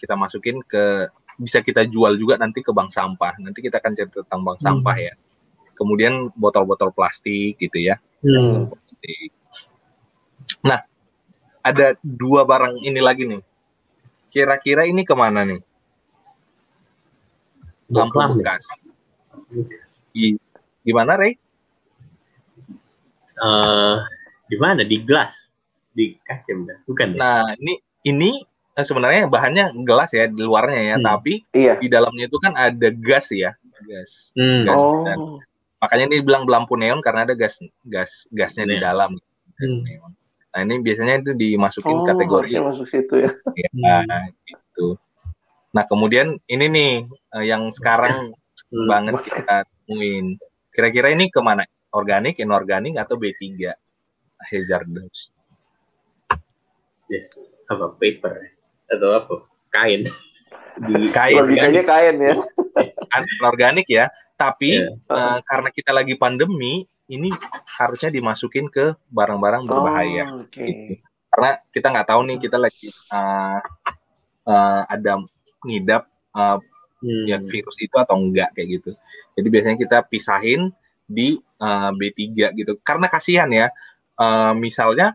kita 0.00 0.16
masukin 0.16 0.64
ke 0.64 1.12
bisa 1.36 1.60
kita 1.60 1.84
jual 1.84 2.16
juga 2.16 2.40
nanti 2.40 2.64
ke 2.64 2.72
bank 2.72 2.96
sampah. 2.96 3.36
Nanti 3.44 3.60
kita 3.60 3.76
akan 3.76 3.92
cerita 3.92 4.24
tentang 4.24 4.40
bank 4.40 4.58
hmm. 4.60 4.66
sampah 4.66 4.96
ya. 4.96 5.12
Kemudian 5.76 6.32
botol-botol 6.32 6.96
plastik 6.96 7.60
gitu 7.60 7.76
ya. 7.76 8.00
Hmm. 8.24 8.72
Plastik. 8.72 9.35
Nah, 10.66 10.80
ada 11.62 11.94
dua 12.02 12.42
barang 12.42 12.82
ini 12.82 13.00
lagi 13.00 13.24
nih. 13.30 13.42
Kira-kira 14.34 14.84
ini 14.84 15.06
ke 15.06 15.14
mana 15.14 15.46
nih? 15.46 15.62
Lampu 17.88 18.18
bekas. 18.18 18.66
Di, 20.10 20.34
gimana, 20.82 21.14
Rey? 21.14 21.38
Uh, 23.38 24.02
di 24.50 24.56
mana? 24.58 24.82
Di 24.82 24.98
gelas 25.06 25.56
di 25.96 26.20
kaca 26.20 26.52
bukan 26.84 27.16
ya? 27.16 27.18
Nah, 27.18 27.42
ini 27.56 27.80
ini 28.04 28.30
eh, 28.76 28.84
sebenarnya 28.84 29.32
bahannya 29.32 29.72
gelas 29.88 30.12
ya 30.12 30.28
di 30.28 30.44
luarnya 30.44 30.80
ya, 30.92 30.96
hmm. 31.00 31.04
tapi 31.08 31.34
iya. 31.56 31.80
di 31.80 31.88
dalamnya 31.88 32.28
itu 32.28 32.36
kan 32.36 32.52
ada 32.52 32.92
gas 32.92 33.32
ya, 33.32 33.56
gas. 33.88 34.36
Hmm. 34.36 34.68
gas 34.68 34.76
oh. 34.76 35.02
dan, 35.08 35.18
makanya 35.80 36.04
ini 36.12 36.16
bilang 36.20 36.44
lampu 36.44 36.76
neon 36.76 37.00
karena 37.00 37.24
ada 37.24 37.32
gas 37.32 37.56
gas 37.88 38.28
gasnya 38.28 38.68
di 38.68 38.76
dalam. 38.76 39.16
Gas 39.56 39.64
hmm. 39.64 39.80
neon. 39.88 40.12
Nah, 40.56 40.64
ini 40.64 40.80
biasanya 40.80 41.20
itu 41.20 41.36
dimasukin 41.36 42.00
oh, 42.00 42.08
kategori 42.08 42.48
masuk 42.64 42.88
situ 42.88 43.28
ya. 43.28 43.30
ya 43.52 44.00
hmm. 44.00 44.32
gitu. 44.48 44.96
Nah, 45.76 45.84
kemudian 45.84 46.40
ini 46.48 46.66
nih 46.72 46.92
eh, 47.36 47.44
yang 47.44 47.68
sekarang 47.76 48.32
hmm. 48.72 48.88
banget 48.88 49.20
kita 49.20 49.68
temuin. 49.68 50.40
Kira-kira 50.72 51.12
ini 51.12 51.28
ke 51.28 51.44
mana? 51.44 51.68
Organik, 51.92 52.40
inorganik, 52.40 52.96
atau 52.96 53.20
B3? 53.20 53.68
Hazardous 54.40 55.36
yes. 57.10 57.30
apa 57.70 57.94
paper 57.98 58.34
atau 58.90 59.08
apa 59.14 59.34
kain 59.74 60.06
di 60.86 61.10
kain 61.10 61.36
logikanya 61.42 61.82
kain 61.82 62.16
ya 62.20 62.34
organik 63.42 63.86
ya 63.88 64.06
tapi 64.36 64.76
yeah. 64.76 64.92
Iya. 64.92 65.16
uh, 65.16 65.38
karena 65.48 65.68
kita 65.72 65.90
lagi 65.96 66.14
pandemi 66.20 66.84
ini 67.06 67.30
harusnya 67.78 68.10
dimasukin 68.10 68.66
ke 68.66 68.98
barang-barang 69.10 69.62
berbahaya 69.66 70.24
oh, 70.26 70.42
okay. 70.42 70.66
gitu. 70.66 70.92
karena 71.30 71.50
kita 71.70 71.86
nggak 71.94 72.08
tahu 72.10 72.20
nih 72.26 72.38
kita 72.42 72.56
lagi 72.58 72.88
uh, 73.14 73.58
uh, 74.46 74.82
ada 74.90 75.22
ngidap 75.62 76.10
uh, 76.34 76.58
hmm. 77.02 77.24
ya 77.30 77.38
virus 77.42 77.76
itu 77.78 77.94
atau 77.94 78.18
enggak 78.18 78.50
kayak 78.58 78.82
gitu 78.82 78.90
jadi 79.38 79.48
biasanya 79.50 79.78
kita 79.78 79.98
pisahin 80.10 80.74
di 81.06 81.38
uh, 81.62 81.94
B3 81.94 82.54
gitu 82.58 82.72
karena 82.82 83.06
kasihan 83.06 83.46
ya 83.54 83.70
uh, 84.18 84.52
misalnya 84.58 85.14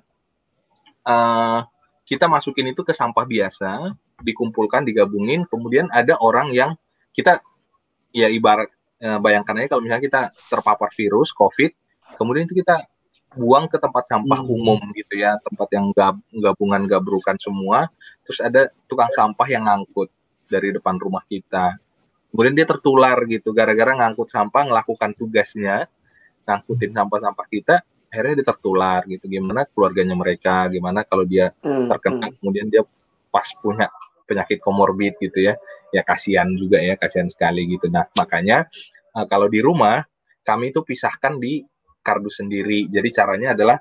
uh, 1.03 1.67
kita 2.07 2.27
masukin 2.27 2.75
itu 2.75 2.83
ke 2.83 2.91
sampah 2.91 3.23
biasa, 3.23 3.95
dikumpulkan, 4.19 4.83
digabungin, 4.83 5.47
kemudian 5.47 5.87
ada 5.95 6.19
orang 6.19 6.51
yang 6.51 6.75
kita 7.15 7.39
ya 8.11 8.27
ibarat 8.27 8.67
bayangkan 8.99 9.63
aja 9.63 9.67
kalau 9.71 9.81
misalnya 9.87 10.03
kita 10.03 10.21
terpapar 10.51 10.91
virus 10.91 11.31
COVID, 11.31 11.71
kemudian 12.15 12.47
itu 12.47 12.59
kita 12.63 12.87
buang 13.31 13.71
ke 13.71 13.79
tempat 13.79 14.03
sampah 14.11 14.43
hmm. 14.43 14.55
umum 14.55 14.79
gitu 14.91 15.19
ya, 15.19 15.39
tempat 15.39 15.67
yang 15.71 15.91
gab, 15.95 16.19
gabungan 16.31 16.83
gabrukan 16.87 17.39
semua, 17.39 17.87
terus 18.27 18.39
ada 18.43 18.67
tukang 18.91 19.11
sampah 19.11 19.47
yang 19.47 19.67
ngangkut 19.67 20.11
dari 20.51 20.75
depan 20.75 20.99
rumah 20.99 21.23
kita. 21.27 21.79
Kemudian 22.31 22.55
dia 22.55 22.67
tertular 22.67 23.15
gitu 23.27 23.55
gara-gara 23.55 23.91
ngangkut 23.95 24.27
sampah, 24.27 24.67
melakukan 24.67 25.15
tugasnya, 25.15 25.87
ngangkutin 26.43 26.91
sampah-sampah 26.91 27.47
kita, 27.47 27.75
akhirnya 28.11 28.43
dia 28.43 28.47
tertular 28.51 29.01
gitu 29.07 29.25
gimana 29.31 29.63
keluarganya 29.71 30.15
mereka 30.19 30.67
gimana 30.67 31.07
kalau 31.07 31.23
dia 31.23 31.55
hmm, 31.63 31.87
terkena 31.87 32.27
hmm. 32.27 32.35
kemudian 32.43 32.67
dia 32.67 32.83
pas 33.31 33.47
punya 33.63 33.87
penyakit 34.27 34.59
komorbid 34.59 35.15
gitu 35.23 35.39
ya 35.39 35.55
ya 35.95 36.03
kasihan 36.03 36.51
juga 36.59 36.83
ya 36.83 36.99
kasihan 36.99 37.31
sekali 37.31 37.63
gitu 37.71 37.87
nah 37.87 38.03
makanya 38.19 38.67
uh, 39.15 39.23
kalau 39.31 39.47
di 39.47 39.63
rumah 39.63 40.03
kami 40.43 40.75
itu 40.75 40.83
pisahkan 40.83 41.39
di 41.39 41.63
kardus 42.01 42.41
sendiri. 42.41 42.89
Jadi 42.89 43.09
caranya 43.13 43.53
adalah 43.53 43.77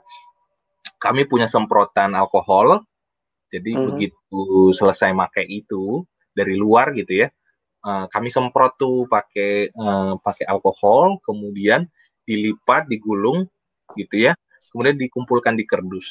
kami 1.01 1.25
punya 1.27 1.49
semprotan 1.49 2.13
alkohol. 2.15 2.85
Jadi 3.51 3.75
hmm. 3.75 3.85
begitu 3.91 4.41
selesai 4.71 5.11
pakai 5.11 5.45
itu 5.49 6.07
dari 6.31 6.55
luar 6.55 6.95
gitu 6.95 7.27
ya 7.27 7.29
uh, 7.85 8.07
kami 8.11 8.29
semprot 8.29 8.77
tuh 8.77 9.09
pakai 9.09 9.73
uh, 9.73 10.17
pakai 10.21 10.45
alkohol 10.49 11.21
kemudian 11.25 11.89
dilipat 12.29 12.87
digulung 12.87 13.49
gitu 13.97 14.31
ya 14.31 14.33
kemudian 14.71 14.95
dikumpulkan 14.95 15.59
di 15.59 15.67
kerdus 15.67 16.07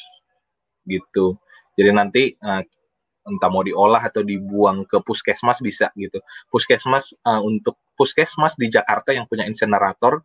gitu. 0.84 1.40
Jadi 1.78 1.90
nanti 1.96 2.22
uh, 2.44 2.60
entah 3.24 3.50
mau 3.52 3.64
diolah 3.64 4.04
atau 4.04 4.20
dibuang 4.20 4.84
ke 4.84 5.00
puskesmas 5.00 5.64
bisa 5.64 5.88
gitu. 5.96 6.20
Puskesmas 6.52 7.16
uh, 7.24 7.40
untuk 7.40 7.80
puskesmas 7.96 8.56
di 8.60 8.68
Jakarta 8.68 9.16
yang 9.16 9.24
punya 9.24 9.48
insenerator 9.48 10.24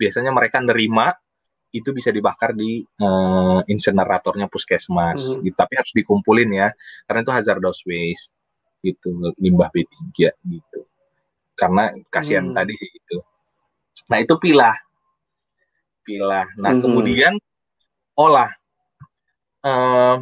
biasanya 0.00 0.32
mereka 0.32 0.64
nerima 0.64 1.12
itu 1.74 1.90
bisa 1.90 2.14
dibakar 2.14 2.54
di 2.54 2.86
uh, 3.02 3.60
inseneratornya 3.66 4.46
puskesmas 4.46 5.18
hmm. 5.18 5.42
gitu. 5.42 5.56
tapi 5.58 5.74
harus 5.74 5.90
dikumpulin 5.90 6.50
ya 6.54 6.68
karena 7.10 7.20
itu 7.26 7.32
hazardous 7.34 7.82
waste 7.82 8.30
gitu 8.86 9.34
limbah 9.42 9.74
B3 9.74 9.90
gitu 10.30 10.80
karena 11.58 11.90
kasihan 12.14 12.46
hmm. 12.46 12.54
tadi 12.54 12.72
sih 12.78 12.90
itu 12.94 13.18
nah 14.06 14.22
itu 14.22 14.38
pilah 14.38 14.74
pilah. 16.04 16.46
Nah, 16.60 16.76
hmm. 16.76 16.82
kemudian 16.84 17.32
olah. 18.20 18.52
Uh, 19.64 20.20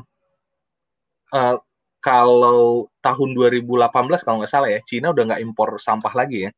uh, 1.35 1.59
kalau 1.99 2.87
tahun 3.03 3.35
2018 3.35 4.23
kalau 4.23 4.39
nggak 4.39 4.51
salah 4.51 4.71
ya, 4.71 4.81
Cina 4.87 5.11
udah 5.11 5.35
nggak 5.35 5.43
impor 5.43 5.83
sampah 5.83 6.15
lagi 6.15 6.47
ya, 6.47 6.51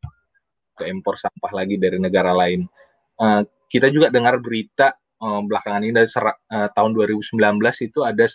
nggak 0.76 0.88
impor 0.92 1.16
sampah 1.16 1.52
lagi 1.52 1.80
dari 1.80 1.96
negara 1.96 2.36
lain. 2.36 2.68
Uh, 3.14 3.42
kita 3.70 3.90
juga 3.90 4.10
dengar 4.10 4.38
berita 4.42 4.94
uh, 5.22 5.42
belakangan 5.42 5.82
ini 5.86 5.94
dari 5.94 6.08
serat, 6.10 6.36
uh, 6.50 6.68
tahun 6.74 6.90
2019 6.94 7.38
itu 7.86 7.98
ada 8.02 8.26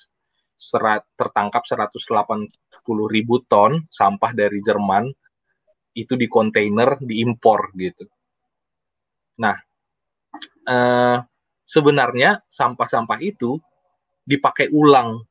serat, 0.60 1.04
tertangkap 1.16 1.64
180 1.64 2.00
ribu 3.08 3.44
ton 3.48 3.88
sampah 3.88 4.32
dari 4.36 4.60
Jerman 4.60 5.08
itu 5.96 6.16
di 6.16 6.28
kontainer 6.32 6.96
diimpor 7.00 7.76
gitu. 7.76 8.08
Nah, 9.40 9.56
uh, 10.68 11.18
sebenarnya 11.64 12.42
sampah-sampah 12.50 13.20
itu 13.22 13.62
dipakai 14.26 14.70
ulang 14.74 15.22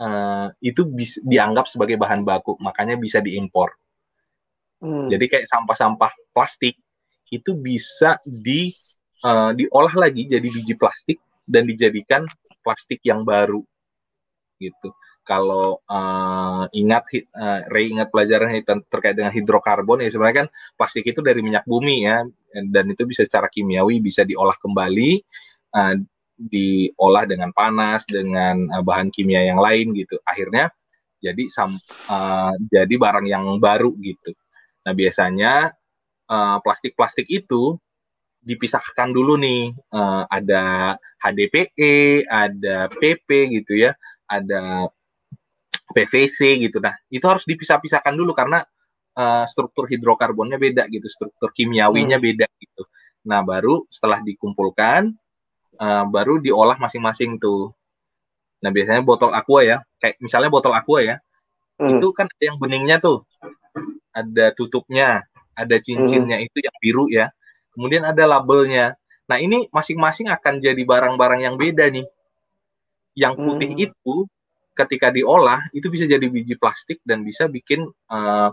uh, 0.00 0.48
itu 0.60 0.84
bisa 0.88 1.20
dianggap 1.24 1.68
sebagai 1.68 1.96
bahan 2.00 2.24
baku 2.24 2.56
makanya 2.60 2.96
bisa 2.96 3.20
diimpor 3.20 3.72
hmm. 4.80 5.08
jadi 5.12 5.24
kayak 5.28 5.46
sampah-sampah 5.48 6.12
plastik 6.32 6.80
itu 7.28 7.52
bisa 7.56 8.20
di 8.24 8.72
uh, 9.24 9.52
diolah 9.52 10.08
lagi 10.08 10.28
jadi 10.28 10.44
biji 10.44 10.74
plastik 10.74 11.18
dan 11.44 11.64
dijadikan 11.64 12.24
plastik 12.60 13.00
yang 13.04 13.24
baru. 13.24 13.64
Gitu. 14.58 14.90
Kalau 15.24 15.84
uh, 15.84 16.64
ingat 16.72 17.04
uh, 17.36 17.60
Ray 17.68 17.92
ingat 17.92 18.08
pelajaran 18.08 18.48
terkait 18.88 19.12
dengan 19.12 19.28
hidrokarbon 19.28 20.00
ya 20.00 20.08
sebenarnya 20.08 20.48
kan 20.48 20.48
plastik 20.72 21.04
itu 21.04 21.20
dari 21.20 21.44
minyak 21.44 21.68
bumi 21.68 22.08
ya 22.08 22.24
dan 22.72 22.88
itu 22.88 23.04
bisa 23.04 23.28
secara 23.28 23.52
kimiawi 23.52 24.00
bisa 24.00 24.24
diolah 24.24 24.56
kembali 24.56 25.20
uh, 25.76 26.00
diolah 26.38 27.28
dengan 27.28 27.52
panas 27.52 28.08
dengan 28.08 28.72
uh, 28.72 28.80
bahan 28.80 29.12
kimia 29.12 29.44
yang 29.44 29.60
lain 29.60 29.92
gitu. 29.92 30.16
Akhirnya 30.24 30.72
jadi 31.18 31.50
sam, 31.50 31.74
uh, 32.08 32.54
jadi 32.70 32.94
barang 32.94 33.26
yang 33.26 33.44
baru 33.58 33.90
gitu. 33.98 34.32
Nah 34.86 34.94
biasanya 34.94 35.74
plastik-plastik 36.60 37.24
uh, 37.24 37.36
itu 37.40 37.62
dipisahkan 38.44 39.10
dulu 39.10 39.40
nih 39.40 39.72
uh, 39.96 40.28
ada 40.28 40.94
HDPE 41.24 42.28
ada 42.28 42.92
PP 42.92 43.28
gitu 43.60 43.80
ya 43.80 43.96
ada 44.28 44.92
PVC 45.92 46.60
gitu. 46.68 46.78
Nah, 46.78 46.94
itu 47.08 47.24
harus 47.24 47.48
dipisah-pisahkan 47.48 48.12
dulu 48.12 48.36
karena 48.36 48.60
uh, 49.16 49.44
struktur 49.48 49.88
hidrokarbonnya 49.88 50.60
beda 50.60 50.84
gitu, 50.92 51.08
struktur 51.08 51.50
kimiawinya 51.56 52.20
hmm. 52.20 52.26
beda 52.28 52.46
gitu. 52.60 52.82
Nah, 53.26 53.40
baru 53.40 53.88
setelah 53.88 54.20
dikumpulkan, 54.20 55.12
uh, 55.80 56.04
baru 56.08 56.38
diolah 56.38 56.76
masing-masing 56.76 57.40
tuh. 57.40 57.72
Nah, 58.60 58.70
biasanya 58.74 59.02
botol 59.02 59.32
aqua 59.32 59.64
ya, 59.64 59.78
kayak 60.02 60.20
misalnya 60.20 60.50
botol 60.52 60.74
aqua 60.76 61.00
ya, 61.00 61.16
hmm. 61.80 61.98
itu 61.98 62.06
kan 62.12 62.26
ada 62.28 62.44
yang 62.44 62.58
beningnya 62.60 63.00
tuh, 63.00 63.24
ada 64.12 64.52
tutupnya, 64.52 65.24
ada 65.58 65.76
cincinnya 65.82 66.38
hmm. 66.38 66.46
itu 66.46 66.58
yang 66.62 66.76
biru 66.78 67.04
ya. 67.10 67.26
Kemudian 67.74 68.06
ada 68.06 68.22
labelnya. 68.30 68.94
Nah, 69.26 69.36
ini 69.42 69.66
masing-masing 69.74 70.30
akan 70.30 70.62
jadi 70.62 70.78
barang-barang 70.86 71.42
yang 71.42 71.58
beda 71.58 71.90
nih. 71.90 72.06
Yang 73.18 73.34
putih 73.42 73.70
hmm. 73.74 73.84
itu 73.90 74.14
ketika 74.78 75.10
diolah 75.10 75.66
itu 75.74 75.90
bisa 75.90 76.06
jadi 76.06 76.22
biji 76.30 76.54
plastik 76.54 77.02
dan 77.02 77.26
bisa 77.26 77.50
bikin 77.50 77.90
uh, 78.06 78.50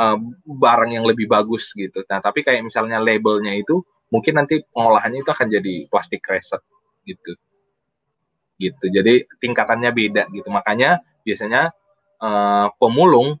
uh, 0.00 0.18
barang 0.48 0.96
yang 0.96 1.04
lebih 1.04 1.28
bagus 1.28 1.76
gitu. 1.76 2.00
Nah, 2.08 2.24
tapi 2.24 2.40
kayak 2.40 2.64
misalnya 2.64 2.96
labelnya 2.96 3.52
itu 3.52 3.84
mungkin 4.08 4.40
nanti 4.40 4.64
pengolahannya 4.72 5.20
itu 5.20 5.30
akan 5.30 5.48
jadi 5.52 5.74
plastik 5.92 6.24
reset 6.24 6.64
gitu. 7.04 7.36
Gitu. 8.56 8.84
Jadi 8.88 9.28
tingkatannya 9.36 9.92
beda 9.92 10.32
gitu. 10.32 10.48
Makanya 10.48 11.04
biasanya 11.20 11.68
uh, 12.24 12.72
pemulung 12.80 13.36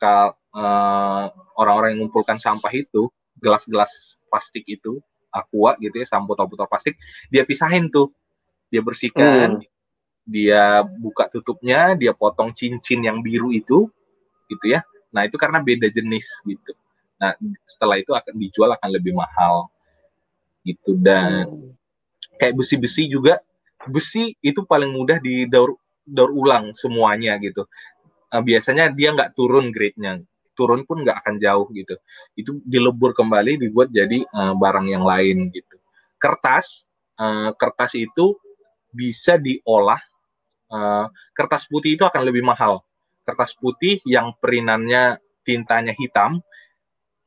kalau 0.00 0.32
uh, 0.56 1.28
orang-orang 1.56 1.96
yang 1.96 2.06
mengumpulkan 2.06 2.38
sampah 2.38 2.72
itu 2.72 3.08
gelas-gelas 3.40 4.20
plastik 4.28 4.64
itu 4.68 5.00
aqua 5.32 5.76
gitu 5.80 6.00
ya, 6.00 6.06
sampo 6.08 6.32
botol-botol 6.32 6.64
plastik, 6.68 6.96
dia 7.28 7.44
pisahin 7.44 7.92
tuh. 7.92 8.12
Dia 8.72 8.82
bersihkan, 8.82 9.60
hmm 9.60 9.74
dia 10.26 10.82
buka 10.82 11.30
tutupnya, 11.30 11.94
dia 11.94 12.10
potong 12.10 12.50
cincin 12.50 12.98
yang 12.98 13.22
biru 13.22 13.54
itu, 13.54 13.86
gitu 14.50 14.64
ya. 14.66 14.82
Nah 15.14 15.22
itu 15.22 15.38
karena 15.38 15.62
beda 15.62 15.86
jenis 15.86 16.26
gitu. 16.42 16.74
Nah 17.22 17.38
setelah 17.62 17.94
itu 17.94 18.10
akan 18.10 18.34
dijual 18.34 18.74
akan 18.74 18.90
lebih 18.90 19.14
mahal, 19.14 19.70
gitu. 20.66 20.98
Dan 20.98 21.70
kayak 22.42 22.58
besi-besi 22.58 23.06
juga, 23.06 23.38
besi 23.86 24.34
itu 24.42 24.66
paling 24.66 24.90
mudah 24.90 25.22
didaur 25.22 25.78
daur 26.02 26.34
ulang 26.34 26.74
semuanya 26.74 27.38
gitu. 27.38 27.62
Nah, 28.34 28.42
biasanya 28.42 28.90
dia 28.90 29.14
nggak 29.14 29.30
turun 29.38 29.70
grade-nya, 29.70 30.26
turun 30.56 30.88
pun 30.88 31.04
nggak 31.04 31.22
akan 31.22 31.36
jauh 31.36 31.68
gitu. 31.76 31.94
Itu 32.34 32.58
dilebur 32.64 33.12
kembali 33.12 33.60
dibuat 33.60 33.92
jadi 33.92 34.24
uh, 34.32 34.56
barang 34.56 34.88
yang 34.88 35.04
lain 35.04 35.52
gitu. 35.52 35.76
Kertas, 36.16 36.88
uh, 37.20 37.52
kertas 37.54 37.94
itu 37.94 38.34
bisa 38.96 39.36
diolah 39.36 40.00
uh, 40.72 41.06
kertas 41.36 41.68
putih 41.68 41.94
itu 41.94 42.02
akan 42.02 42.22
lebih 42.26 42.42
mahal. 42.42 42.82
Kertas 43.26 43.54
putih 43.58 44.00
yang 44.06 44.34
perinannya 44.38 45.18
tintanya 45.42 45.94
hitam 45.94 46.42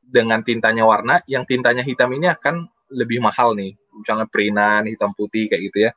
dengan 0.00 0.42
tintanya 0.42 0.84
warna, 0.84 1.22
yang 1.30 1.46
tintanya 1.46 1.86
hitam 1.86 2.10
ini 2.12 2.26
akan 2.28 2.66
lebih 2.90 3.22
mahal 3.22 3.54
nih. 3.54 3.76
Misalnya 3.94 4.26
perinan 4.26 4.88
hitam 4.88 5.14
putih 5.14 5.46
kayak 5.46 5.62
gitu 5.70 5.78
ya. 5.88 5.90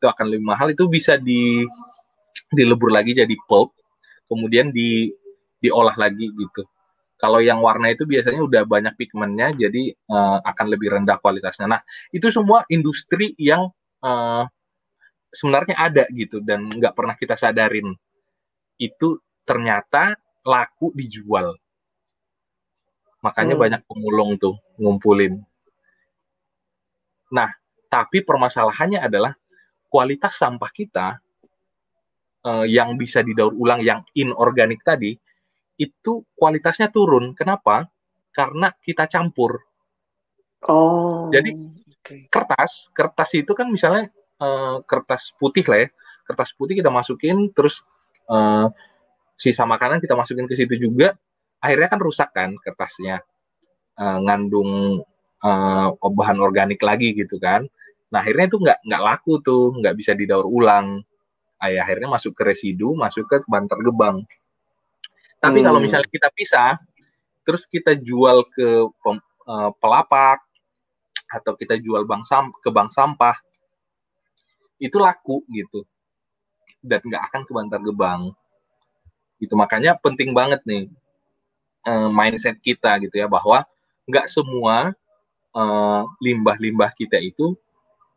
Itu 0.00 0.10
akan 0.10 0.26
lebih 0.32 0.46
mahal. 0.48 0.72
Itu 0.72 0.88
bisa 0.90 1.20
di 1.20 1.64
dilebur 2.50 2.90
lagi 2.90 3.14
jadi 3.14 3.34
pulp, 3.46 3.76
kemudian 4.26 4.74
di 4.74 5.12
diolah 5.60 5.94
lagi 5.94 6.30
gitu. 6.34 6.62
Kalau 7.20 7.44
yang 7.44 7.60
warna 7.60 7.92
itu 7.92 8.08
biasanya 8.08 8.40
udah 8.40 8.62
banyak 8.64 8.96
pigmennya, 8.96 9.52
jadi 9.52 9.92
uh, 10.08 10.40
akan 10.40 10.66
lebih 10.72 10.96
rendah 10.96 11.20
kualitasnya. 11.20 11.68
Nah, 11.68 11.80
itu 12.10 12.32
semua 12.32 12.64
industri 12.72 13.36
yang 13.36 13.68
uh, 14.00 14.48
sebenarnya 15.30 15.78
ada 15.78 16.04
gitu 16.10 16.42
dan 16.42 16.66
nggak 16.66 16.94
pernah 16.94 17.14
kita 17.14 17.38
sadarin 17.38 17.94
itu 18.82 19.20
ternyata 19.46 20.18
laku 20.42 20.90
dijual 20.94 21.54
makanya 23.22 23.54
hmm. 23.54 23.62
banyak 23.62 23.80
pemulung 23.86 24.34
tuh 24.36 24.58
ngumpulin 24.80 25.38
nah 27.30 27.50
tapi 27.86 28.26
permasalahannya 28.26 29.06
adalah 29.06 29.38
kualitas 29.86 30.34
sampah 30.34 30.70
kita 30.74 31.06
uh, 32.42 32.66
yang 32.66 32.98
bisa 32.98 33.22
didaur 33.22 33.54
ulang 33.54 33.86
yang 33.86 34.02
inorganik 34.18 34.82
tadi 34.82 35.14
itu 35.80 36.28
kualitasnya 36.36 36.92
turun. 36.92 37.32
Kenapa? 37.32 37.88
Karena 38.36 38.68
kita 38.84 39.08
campur. 39.08 39.64
Oh 40.68 41.32
jadi 41.32 41.56
kertas 42.28 42.92
kertas 42.92 43.30
itu 43.32 43.52
kan 43.56 43.72
misalnya 43.72 44.12
uh, 44.36 44.84
kertas 44.84 45.32
putih 45.40 45.64
lah 45.64 45.88
ya. 45.88 45.88
Kertas 46.28 46.52
putih 46.52 46.76
kita 46.76 46.92
masukin 46.92 47.48
terus 47.56 47.80
uh, 48.28 48.68
sisa 49.40 49.64
makanan 49.64 50.04
kita 50.04 50.12
masukin 50.12 50.44
ke 50.44 50.52
situ 50.52 50.76
juga. 50.76 51.16
Akhirnya 51.64 51.88
kan 51.88 52.00
rusak 52.00 52.28
kan 52.36 52.52
kertasnya. 52.60 53.24
Uh, 54.00 54.16
ngandung 54.24 55.04
uh, 55.44 55.88
bahan 55.96 56.38
organik 56.40 56.80
lagi 56.84 57.12
gitu 57.16 57.40
kan. 57.40 57.64
Nah 58.12 58.20
akhirnya 58.20 58.52
itu 58.52 58.56
nggak 58.60 58.78
nggak 58.84 59.02
laku 59.02 59.40
tuh. 59.40 59.72
Nggak 59.80 59.96
bisa 59.96 60.12
didaur 60.12 60.44
ulang. 60.44 61.00
Ay, 61.60 61.76
akhirnya 61.76 62.08
masuk 62.08 62.32
ke 62.32 62.42
residu 62.48 62.96
masuk 62.96 63.28
ke 63.28 63.44
bantar 63.44 63.76
gebang 63.84 64.24
tapi 65.40 65.64
hmm. 65.64 65.66
kalau 65.66 65.80
misalnya 65.80 66.08
kita 66.12 66.28
pisah 66.30 66.76
terus 67.42 67.64
kita 67.64 67.96
jual 67.96 68.44
ke 68.52 68.86
pem, 69.00 69.16
uh, 69.48 69.72
pelapak 69.80 70.44
atau 71.26 71.56
kita 71.56 71.80
jual 71.80 72.04
bank 72.04 72.28
sam 72.28 72.52
ke 72.60 72.68
bank 72.68 72.92
sampah 72.92 73.34
itu 74.80 74.96
laku 74.96 75.44
gitu. 75.52 75.84
Dan 76.80 77.04
nggak 77.04 77.22
akan 77.28 77.40
ke 77.44 77.52
Bantar 77.52 77.80
Gebang 77.84 78.32
itu 79.40 79.56
makanya 79.56 79.96
penting 79.96 80.36
banget 80.36 80.60
nih 80.68 80.92
uh, 81.88 82.12
mindset 82.12 82.60
kita 82.60 83.00
gitu 83.00 83.16
ya 83.16 83.24
bahwa 83.24 83.64
nggak 84.04 84.28
semua 84.28 84.92
limbah 85.50 86.06
limbah-limbah 86.22 86.94
kita 86.94 87.18
itu 87.18 87.58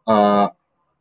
uh, 0.05 0.47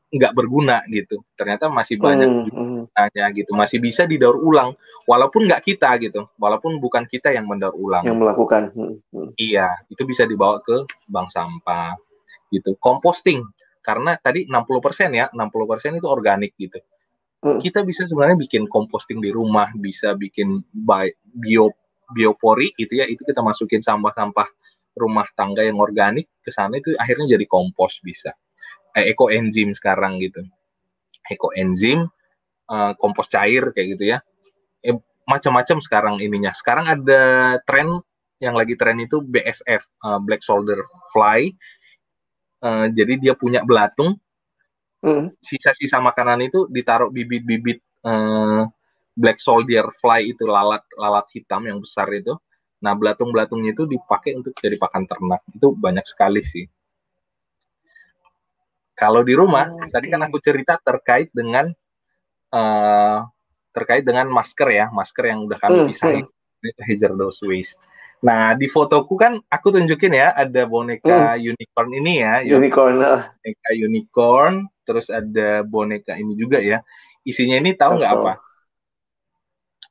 nggak 0.09 0.33
berguna 0.33 0.81
gitu. 0.89 1.21
Ternyata 1.37 1.69
masih 1.69 2.01
banyak 2.01 2.29
hmm, 2.29 2.53
hmm. 2.89 3.33
gitu 3.37 3.53
masih 3.55 3.79
bisa 3.79 4.09
didaur 4.09 4.39
ulang 4.39 4.75
walaupun 5.07 5.47
nggak 5.47 5.63
kita 5.67 5.99
gitu 6.03 6.27
walaupun 6.39 6.79
bukan 6.79 7.07
kita 7.07 7.35
yang 7.35 7.47
mendaur 7.47 7.75
ulang 7.75 8.03
yang 8.07 8.19
melakukan 8.19 8.71
hmm, 8.75 8.99
hmm. 9.13 9.29
iya 9.39 9.71
itu 9.91 10.03
bisa 10.07 10.27
dibawa 10.27 10.59
ke 10.63 10.87
bank 11.11 11.31
sampah 11.31 11.95
gitu 12.51 12.75
composting 12.79 13.43
karena 13.83 14.15
tadi 14.17 14.47
60% 14.47 15.11
ya, 15.11 15.27
60% 15.35 15.99
itu 15.99 16.07
organik 16.07 16.55
gitu. 16.57 16.79
Hmm. 17.43 17.59
Kita 17.59 17.83
bisa 17.83 18.07
sebenarnya 18.07 18.39
bikin 18.39 18.71
composting 18.71 19.19
di 19.19 19.35
rumah, 19.35 19.75
bisa 19.75 20.15
bikin 20.15 20.63
bio 21.35 21.75
biopori 22.15 22.71
gitu 22.79 23.03
ya, 23.03 23.11
itu 23.11 23.27
kita 23.27 23.43
masukin 23.43 23.83
sampah-sampah 23.83 24.47
rumah 24.95 25.27
tangga 25.35 25.67
yang 25.67 25.81
organik 25.83 26.31
ke 26.45 26.53
sana 26.55 26.79
itu 26.79 26.95
akhirnya 26.95 27.35
jadi 27.35 27.45
kompos 27.51 27.99
bisa. 28.07 28.31
Eh, 28.95 29.11
ekoenzim 29.11 29.75
sekarang 29.75 30.23
gitu. 30.23 30.47
Ekoenzim 31.27 32.07
uh, 32.73 32.97
kompos 32.97 33.29
cair 33.29 33.69
kayak 33.77 33.89
gitu 34.01 34.05
ya. 34.17 34.19
Eh, 34.81 34.97
macam-macam 35.29 35.79
sekarang 35.85 36.17
ininya. 36.25 36.57
Sekarang 36.57 36.89
ada 36.89 37.57
tren 37.69 38.01
yang 38.41 38.57
lagi 38.57 38.75
tren 38.75 38.97
itu 38.99 39.21
BSF, 39.21 39.85
uh, 40.03 40.19
Black 40.25 40.41
Soldier 40.41 40.81
Fly 41.13 41.53
Uh, 42.63 42.87
jadi 42.95 43.19
dia 43.19 43.35
punya 43.35 43.67
belatung. 43.67 44.23
Hmm. 45.03 45.35
Sisa-sisa 45.43 45.99
makanan 45.99 46.47
itu 46.47 46.71
ditaruh 46.71 47.11
bibit-bibit 47.11 47.83
uh, 48.07 48.71
black 49.19 49.43
soldier 49.43 49.83
fly 49.99 50.31
itu 50.31 50.47
lalat 50.47 50.87
lalat 50.95 51.27
hitam 51.35 51.67
yang 51.67 51.83
besar 51.83 52.07
itu. 52.15 52.39
Nah, 52.87 52.95
belatung-belatungnya 52.95 53.75
itu 53.75 53.91
dipakai 53.91 54.39
untuk 54.39 54.55
jadi 54.55 54.79
pakan 54.79 55.11
ternak. 55.11 55.43
Itu 55.51 55.75
banyak 55.75 56.07
sekali 56.07 56.43
sih. 56.43 56.67
Kalau 58.95 59.27
di 59.27 59.35
rumah, 59.35 59.67
oh, 59.67 59.83
okay. 59.83 59.91
tadi 59.91 60.07
kan 60.15 60.23
aku 60.23 60.39
cerita 60.39 60.79
terkait 60.79 61.35
dengan 61.35 61.67
uh, 62.53 63.27
terkait 63.73 64.05
dengan 64.05 64.29
masker 64.29 64.69
ya, 64.69 64.87
masker 64.93 65.25
yang 65.33 65.49
udah 65.49 65.59
kami 65.59 65.79
hmm, 65.83 65.89
pisahin, 65.89 66.27
hmm. 66.29 66.83
hazardous 66.85 67.41
waste. 67.43 67.81
Nah, 68.23 68.55
di 68.55 68.71
fotoku 68.71 69.19
kan 69.19 69.43
aku 69.51 69.75
tunjukin 69.75 70.15
ya, 70.15 70.31
ada 70.31 70.63
boneka 70.63 71.35
hmm. 71.35 71.51
unicorn 71.57 71.91
ini 71.91 72.13
ya. 72.23 72.35
Unicorn. 72.47 73.03
Ya. 73.03 73.35
Boneka 73.35 73.71
unicorn, 73.75 74.55
terus 74.87 75.11
ada 75.11 75.67
boneka 75.67 76.15
ini 76.15 76.39
juga 76.39 76.63
ya. 76.63 76.85
Isinya 77.27 77.59
ini 77.59 77.75
tahu 77.75 77.99
nggak 77.99 78.13
apa? 78.15 78.33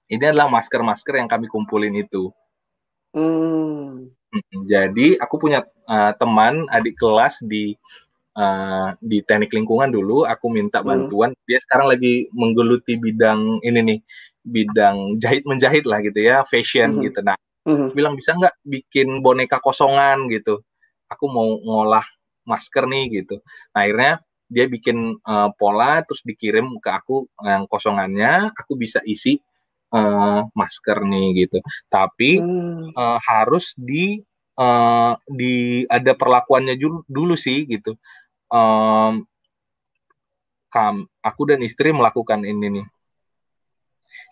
Ini 0.07 0.31
adalah 0.31 0.47
masker-masker 0.47 1.19
yang 1.19 1.27
kami 1.27 1.51
kumpulin 1.51 1.91
itu. 1.95 2.31
Hmm. 3.11 4.11
Jadi 4.63 5.19
aku 5.19 5.35
punya 5.35 5.67
uh, 5.91 6.15
teman 6.15 6.63
adik 6.71 6.95
kelas 6.95 7.43
di 7.43 7.75
uh, 8.37 8.93
di 9.01 9.23
teknik 9.25 9.51
lingkungan 9.55 9.89
dulu. 9.91 10.27
Aku 10.27 10.51
minta 10.51 10.79
hmm. 10.81 10.87
bantuan. 10.87 11.31
Hmm. 11.33 11.43
Dia 11.47 11.59
sekarang 11.63 11.87
lagi 11.91 12.27
menggeluti 12.35 12.99
bidang 12.99 13.63
ini 13.63 13.79
nih, 13.83 13.99
bidang 14.45 15.17
jahit 15.21 15.43
menjahit 15.47 15.85
lah 15.87 15.99
gitu 16.03 16.19
ya, 16.19 16.43
fashion 16.47 16.99
hmm. 16.99 17.03
gitu. 17.09 17.19
Nah 17.23 17.35
hmm. 17.65 17.93
bilang 17.93 18.17
bisa 18.17 18.33
nggak 18.33 18.55
bikin 18.65 19.21
boneka 19.21 19.61
kosongan 19.61 20.25
gitu 20.31 20.61
aku 21.09 21.25
mau 21.27 21.59
ngolah 21.61 22.05
masker 22.47 22.87
nih 22.89 23.21
gitu 23.21 23.41
nah, 23.73 23.85
akhirnya 23.85 24.13
dia 24.51 24.65
bikin 24.67 25.15
uh, 25.23 25.49
pola 25.55 26.03
terus 26.03 26.19
dikirim 26.27 26.79
ke 26.83 26.89
aku 26.91 27.27
yang 27.45 27.63
kosongannya 27.71 28.51
aku 28.51 28.75
bisa 28.75 28.99
isi 29.07 29.39
uh, 29.95 30.43
masker 30.51 31.03
nih 31.05 31.47
gitu 31.47 31.57
tapi 31.87 32.41
hmm. 32.41 32.95
uh, 32.97 33.19
harus 33.21 33.71
di 33.77 34.19
uh, 34.59 35.15
di 35.31 35.85
ada 35.87 36.17
perlakuannya 36.17 36.75
dulu, 36.75 37.05
dulu 37.07 37.35
sih 37.37 37.63
gitu 37.69 37.95
um, 38.51 39.23
kam 40.71 41.07
aku 41.23 41.41
dan 41.47 41.59
istri 41.63 41.95
melakukan 41.95 42.43
ini 42.43 42.79
nih. 42.79 42.87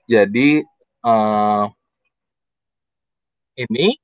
Jadi 0.09 0.49
uh, 1.07 1.65
ini 3.59 3.95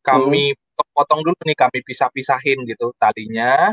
kami 0.00 0.52
hmm. 0.52 0.92
potong 0.96 1.20
dulu 1.24 1.36
nih 1.44 1.56
kami 1.56 1.80
pisah-pisahin 1.84 2.64
gitu 2.68 2.92
talinya. 2.96 3.72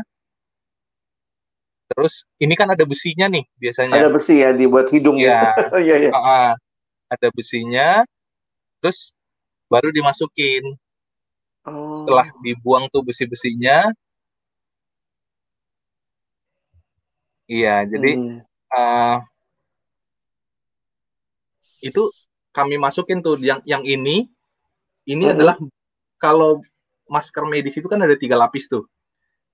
Terus 1.88 2.28
ini 2.36 2.52
kan 2.52 2.68
ada 2.68 2.84
besinya 2.84 3.28
nih 3.32 3.44
biasanya. 3.56 3.96
Ada 3.96 4.12
besi 4.12 4.44
ya 4.44 4.52
dibuat 4.52 4.92
hidung 4.92 5.16
ya? 5.20 5.52
Iya. 5.76 5.96
Ya. 6.08 6.10
uh, 6.12 6.52
ada 7.08 7.28
besinya 7.32 8.04
terus 8.80 9.16
baru 9.68 9.88
dimasukin. 9.92 10.76
Oh. 11.68 12.00
setelah 12.00 12.32
dibuang 12.40 12.88
tuh 12.88 13.04
besi-besinya 13.04 13.92
iya 17.48 17.82
jadi 17.88 18.10
hmm. 18.14 18.38
uh, 18.76 19.18
itu 21.82 22.12
kami 22.54 22.76
masukin 22.76 23.24
tuh 23.24 23.38
yang 23.42 23.64
yang 23.64 23.82
ini 23.82 24.28
ini 25.08 25.24
hmm. 25.26 25.34
adalah 25.34 25.56
kalau 26.20 26.60
masker 27.08 27.42
medis 27.48 27.80
itu 27.80 27.88
kan 27.88 28.04
ada 28.04 28.14
tiga 28.14 28.36
lapis 28.36 28.68
tuh 28.68 28.84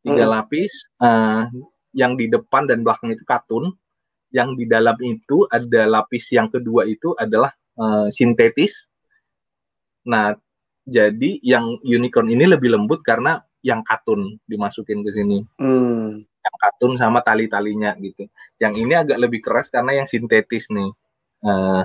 tiga 0.03 0.27
hmm. 0.27 0.33
lapis 0.35 0.73
uh, 1.01 1.47
yang 1.95 2.19
di 2.19 2.27
depan 2.27 2.67
dan 2.67 2.83
belakang 2.83 3.15
itu 3.15 3.23
katun, 3.25 3.71
yang 4.35 4.59
di 4.59 4.67
dalam 4.67 4.99
itu 5.01 5.47
ada 5.49 5.87
lapis 5.87 6.35
yang 6.35 6.51
kedua 6.51 6.85
itu 6.85 7.15
adalah 7.15 7.55
uh, 7.79 8.11
sintetis. 8.11 8.91
Nah, 10.11 10.35
jadi 10.85 11.41
yang 11.41 11.79
unicorn 11.81 12.29
ini 12.29 12.45
lebih 12.51 12.75
lembut 12.75 13.01
karena 13.07 13.41
yang 13.65 13.81
katun 13.87 14.37
dimasukin 14.51 15.07
ke 15.07 15.11
sini. 15.15 15.39
Hmm. 15.57 16.27
Yang 16.45 16.57
katun 16.61 16.93
sama 17.01 17.25
tali-talinya 17.25 17.97
gitu. 17.99 18.29
Yang 18.61 18.75
ini 18.85 18.93
agak 18.93 19.19
lebih 19.19 19.41
keras 19.41 19.73
karena 19.73 20.05
yang 20.05 20.07
sintetis 20.07 20.69
nih. 20.69 20.93
Uh, 21.45 21.85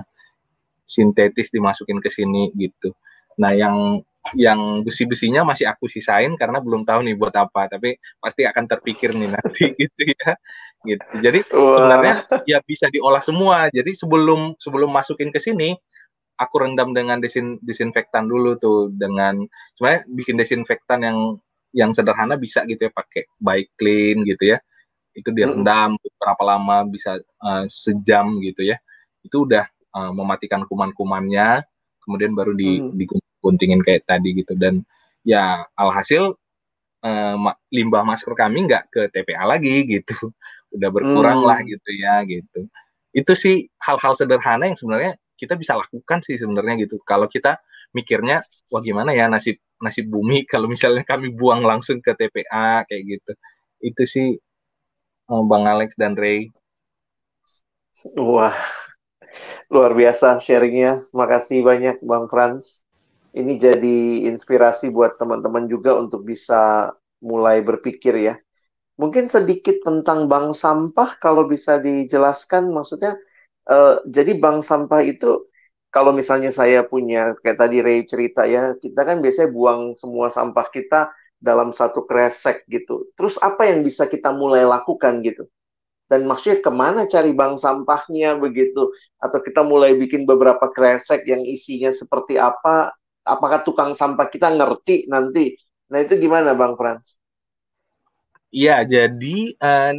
sintetis 0.84 1.48
dimasukin 1.54 2.04
ke 2.04 2.12
sini 2.12 2.52
gitu. 2.58 2.92
Nah, 3.40 3.56
yang 3.56 4.04
yang 4.38 4.84
besi-besinya 4.86 5.48
masih 5.48 5.66
aku 5.66 5.90
sisain 5.90 6.36
karena 6.36 6.62
belum 6.62 6.84
tahu 6.86 7.02
nih 7.08 7.16
buat 7.18 7.34
apa 7.34 7.72
tapi 7.72 7.98
pasti 8.20 8.46
akan 8.46 8.68
terpikir 8.68 9.16
nih 9.16 9.32
nanti 9.32 9.72
gitu 9.80 10.02
ya 10.06 10.32
gitu 10.86 11.06
jadi 11.24 11.40
Wah. 11.56 11.74
sebenarnya 11.74 12.14
ya 12.46 12.60
bisa 12.62 12.92
diolah 12.92 13.24
semua 13.24 13.72
jadi 13.74 13.90
sebelum 13.96 14.60
sebelum 14.60 14.92
masukin 14.92 15.34
ke 15.34 15.40
sini 15.42 15.74
aku 16.40 16.56
rendam 16.62 16.94
dengan 16.94 17.20
desin 17.20 17.58
disinfektan 17.64 18.30
dulu 18.30 18.56
tuh 18.60 18.94
dengan 18.94 19.44
sebenarnya 19.80 20.02
bikin 20.14 20.36
desinfektan 20.38 21.00
yang 21.04 21.18
yang 21.76 21.94
sederhana 21.94 22.36
bisa 22.36 22.66
gitu 22.66 22.90
ya 22.90 22.92
pakai 22.94 23.30
bike 23.38 23.72
clean 23.78 24.26
gitu 24.26 24.56
ya 24.56 24.58
itu 25.14 25.30
direndam 25.34 25.98
hmm. 25.98 26.18
berapa 26.18 26.44
lama 26.46 26.86
bisa 26.90 27.18
uh, 27.42 27.66
sejam 27.70 28.38
gitu 28.42 28.66
ya 28.66 28.78
itu 29.26 29.46
udah 29.46 29.66
uh, 29.94 30.12
mematikan 30.14 30.66
kuman-kumannya 30.66 31.66
kemudian 32.06 32.34
baru 32.34 32.58
di, 32.58 32.82
hmm. 32.82 32.96
digunakan 32.98 33.38
guntingin 33.44 33.82
kayak 33.86 34.04
tadi 34.10 34.34
gitu 34.34 34.58
dan 34.58 34.84
ya 35.24 35.64
alhasil 35.78 36.36
eh, 37.06 37.36
limbah 37.72 38.04
masker 38.04 38.34
kami 38.36 38.68
nggak 38.68 38.84
ke 38.92 39.02
TPA 39.14 39.46
lagi 39.48 39.86
gitu 39.88 40.16
udah 40.76 40.90
berkurang 40.90 41.40
hmm. 41.44 41.48
lah 41.48 41.60
gitu 41.64 41.90
ya 41.96 42.26
gitu 42.26 42.68
itu 43.14 43.34
sih 43.34 43.56
hal-hal 43.82 44.14
sederhana 44.14 44.70
yang 44.70 44.78
sebenarnya 44.78 45.18
kita 45.40 45.56
bisa 45.56 45.78
lakukan 45.78 46.20
sih 46.22 46.36
sebenarnya 46.38 46.86
gitu 46.86 47.00
kalau 47.08 47.26
kita 47.26 47.58
mikirnya 47.96 48.46
wah 48.70 48.82
gimana 48.86 49.12
ya 49.18 49.26
nasib 49.28 49.58
nasib 49.82 50.06
bumi 50.08 50.46
kalau 50.52 50.70
misalnya 50.70 51.04
kami 51.08 51.34
buang 51.34 51.66
langsung 51.66 52.00
ke 52.04 52.14
TPA 52.14 52.86
kayak 52.88 53.04
gitu. 53.06 53.32
Itu 53.80 54.04
sih 54.06 54.28
eh, 55.32 55.44
Bang 55.50 55.66
Alex 55.66 55.96
dan 55.96 56.14
Ray. 56.14 56.52
Wah 58.16 58.56
luar 59.70 59.94
biasa 59.94 60.42
sharingnya. 60.42 61.04
Makasih 61.14 61.62
banyak 61.62 62.02
Bang 62.02 62.28
Franz 62.32 62.84
ini 63.38 63.62
jadi 63.62 64.26
inspirasi 64.26 64.90
buat 64.90 65.22
teman-teman 65.22 65.70
juga 65.70 65.94
untuk 66.02 66.26
bisa 66.26 66.90
mulai 67.22 67.62
berpikir 67.62 68.16
ya. 68.18 68.36
Mungkin 69.00 69.32
sedikit 69.32 69.80
tentang 69.86 70.28
bank 70.28 70.58
sampah 70.58 71.16
kalau 71.22 71.48
bisa 71.48 71.80
dijelaskan. 71.80 72.74
Maksudnya 72.74 73.16
uh, 73.70 74.02
jadi 74.10 74.36
bank 74.42 74.66
sampah 74.66 75.02
itu 75.06 75.48
kalau 75.90 76.14
misalnya 76.14 76.54
saya 76.54 76.86
punya 76.86 77.34
kayak 77.42 77.58
tadi 77.58 77.78
Ray 77.82 78.06
cerita 78.06 78.46
ya, 78.46 78.78
kita 78.78 79.02
kan 79.06 79.22
biasanya 79.22 79.50
buang 79.50 79.82
semua 79.98 80.30
sampah 80.30 80.68
kita 80.70 81.10
dalam 81.42 81.74
satu 81.74 82.06
kresek 82.06 82.68
gitu. 82.70 83.10
Terus 83.18 83.42
apa 83.42 83.66
yang 83.66 83.82
bisa 83.82 84.06
kita 84.06 84.30
mulai 84.34 84.66
lakukan 84.66 85.26
gitu? 85.26 85.50
Dan 86.10 86.26
maksudnya 86.26 86.62
ke 86.66 86.72
mana 86.74 87.06
cari 87.06 87.34
bank 87.38 87.62
sampahnya 87.62 88.38
begitu? 88.38 88.90
Atau 89.22 89.42
kita 89.46 89.62
mulai 89.62 89.94
bikin 89.94 90.26
beberapa 90.26 90.70
kresek 90.74 91.26
yang 91.30 91.42
isinya 91.46 91.94
seperti 91.94 92.38
apa? 92.42 92.94
apakah 93.30 93.62
tukang 93.62 93.94
sampah 93.94 94.26
kita 94.28 94.50
ngerti 94.50 95.06
nanti? 95.06 95.54
Nah 95.94 96.02
itu 96.02 96.18
gimana 96.18 96.58
Bang 96.58 96.74
Frans? 96.74 97.22
Iya, 98.50 98.82
jadi 98.82 99.54
uh, 99.62 99.94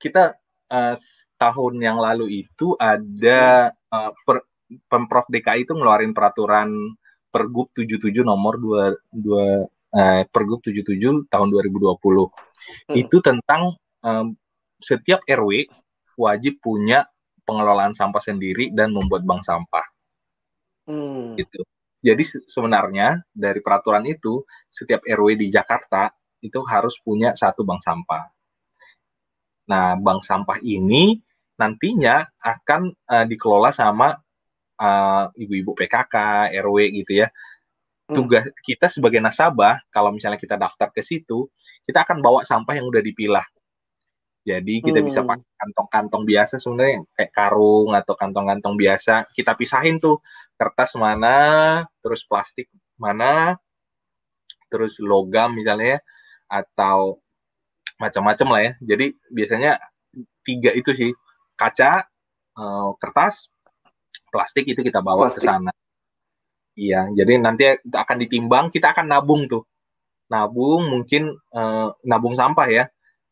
kita 0.00 0.40
uh, 0.72 0.96
tahun 1.36 1.74
yang 1.84 2.00
lalu 2.00 2.48
itu 2.48 2.72
ada 2.80 3.72
uh, 3.92 4.10
per, 4.24 4.48
Pemprov 4.66 5.30
DKI 5.30 5.62
itu 5.62 5.72
ngeluarin 5.74 6.10
peraturan 6.10 6.96
Pergub 7.30 7.70
77 7.76 8.24
nomor 8.24 8.58
2 8.58 8.96
2 9.12 9.66
uh, 9.94 10.22
Pergub 10.30 10.60
77 10.64 11.30
tahun 11.30 11.48
2020. 11.52 11.96
Hmm. 12.02 12.94
Itu 12.96 13.22
tentang 13.22 13.76
um, 14.02 14.34
setiap 14.80 15.22
RW 15.24 15.70
wajib 16.16 16.58
punya 16.64 17.06
pengelolaan 17.46 17.94
sampah 17.94 18.20
sendiri 18.24 18.74
dan 18.74 18.90
membuat 18.90 19.22
bank 19.22 19.46
sampah. 19.46 19.86
Hmm. 20.88 21.38
Gitu. 21.38 21.62
Jadi 22.02 22.22
sebenarnya 22.46 23.22
dari 23.30 23.58
peraturan 23.62 24.06
itu 24.06 24.42
setiap 24.70 25.02
RW 25.02 25.38
di 25.38 25.50
Jakarta 25.50 26.10
itu 26.42 26.60
harus 26.66 26.98
punya 27.02 27.34
satu 27.34 27.66
bank 27.66 27.82
sampah. 27.82 28.22
Nah, 29.66 29.98
bank 29.98 30.22
sampah 30.22 30.62
ini 30.62 31.18
nantinya 31.56 32.22
akan 32.38 32.92
uh, 33.10 33.24
dikelola 33.26 33.72
sama 33.72 34.14
uh, 34.80 35.32
ibu-ibu 35.36 35.72
PKK, 35.76 36.14
RW 36.62 36.78
gitu 37.04 37.24
ya. 37.24 37.28
Hmm. 38.06 38.22
Tugas 38.22 38.46
kita 38.62 38.86
sebagai 38.86 39.18
nasabah, 39.18 39.82
kalau 39.90 40.14
misalnya 40.14 40.38
kita 40.38 40.54
daftar 40.54 40.94
ke 40.94 41.02
situ, 41.02 41.50
kita 41.84 42.06
akan 42.06 42.22
bawa 42.22 42.46
sampah 42.46 42.78
yang 42.78 42.86
udah 42.86 43.02
dipilah. 43.02 43.46
Jadi 44.46 44.78
kita 44.78 45.02
hmm. 45.02 45.06
bisa 45.10 45.20
pakai 45.26 45.42
kantong-kantong 45.58 46.22
biasa 46.22 46.62
sebenarnya 46.62 47.02
kayak 47.18 47.32
karung 47.34 47.90
atau 47.98 48.14
kantong-kantong 48.14 48.78
biasa. 48.78 49.26
Kita 49.34 49.58
pisahin 49.58 49.98
tuh 49.98 50.22
kertas 50.54 50.94
mana, 50.94 51.82
terus 51.98 52.22
plastik 52.22 52.70
mana, 52.94 53.58
terus 54.70 55.02
logam 55.02 55.50
misalnya 55.58 55.98
atau 56.46 57.18
macam-macam 57.98 58.48
lah 58.54 58.60
ya. 58.62 58.72
Jadi 58.94 59.06
biasanya 59.34 59.82
tiga 60.46 60.70
itu 60.78 60.94
sih 60.94 61.10
kaca, 61.58 62.06
uh, 62.54 62.94
kertas, 63.02 63.50
plastik 64.30 64.64
itu 64.68 64.80
kita 64.80 65.00
bawa 65.00 65.28
ke 65.32 65.40
sana. 65.40 65.72
Iya, 66.76 67.08
jadi 67.16 67.40
nanti 67.40 67.64
akan 67.88 68.16
ditimbang, 68.20 68.68
kita 68.68 68.92
akan 68.92 69.08
nabung 69.08 69.48
tuh. 69.48 69.64
Nabung 70.28 70.84
mungkin 70.92 71.32
uh, 71.56 71.88
nabung 72.04 72.36
sampah 72.36 72.68
ya. 72.68 72.84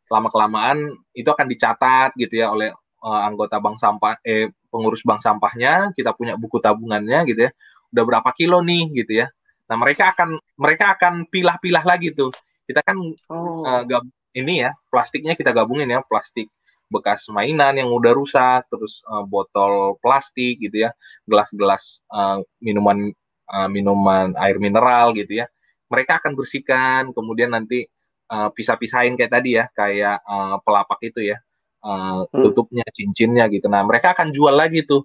Lama 0.08 0.32
kelamaan 0.32 0.96
itu 1.12 1.28
akan 1.28 1.46
dicatat 1.48 2.16
gitu 2.16 2.40
ya 2.40 2.52
oleh 2.52 2.72
uh, 3.04 3.20
anggota 3.24 3.60
bank 3.60 3.76
sampah 3.76 4.16
eh 4.24 4.48
pengurus 4.72 5.04
bank 5.04 5.20
sampahnya. 5.20 5.92
Kita 5.92 6.16
punya 6.16 6.40
buku 6.40 6.56
tabungannya 6.56 7.28
gitu 7.28 7.48
ya. 7.48 7.50
Udah 7.92 8.04
berapa 8.08 8.30
kilo 8.32 8.64
nih 8.64 9.04
gitu 9.04 9.12
ya. 9.24 9.26
Nah 9.68 9.76
mereka 9.76 10.16
akan 10.16 10.40
mereka 10.56 10.96
akan 10.96 11.28
pilah-pilah 11.28 11.84
lagi 11.84 12.16
tuh. 12.16 12.32
Kita 12.64 12.80
kan 12.80 12.96
oh. 13.28 13.60
uh, 13.64 13.84
gab 13.84 14.08
ini 14.34 14.66
ya 14.66 14.74
plastiknya 14.90 15.38
kita 15.38 15.54
gabungin 15.54 15.88
ya 15.88 16.02
plastik 16.02 16.50
bekas 16.92 17.26
mainan 17.32 17.76
yang 17.80 17.90
udah 17.90 18.12
rusak 18.12 18.68
terus 18.68 19.00
uh, 19.08 19.24
botol 19.24 19.96
plastik 20.00 20.60
gitu 20.60 20.88
ya 20.88 20.90
gelas-gelas 21.24 22.04
uh, 22.12 22.40
minuman 22.60 23.10
uh, 23.50 23.68
minuman 23.68 24.36
air 24.38 24.60
mineral 24.60 25.16
gitu 25.16 25.42
ya 25.42 25.46
mereka 25.88 26.20
akan 26.20 26.36
bersihkan 26.36 27.10
kemudian 27.16 27.52
nanti 27.52 27.88
uh, 28.30 28.48
pisah-pisahin 28.52 29.14
kayak 29.18 29.32
tadi 29.32 29.50
ya, 29.58 29.64
kayak 29.72 30.18
uh, 30.24 30.56
pelapak 30.64 31.00
itu 31.04 31.34
ya, 31.34 31.38
uh, 31.84 32.24
tutupnya, 32.32 32.84
cincinnya 32.94 33.46
gitu. 33.52 33.66
Nah, 33.68 33.84
mereka 33.84 34.16
akan 34.16 34.32
jual 34.32 34.54
lagi 34.54 34.86
tuh, 34.86 35.04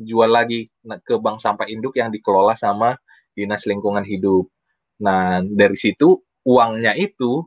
jual 0.00 0.30
lagi 0.30 0.66
ke 1.04 1.14
bank 1.20 1.38
sampah 1.38 1.68
induk 1.68 1.94
yang 2.00 2.10
dikelola 2.10 2.56
sama 2.58 2.96
dinas 3.36 3.64
lingkungan 3.68 4.02
hidup. 4.02 4.48
Nah, 5.02 5.42
dari 5.44 5.76
situ 5.78 6.18
uangnya 6.42 6.96
itu 6.98 7.46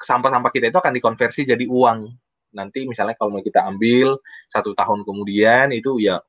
sampah-sampah 0.00 0.48
uh, 0.48 0.54
kita 0.54 0.72
itu 0.72 0.78
akan 0.80 0.96
dikonversi 0.96 1.44
jadi 1.44 1.64
uang. 1.68 2.08
Nanti 2.52 2.84
misalnya 2.84 3.16
kalau 3.16 3.38
mau 3.38 3.44
kita 3.44 3.64
ambil 3.64 4.16
satu 4.52 4.76
tahun 4.76 5.02
kemudian 5.02 5.72
itu 5.72 5.98
ya 5.98 6.20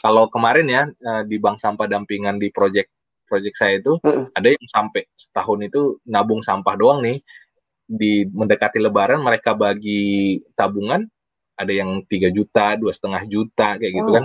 kalau 0.00 0.26
kemarin 0.28 0.66
ya 0.66 0.82
di 1.24 1.36
bank 1.38 1.60
sampah 1.60 1.86
dampingan 1.86 2.36
di 2.40 2.50
proyek 2.50 2.90
proyek 3.30 3.54
saya 3.54 3.78
itu 3.78 3.98
mm. 4.02 4.34
ada 4.34 4.48
yang 4.50 4.66
sampai 4.66 5.06
setahun 5.14 5.58
itu 5.62 6.02
nabung 6.08 6.42
sampah 6.42 6.74
doang 6.74 7.00
nih 7.04 7.22
di 7.86 8.26
mendekati 8.26 8.82
lebaran 8.82 9.22
mereka 9.22 9.54
bagi 9.54 10.42
tabungan 10.58 11.06
ada 11.54 11.70
yang 11.70 12.02
tiga 12.10 12.32
juta 12.32 12.74
dua 12.74 12.90
setengah 12.90 13.22
juta 13.30 13.78
kayak 13.78 13.92
gitu 13.92 14.10
kan 14.10 14.24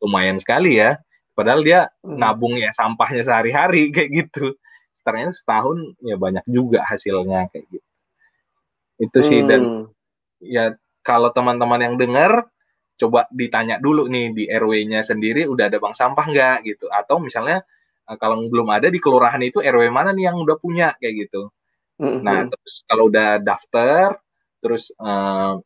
lumayan 0.00 0.40
sekali 0.40 0.80
ya 0.80 0.96
padahal 1.36 1.60
dia 1.60 1.92
mm. 2.00 2.16
nabung 2.16 2.56
ya 2.56 2.72
sampahnya 2.72 3.26
sehari-hari 3.26 3.88
kayak 3.94 4.10
gitu 4.24 4.56
ternyata 5.06 5.38
setahun 5.38 5.94
ya 6.02 6.18
banyak 6.18 6.42
juga 6.50 6.82
hasilnya 6.82 7.46
kayak 7.54 7.66
gitu 7.70 7.86
itu 8.96 9.18
sih 9.22 9.40
hmm. 9.44 9.48
dan 9.48 9.62
ya 10.42 10.64
kalau 11.06 11.30
teman-teman 11.30 11.78
yang 11.86 11.94
dengar 11.94 12.50
coba 12.98 13.28
ditanya 13.30 13.78
dulu 13.78 14.10
nih 14.10 14.34
di 14.34 14.44
RW-nya 14.50 15.04
sendiri 15.06 15.46
udah 15.46 15.70
ada 15.70 15.78
bank 15.78 15.94
sampah 15.94 16.26
nggak 16.26 16.56
gitu. 16.66 16.90
Atau 16.90 17.22
misalnya 17.22 17.62
eh, 18.10 18.16
kalau 18.18 18.42
belum 18.50 18.66
ada 18.74 18.90
di 18.90 18.98
kelurahan 18.98 19.38
itu 19.44 19.62
RW 19.62 19.86
mana 19.94 20.10
nih 20.10 20.32
yang 20.32 20.36
udah 20.42 20.56
punya 20.58 20.90
kayak 20.98 21.28
gitu. 21.30 21.52
Mm-hmm. 21.96 22.20
nah 22.20 22.44
terus 22.44 22.84
kalau 22.84 23.08
udah 23.08 23.40
daftar 23.40 24.20
terus 24.60 24.92
uh, 25.00 25.56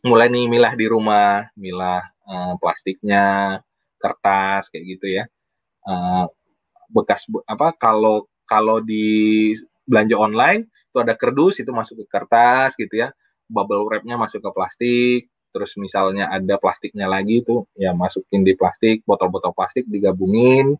mulai 0.00 0.32
nih 0.32 0.48
milah 0.48 0.72
di 0.72 0.88
rumah 0.88 1.52
milah 1.52 2.00
uh, 2.24 2.56
plastiknya 2.56 3.60
kertas 4.00 4.72
kayak 4.72 4.84
gitu 4.96 5.06
ya. 5.20 5.24
Uh, 5.84 6.24
bekas 6.88 7.28
apa 7.44 7.76
kalau 7.76 8.24
kalau 8.48 8.80
di 8.80 9.52
belanja 9.84 10.16
online 10.16 10.66
itu 10.90 10.98
ada 10.98 11.14
kerdus 11.14 11.60
itu 11.62 11.70
masuk 11.70 12.02
ke 12.02 12.06
kertas 12.08 12.74
gitu 12.74 13.04
ya 13.04 13.12
bubble 13.50 13.84
wrapnya 13.90 14.14
masuk 14.14 14.40
ke 14.40 14.50
plastik 14.54 15.20
terus 15.50 15.74
misalnya 15.74 16.30
ada 16.30 16.56
plastiknya 16.62 17.10
lagi 17.10 17.42
itu 17.42 17.66
ya 17.74 17.90
masukin 17.90 18.46
di 18.46 18.54
plastik 18.54 19.02
botol-botol 19.02 19.50
plastik 19.50 19.82
digabungin 19.90 20.78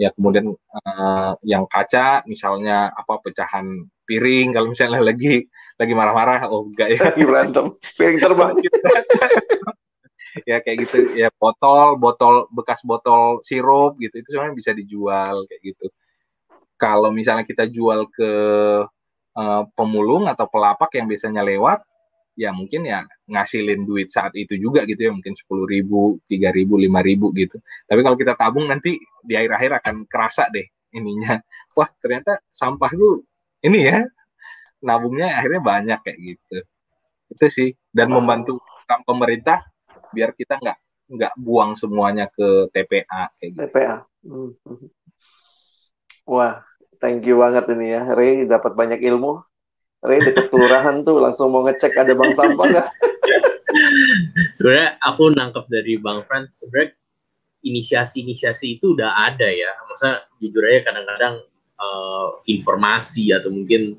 ya 0.00 0.14
kemudian 0.14 0.54
uh, 0.54 1.32
yang 1.44 1.68
kaca 1.68 2.24
misalnya 2.24 2.88
apa 2.94 3.20
pecahan 3.20 3.84
piring 4.08 4.56
kalau 4.56 4.72
misalnya 4.72 5.04
lagi 5.04 5.44
lagi 5.76 5.92
marah-marah 5.92 6.48
oh 6.48 6.64
enggak 6.70 6.88
ya. 6.96 7.00
Lagi 7.12 7.22
berantem 7.28 7.66
piring 7.98 8.18
terbang. 8.18 8.52
Ya 10.46 10.62
kayak 10.62 10.86
gitu 10.86 11.18
ya 11.18 11.34
botol 11.34 11.98
botol 11.98 12.46
bekas 12.54 12.78
botol 12.86 13.42
sirup 13.42 13.98
gitu 13.98 14.22
itu 14.22 14.28
sebenarnya 14.30 14.54
bisa 14.54 14.70
dijual 14.70 15.42
kayak 15.50 15.74
gitu. 15.74 15.90
Kalau 16.78 17.10
misalnya 17.10 17.42
kita 17.42 17.66
jual 17.66 18.06
ke 18.06 18.32
uh, 19.34 19.62
pemulung 19.74 20.30
atau 20.30 20.46
pelapak 20.46 20.94
yang 20.94 21.10
biasanya 21.10 21.42
lewat 21.42 21.82
ya 22.38 22.54
mungkin 22.54 22.86
ya 22.86 23.02
ngasilin 23.26 23.82
duit 23.82 24.14
saat 24.14 24.30
itu 24.38 24.54
juga 24.54 24.86
gitu 24.86 25.10
ya 25.10 25.12
mungkin 25.12 25.34
sepuluh 25.34 25.66
ribu 25.66 26.22
tiga 26.30 26.54
ribu 26.54 26.78
lima 26.78 27.02
ribu 27.02 27.34
gitu. 27.34 27.58
Tapi 27.90 28.00
kalau 28.06 28.14
kita 28.14 28.38
tabung 28.38 28.70
nanti 28.70 28.94
di 29.26 29.34
akhir-akhir 29.34 29.82
akan 29.82 30.06
kerasa 30.06 30.46
deh 30.54 30.64
ininya. 30.94 31.42
Wah 31.74 31.90
ternyata 31.98 32.38
sampah 32.46 32.94
gue 32.94 33.26
ini 33.66 33.90
ya 33.90 34.06
nabungnya 34.78 35.34
akhirnya 35.34 35.62
banyak 35.66 35.98
kayak 36.06 36.18
gitu. 36.22 36.58
Itu 37.34 37.46
sih 37.50 37.70
dan 37.90 38.14
membantu 38.14 38.62
pemerintah 39.02 39.66
biar 40.14 40.32
kita 40.32 40.56
nggak 40.62 40.78
nggak 41.08 41.32
buang 41.40 41.72
semuanya 41.72 42.28
ke 42.28 42.68
TPA 42.72 43.32
kayak 43.40 43.50
gitu. 43.56 43.60
TPA 43.64 43.96
hmm. 44.28 44.50
wah 46.28 46.60
thank 47.00 47.24
you 47.24 47.40
banget 47.40 47.64
ini 47.72 47.96
ya 47.96 48.02
Ray 48.12 48.44
dapat 48.44 48.76
banyak 48.76 49.00
ilmu 49.00 49.40
Ray 49.98 50.22
deket 50.22 50.46
kelurahan 50.54 51.02
tuh 51.02 51.18
langsung 51.18 51.50
mau 51.50 51.66
ngecek 51.66 51.98
ada 51.98 52.14
bank 52.14 52.38
sampah 52.38 52.66
nggak? 52.70 52.88
sebenarnya 54.56 54.94
aku 55.02 55.34
nangkep 55.34 55.64
dari 55.66 55.98
Bang 55.98 56.22
Frans 56.24 56.62
sebenarnya 56.62 56.94
inisiasi-inisiasi 57.66 58.78
itu 58.78 58.94
udah 58.94 59.26
ada 59.26 59.50
ya. 59.50 59.74
Masa 59.90 60.22
jujur 60.38 60.62
aja 60.62 60.86
kadang-kadang 60.86 61.42
uh, 61.82 62.28
informasi 62.46 63.34
atau 63.34 63.50
mungkin 63.50 63.98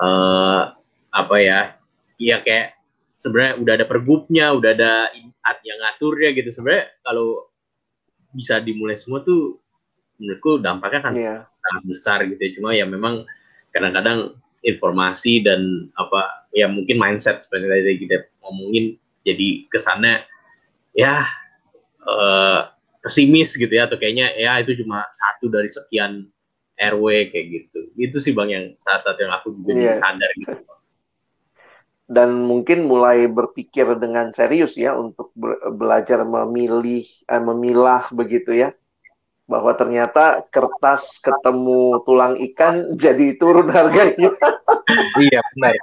uh, 0.00 0.72
apa 1.12 1.36
ya, 1.40 1.76
ya 2.16 2.40
kayak 2.40 2.80
sebenarnya 3.20 3.52
udah 3.60 3.72
ada 3.76 3.86
pergubnya, 3.88 4.56
udah 4.56 4.70
ada 4.72 4.92
yang 5.60 5.78
ngaturnya 5.84 6.32
gitu. 6.32 6.48
Sebenarnya 6.48 6.88
kalau 7.04 7.52
bisa 8.32 8.56
dimulai 8.64 8.96
semua 8.96 9.20
tuh 9.20 9.60
menurutku 10.16 10.64
dampaknya 10.64 11.00
kan 11.04 11.12
yeah. 11.12 11.38
sangat 11.52 11.82
besar 11.84 12.18
gitu 12.24 12.40
ya. 12.40 12.50
Cuma 12.56 12.72
ya 12.72 12.88
memang 12.88 13.28
kadang-kadang 13.76 14.32
informasi 14.66 15.46
dan 15.46 15.86
apa 15.94 16.50
ya 16.50 16.66
mungkin 16.66 16.98
mindset 16.98 17.40
seperti 17.46 17.70
tadi 17.70 17.94
kita 18.02 18.16
ngomongin 18.42 18.98
jadi 19.22 19.70
kesannya 19.70 20.26
ya 20.98 21.22
uh, 22.02 22.74
pesimis 23.06 23.54
gitu 23.54 23.70
ya 23.70 23.86
atau 23.86 23.94
kayaknya 23.94 24.34
ya 24.34 24.58
itu 24.58 24.82
cuma 24.82 25.06
satu 25.14 25.46
dari 25.46 25.70
sekian 25.70 26.26
RW 26.76 27.32
kayak 27.32 27.46
gitu. 27.54 27.80
Itu 27.96 28.18
sih 28.18 28.34
bang 28.34 28.50
yang 28.50 28.64
salah 28.82 29.00
satu 29.00 29.22
yang 29.22 29.32
aku 29.32 29.54
juga 29.62 29.72
yeah. 29.72 29.96
sadar 29.96 30.30
gitu. 30.36 30.58
Dan 32.06 32.46
mungkin 32.46 32.86
mulai 32.86 33.26
berpikir 33.26 33.98
dengan 33.98 34.30
serius 34.30 34.78
ya 34.78 34.94
untuk 34.94 35.34
belajar 35.74 36.22
memilih 36.22 37.02
eh, 37.06 37.42
memilah 37.42 38.06
begitu 38.14 38.54
ya 38.54 38.70
bahwa 39.46 39.72
ternyata 39.78 40.42
kertas 40.50 41.22
ketemu 41.22 42.02
tulang 42.02 42.34
ikan 42.52 42.90
jadi 43.02 43.38
turun 43.38 43.70
harganya. 43.70 44.30
iya 45.26 45.40
benar. 45.54 45.74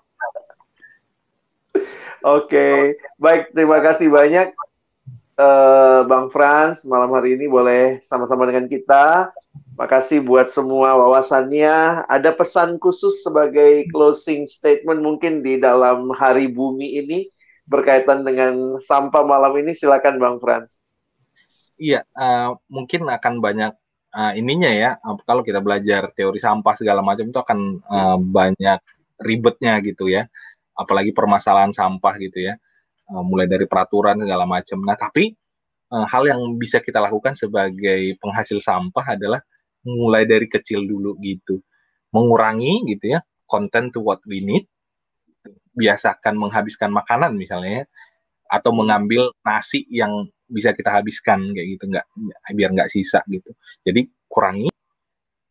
Oke, 2.24 2.96
baik 3.20 3.52
terima 3.52 3.84
kasih 3.84 4.08
banyak 4.08 4.56
uh, 5.36 6.08
Bang 6.08 6.32
Frans 6.32 6.88
malam 6.88 7.12
hari 7.12 7.36
ini 7.36 7.52
boleh 7.52 8.00
sama-sama 8.00 8.48
dengan 8.48 8.68
kita. 8.72 9.32
Makasih 9.74 10.22
buat 10.22 10.54
semua 10.54 10.94
wawasannya. 10.94 12.06
Ada 12.06 12.32
pesan 12.38 12.78
khusus 12.78 13.26
sebagai 13.26 13.90
closing 13.90 14.46
statement 14.46 15.02
mungkin 15.02 15.42
di 15.42 15.58
dalam 15.58 16.14
Hari 16.14 16.48
Bumi 16.54 17.02
ini 17.02 17.26
berkaitan 17.66 18.22
dengan 18.22 18.78
sampah 18.78 19.26
malam 19.26 19.52
ini. 19.58 19.74
Silakan 19.74 20.22
Bang 20.22 20.38
Frans. 20.38 20.83
Iya, 21.78 22.06
uh, 22.14 22.54
mungkin 22.70 23.10
akan 23.10 23.42
banyak 23.42 23.74
uh, 24.14 24.34
ininya 24.38 24.70
ya. 24.70 24.90
Uh, 25.02 25.18
kalau 25.26 25.42
kita 25.42 25.58
belajar 25.58 26.14
teori 26.14 26.38
sampah 26.38 26.78
segala 26.78 27.02
macam 27.02 27.26
itu 27.26 27.40
akan 27.40 27.60
uh, 27.90 28.18
banyak 28.22 28.80
ribetnya 29.22 29.82
gitu 29.82 30.06
ya. 30.10 30.30
Apalagi 30.78 31.14
permasalahan 31.14 31.74
sampah 31.74 32.14
gitu 32.22 32.46
ya. 32.46 32.54
Uh, 33.10 33.26
mulai 33.26 33.50
dari 33.50 33.66
peraturan 33.66 34.22
segala 34.22 34.46
macam. 34.46 34.86
Nah, 34.86 34.94
tapi 34.94 35.34
uh, 35.90 36.06
hal 36.06 36.30
yang 36.30 36.42
bisa 36.62 36.78
kita 36.78 37.02
lakukan 37.02 37.34
sebagai 37.34 38.18
penghasil 38.22 38.62
sampah 38.62 39.18
adalah 39.18 39.42
mulai 39.82 40.30
dari 40.30 40.46
kecil 40.46 40.86
dulu 40.86 41.18
gitu. 41.26 41.60
Mengurangi 42.14 42.86
gitu 42.86 43.18
ya, 43.18 43.20
content 43.50 43.90
to 43.90 44.00
what 44.00 44.22
we 44.30 44.46
need. 44.46 44.70
Biasakan 45.74 46.38
menghabiskan 46.38 46.94
makanan 46.94 47.34
misalnya 47.34 47.82
ya, 47.82 47.86
atau 48.46 48.70
mengambil 48.70 49.34
nasi 49.42 49.90
yang 49.90 50.30
bisa 50.54 50.78
kita 50.78 50.94
habiskan 50.94 51.50
kayak 51.58 51.68
gitu. 51.78 51.84
Nggak 51.90 52.06
biar 52.54 52.70
nggak 52.78 52.90
sisa 52.94 53.26
gitu. 53.26 53.50
Jadi 53.82 54.06
kurangi 54.30 54.70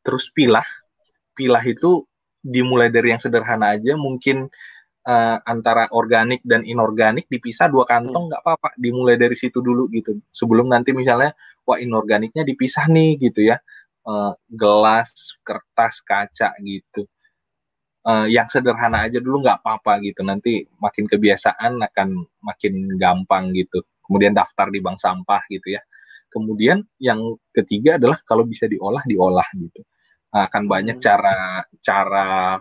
terus 0.06 0.30
pilah. 0.30 0.66
Pilah 1.34 1.64
itu 1.66 2.06
dimulai 2.38 2.88
dari 2.94 3.14
yang 3.14 3.22
sederhana 3.22 3.74
aja. 3.74 3.98
Mungkin 3.98 4.46
uh, 5.06 5.38
antara 5.42 5.90
organik 5.90 6.42
dan 6.46 6.62
inorganik 6.62 7.26
dipisah 7.26 7.66
dua 7.66 7.82
kantong 7.86 8.30
nggak 8.30 8.42
apa-apa. 8.46 8.68
Dimulai 8.78 9.18
dari 9.18 9.34
situ 9.34 9.58
dulu 9.58 9.90
gitu. 9.90 10.18
Sebelum 10.30 10.70
nanti 10.70 10.94
misalnya 10.94 11.34
wah 11.66 11.78
inorganiknya 11.82 12.46
dipisah 12.46 12.86
nih 12.86 13.18
gitu 13.18 13.42
ya. 13.50 13.58
Uh, 14.02 14.34
gelas 14.50 15.14
kertas 15.46 16.02
kaca 16.02 16.54
gitu. 16.62 17.06
Uh, 18.02 18.26
yang 18.26 18.50
sederhana 18.50 19.06
aja 19.06 19.22
dulu 19.22 19.46
nggak 19.46 19.62
apa-apa 19.62 20.02
gitu. 20.02 20.26
Nanti 20.26 20.66
makin 20.82 21.06
kebiasaan 21.06 21.78
akan 21.82 22.08
makin 22.42 22.98
gampang 22.98 23.54
gitu 23.54 23.86
kemudian 24.04 24.34
daftar 24.34 24.68
di 24.68 24.82
bank 24.82 24.98
sampah 24.98 25.42
gitu 25.48 25.78
ya. 25.78 25.82
Kemudian 26.32 26.80
yang 26.96 27.36
ketiga 27.52 28.00
adalah 28.00 28.18
kalau 28.24 28.48
bisa 28.48 28.64
diolah 28.64 29.04
diolah 29.04 29.46
gitu. 29.56 29.80
Akan 30.32 30.64
banyak 30.64 30.96
hmm. 30.96 31.04
cara 31.04 31.60
cara 31.84 32.56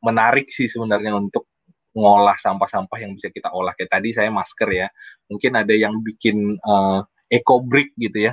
menarik 0.00 0.48
sih 0.48 0.66
sebenarnya 0.66 1.12
untuk 1.12 1.44
ngolah 1.90 2.38
sampah-sampah 2.38 2.98
yang 3.02 3.12
bisa 3.18 3.28
kita 3.28 3.50
olah 3.50 3.74
kayak 3.76 3.92
tadi 3.92 4.16
saya 4.16 4.32
masker 4.32 4.68
ya. 4.72 4.88
Mungkin 5.28 5.52
ada 5.52 5.74
yang 5.76 6.00
bikin 6.00 6.56
uh, 6.64 7.04
eco 7.28 7.60
brick 7.60 7.92
gitu 8.00 8.32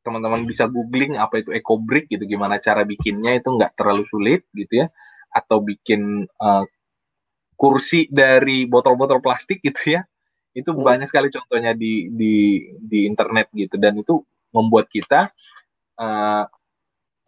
Teman-teman 0.00 0.46
bisa 0.46 0.70
googling 0.70 1.18
apa 1.18 1.42
itu 1.42 1.50
eco 1.50 1.76
brick 1.82 2.06
gitu, 2.06 2.22
gimana 2.24 2.62
cara 2.62 2.86
bikinnya 2.86 3.36
itu 3.36 3.50
nggak 3.50 3.74
terlalu 3.76 4.08
sulit 4.08 4.46
gitu 4.56 4.86
ya. 4.86 4.86
Atau 5.34 5.60
bikin 5.60 6.24
uh, 6.40 6.64
kursi 7.60 8.08
dari 8.08 8.64
botol-botol 8.64 9.20
plastik 9.20 9.60
gitu 9.60 10.00
ya 10.00 10.06
itu 10.56 10.72
hmm. 10.72 10.80
banyak 10.80 11.08
sekali 11.12 11.28
contohnya 11.28 11.76
di 11.76 12.08
di 12.08 12.64
di 12.80 13.04
internet 13.04 13.52
gitu 13.52 13.76
dan 13.76 13.92
itu 14.00 14.24
membuat 14.56 14.88
kita 14.88 15.28
uh, 16.00 16.44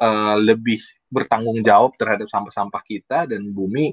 uh, 0.01 0.37
lebih 0.41 0.81
bertanggung 1.13 1.61
jawab 1.61 1.93
terhadap 2.01 2.29
sampah-sampah 2.33 2.83
kita 2.89 3.29
dan 3.29 3.45
bumi 3.53 3.93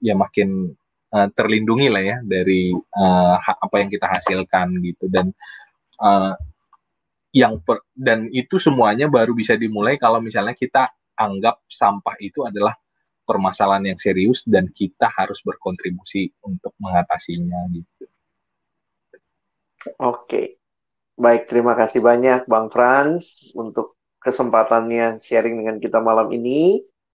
ya 0.00 0.16
makin 0.16 0.72
uh, 1.12 1.28
terlindungi 1.36 1.92
lah 1.92 2.00
ya 2.00 2.16
dari 2.24 2.72
uh, 2.72 3.36
apa 3.36 3.76
yang 3.84 3.92
kita 3.92 4.08
hasilkan 4.08 4.80
gitu 4.80 5.12
dan 5.12 5.28
uh, 6.00 6.32
yang 7.30 7.62
per, 7.62 7.84
dan 7.94 8.26
itu 8.32 8.58
semuanya 8.58 9.06
baru 9.06 9.36
bisa 9.36 9.54
dimulai 9.54 10.00
kalau 10.00 10.18
misalnya 10.18 10.56
kita 10.56 10.90
anggap 11.14 11.62
sampah 11.70 12.16
itu 12.18 12.42
adalah 12.42 12.74
permasalahan 13.22 13.94
yang 13.94 14.00
serius 14.00 14.42
dan 14.42 14.66
kita 14.74 15.06
harus 15.06 15.38
berkontribusi 15.46 16.34
untuk 16.42 16.74
mengatasinya 16.82 17.70
gitu. 17.70 18.09
Oke. 20.00 20.60
Baik, 21.16 21.48
terima 21.48 21.76
kasih 21.76 22.00
banyak 22.00 22.48
Bang 22.48 22.68
Frans 22.72 23.52
untuk 23.56 23.96
kesempatannya 24.20 25.20
sharing 25.20 25.64
dengan 25.64 25.76
kita 25.80 26.00
malam 26.00 26.28
ini. 26.32 26.80